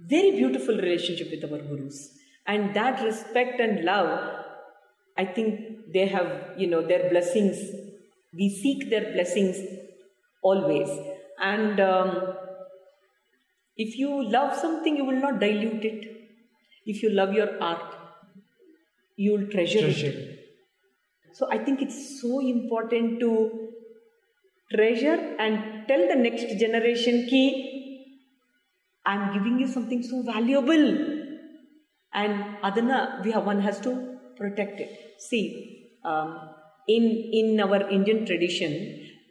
very 0.00 0.32
beautiful 0.32 0.76
relationship 0.76 1.30
with 1.30 1.44
our 1.50 1.58
gurus. 1.58 2.10
And 2.46 2.74
that 2.74 3.02
respect 3.04 3.60
and 3.60 3.84
love, 3.84 4.44
I 5.16 5.24
think 5.24 5.92
they 5.92 6.06
have, 6.06 6.52
you 6.56 6.66
know, 6.66 6.86
their 6.86 7.10
blessings. 7.10 7.58
We 8.32 8.48
seek 8.50 8.88
their 8.90 9.12
blessings 9.12 9.58
always. 10.42 10.88
And 11.40 11.80
um, 11.80 12.34
if 13.76 13.96
you 13.98 14.28
love 14.30 14.56
something, 14.56 14.96
you 14.96 15.04
will 15.04 15.20
not 15.20 15.40
dilute 15.40 15.84
it. 15.84 16.04
If 16.86 17.02
you 17.02 17.10
love 17.10 17.32
your 17.32 17.62
art, 17.62 17.94
you 19.16 19.32
will 19.32 19.46
treasure, 19.48 19.80
Treasure. 19.80 20.06
it. 20.08 20.34
So 21.34 21.48
I 21.50 21.58
think 21.58 21.82
it's 21.82 22.20
so 22.20 22.40
important 22.40 23.20
to 23.20 23.68
treasure 24.74 25.36
and 25.38 25.86
tell 25.86 26.08
the 26.08 26.14
next 26.16 26.58
generation 26.58 27.26
ki 27.28 27.77
I'm 29.10 29.32
giving 29.32 29.58
you 29.58 29.66
something 29.66 30.02
so 30.02 30.22
valuable. 30.22 30.86
And 32.12 32.44
adana, 32.62 33.20
we 33.24 33.32
have, 33.32 33.44
one 33.44 33.60
has 33.62 33.80
to 33.80 33.92
protect 34.36 34.80
it. 34.80 34.90
See, 35.28 35.92
um, 36.04 36.38
in 36.86 37.04
in 37.40 37.60
our 37.60 37.80
Indian 37.88 38.26
tradition, 38.26 38.74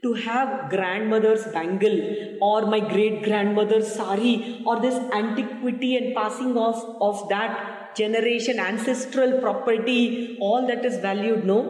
to 0.04 0.14
have 0.14 0.70
grandmother's 0.72 1.46
bangle 1.58 1.98
or 2.42 2.66
my 2.74 2.80
great 2.80 3.24
grandmother's 3.24 3.94
sari 3.94 4.64
or 4.66 4.80
this 4.80 5.00
antiquity 5.22 5.96
and 5.98 6.16
passing 6.16 6.58
off 6.66 6.84
of 7.10 7.30
that 7.30 7.96
generation 7.96 8.60
ancestral 8.60 9.40
property, 9.42 10.38
all 10.40 10.68
that 10.68 10.86
is 10.86 10.98
valued. 11.08 11.46
No, 11.46 11.62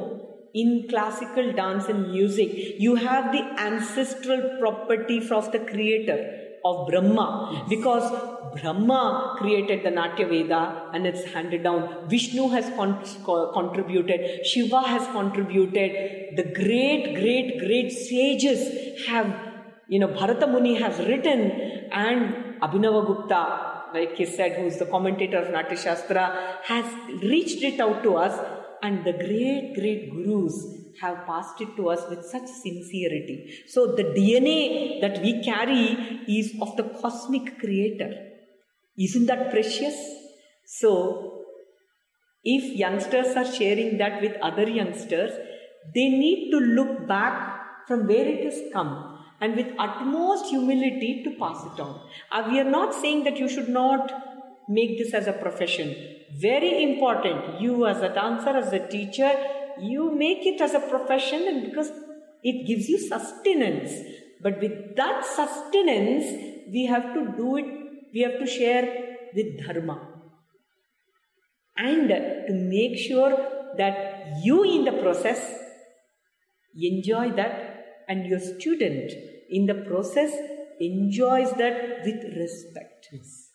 in 0.54 0.88
classical 0.90 1.54
dance 1.54 1.88
and 1.88 2.12
music, 2.12 2.52
you 2.88 2.96
have 2.96 3.32
the 3.32 3.46
ancestral 3.70 4.50
property 4.60 5.20
from 5.20 5.52
the 5.52 5.60
creator 5.60 6.47
of 6.64 6.88
Brahma. 6.88 7.66
Because 7.70 8.12
Brahma 8.54 9.36
created 9.38 9.84
the 9.84 9.92
Natya 9.92 10.28
Veda 10.28 10.90
and 10.94 11.06
it's 11.06 11.24
handed 11.26 11.64
down. 11.64 12.08
Vishnu 12.10 12.50
has 12.50 12.66
con- 12.76 13.04
contributed, 13.54 14.46
Shiva 14.46 14.82
has 14.82 15.08
contributed, 15.08 16.38
the 16.38 16.44
great, 16.44 17.16
great, 17.16 17.60
great 17.60 17.92
sages 17.92 19.08
have, 19.08 19.34
you 19.88 20.00
know, 20.00 20.08
Bharata 20.08 20.48
Muni 20.48 20.76
has 20.76 21.00
written, 21.00 21.52
and 21.92 22.60
Abhinava 22.62 23.06
Gupta, 23.06 23.94
like 23.94 24.16
he 24.16 24.26
said, 24.26 24.60
who's 24.60 24.78
the 24.78 24.86
commentator 24.86 25.38
of 25.38 25.52
Natya 25.52 25.78
Shastra, 25.78 26.60
has 26.64 26.86
reached 27.22 27.64
it 27.64 27.80
out 27.80 28.04
to 28.04 28.16
us, 28.16 28.38
and 28.82 29.04
the 29.06 29.14
great, 29.14 29.74
great 29.76 30.12
gurus 30.12 30.77
have 31.02 31.26
passed 31.26 31.62
it 31.62 31.76
to 31.78 31.90
us 31.90 32.08
with 32.10 32.26
such 32.26 32.48
sincerity. 32.48 33.54
So 33.68 33.96
the 33.96 34.04
DNA 34.04 35.02
that 35.02 35.22
we 35.22 35.44
carry 35.44 36.22
is 36.28 36.54
of 36.62 36.76
the 36.78 36.84
cosmic 37.02 37.60
creator. 37.60 38.12
Isn't 38.98 39.28
that 39.28 39.52
precious? 39.52 39.96
So 40.66 41.44
if 42.44 42.64
youngsters 42.78 43.36
are 43.36 43.52
sharing 43.52 43.98
that 43.98 44.22
with 44.22 44.36
other 44.42 44.70
youngsters, 44.70 45.32
they 45.94 46.10
need 46.10 46.52
to 46.52 46.58
look 46.58 47.08
back 47.08 47.88
from 47.88 48.08
where 48.08 48.28
it 48.28 48.44
has 48.46 48.62
come 48.74 49.20
and 49.40 49.56
with 49.56 49.68
utmost 49.78 50.46
humility 50.48 51.24
to 51.24 51.32
pass 51.40 51.64
it 51.66 51.80
on. 51.80 52.02
Uh, 52.32 52.48
we 52.50 52.60
are 52.60 52.70
not 52.70 52.94
saying 52.94 53.24
that 53.24 53.38
you 53.38 53.48
should 53.48 53.70
not 53.70 54.12
make 54.68 54.98
this 54.98 55.14
as 55.14 55.28
a 55.28 55.34
profession. 55.34 55.96
Very 56.36 56.84
important. 56.84 57.62
You, 57.62 57.86
as 57.86 58.02
a 58.02 58.10
dancer, 58.14 58.50
as 58.50 58.74
a 58.74 58.86
teacher, 58.88 59.32
you 59.82 60.16
make 60.16 60.46
it 60.46 60.62
as 60.62 60.74
a 60.74 60.80
profession 60.80 61.48
and 61.48 61.64
because 61.64 61.92
it 62.44 62.68
gives 62.68 62.88
you 62.90 63.00
sustenance. 63.00 63.92
But 64.42 64.60
with 64.62 64.96
that 64.96 65.26
sustenance, 65.26 66.26
we 66.72 66.86
have 66.86 67.14
to 67.14 67.34
do 67.38 67.58
it, 67.58 67.66
we 68.14 68.22
have 68.22 68.40
to 68.40 68.48
share 68.48 69.18
with 69.34 69.66
dharma 69.66 70.18
and 71.76 72.10
to 72.10 72.54
make 72.54 72.98
sure 72.98 73.36
that 73.78 74.34
you 74.44 74.64
in 74.64 74.86
the 74.86 75.02
process 75.02 75.60
enjoy 76.76 77.32
that 77.32 77.86
and 78.08 78.26
your 78.26 78.40
student 78.40 79.12
in 79.50 79.66
the 79.66 79.76
process 79.76 80.32
enjoys 80.80 81.52
that 81.54 82.02
with 82.06 82.24
respect 82.36 82.98
Yes. 83.12 83.48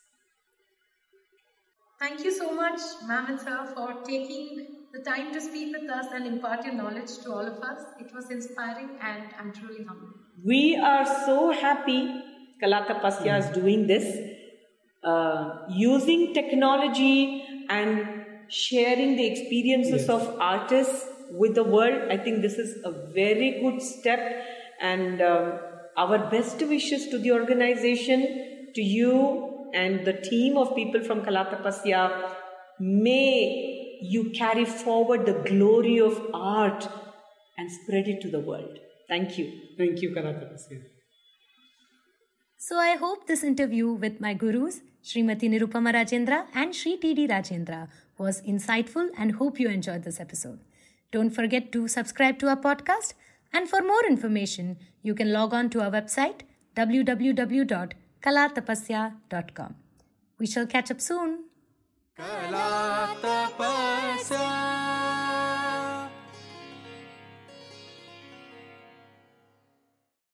Thank 1.99 2.25
you 2.25 2.33
so 2.33 2.53
much, 2.53 2.81
sir, 2.81 3.73
for 3.77 4.03
taking 4.03 4.82
the 4.93 5.03
time 5.03 5.33
to 5.33 5.41
speak 5.41 5.75
with 5.77 5.91
us 5.91 6.07
and 6.15 6.27
impart 6.27 6.65
your 6.65 6.75
knowledge 6.75 7.19
to 7.25 7.33
all 7.33 7.47
of 7.47 7.63
us. 7.63 7.81
It 7.99 8.15
was 8.15 8.31
inspiring 8.31 8.91
and 9.01 9.25
I'm 9.39 9.53
truly 9.53 9.85
humbled. 9.85 10.23
we 10.45 10.77
are 10.77 11.07
so 11.07 11.53
happy 11.53 12.23
kalatapasya 12.63 13.39
is 13.39 13.47
doing 13.51 13.87
this 13.87 14.07
uh, 15.05 15.59
using 15.69 16.35
technology 16.35 17.45
and 17.69 18.25
sharing 18.49 19.17
the 19.17 19.27
experiences 19.27 20.09
of 20.09 20.37
artists 20.41 21.07
with 21.31 21.55
the 21.55 21.65
world 21.65 22.11
i 22.11 22.17
think 22.17 22.43
this 22.43 22.59
is 22.59 22.77
a 22.85 22.91
very 23.13 23.61
good 23.61 23.81
step 23.81 24.21
and 24.81 25.23
um, 25.23 25.61
our 25.97 26.19
best 26.31 26.61
wishes 26.63 27.07
to 27.09 27.19
the 27.19 27.31
organization 27.31 28.27
to 28.75 28.83
you 28.83 29.69
and 29.75 30.05
the 30.05 30.13
team 30.13 30.57
of 30.57 30.75
people 30.75 31.03
from 31.03 31.23
kalatapasya 31.23 32.03
may 32.81 33.82
you 34.03 34.31
carry 34.31 34.65
forward 34.65 35.27
the 35.27 35.35
glory 35.51 35.99
of 35.99 36.21
art 36.35 36.89
and 37.59 37.71
spread 37.71 38.09
it 38.09 38.21
to 38.21 38.31
the 38.31 38.41
world 38.41 38.79
thank 39.09 39.39
you 39.39 39.51
Thank 39.77 40.01
you, 40.03 40.11
Kalatapasya. 40.15 40.83
So 42.57 42.79
I 42.79 42.97
hope 42.97 43.27
this 43.27 43.43
interview 43.43 43.91
with 43.91 44.21
my 44.21 44.35
gurus, 44.35 44.83
Srimati 45.03 45.51
Nirupama 45.51 45.93
Rajendra 45.93 46.47
and 46.55 46.73
Sri 46.75 46.97
T.D. 46.97 47.29
Rajendra, 47.29 47.89
was 48.19 48.41
insightful 48.43 49.09
and 49.19 49.37
hope 49.37 49.59
you 49.59 49.69
enjoyed 49.69 50.05
this 50.05 50.21
episode. 50.21 50.61
Don't 51.11 51.31
forget 51.31 51.73
to 51.73 51.89
subscribe 51.89 52.39
to 52.39 52.49
our 52.49 52.57
podcast. 52.57 53.15
And 53.53 53.69
for 53.69 53.83
more 53.83 54.07
information, 54.07 54.79
you 55.03 55.15
can 55.15 55.33
log 55.33 55.53
on 55.53 55.69
to 55.71 55.83
our 55.83 55.91
website 55.91 56.43
www.kalatapasya.com. 56.77 59.75
We 60.39 60.47
shall 60.47 60.67
catch 60.67 60.91
up 60.91 61.01
soon. 61.01 61.45
कला 62.19 63.07
तपसा 63.23 64.45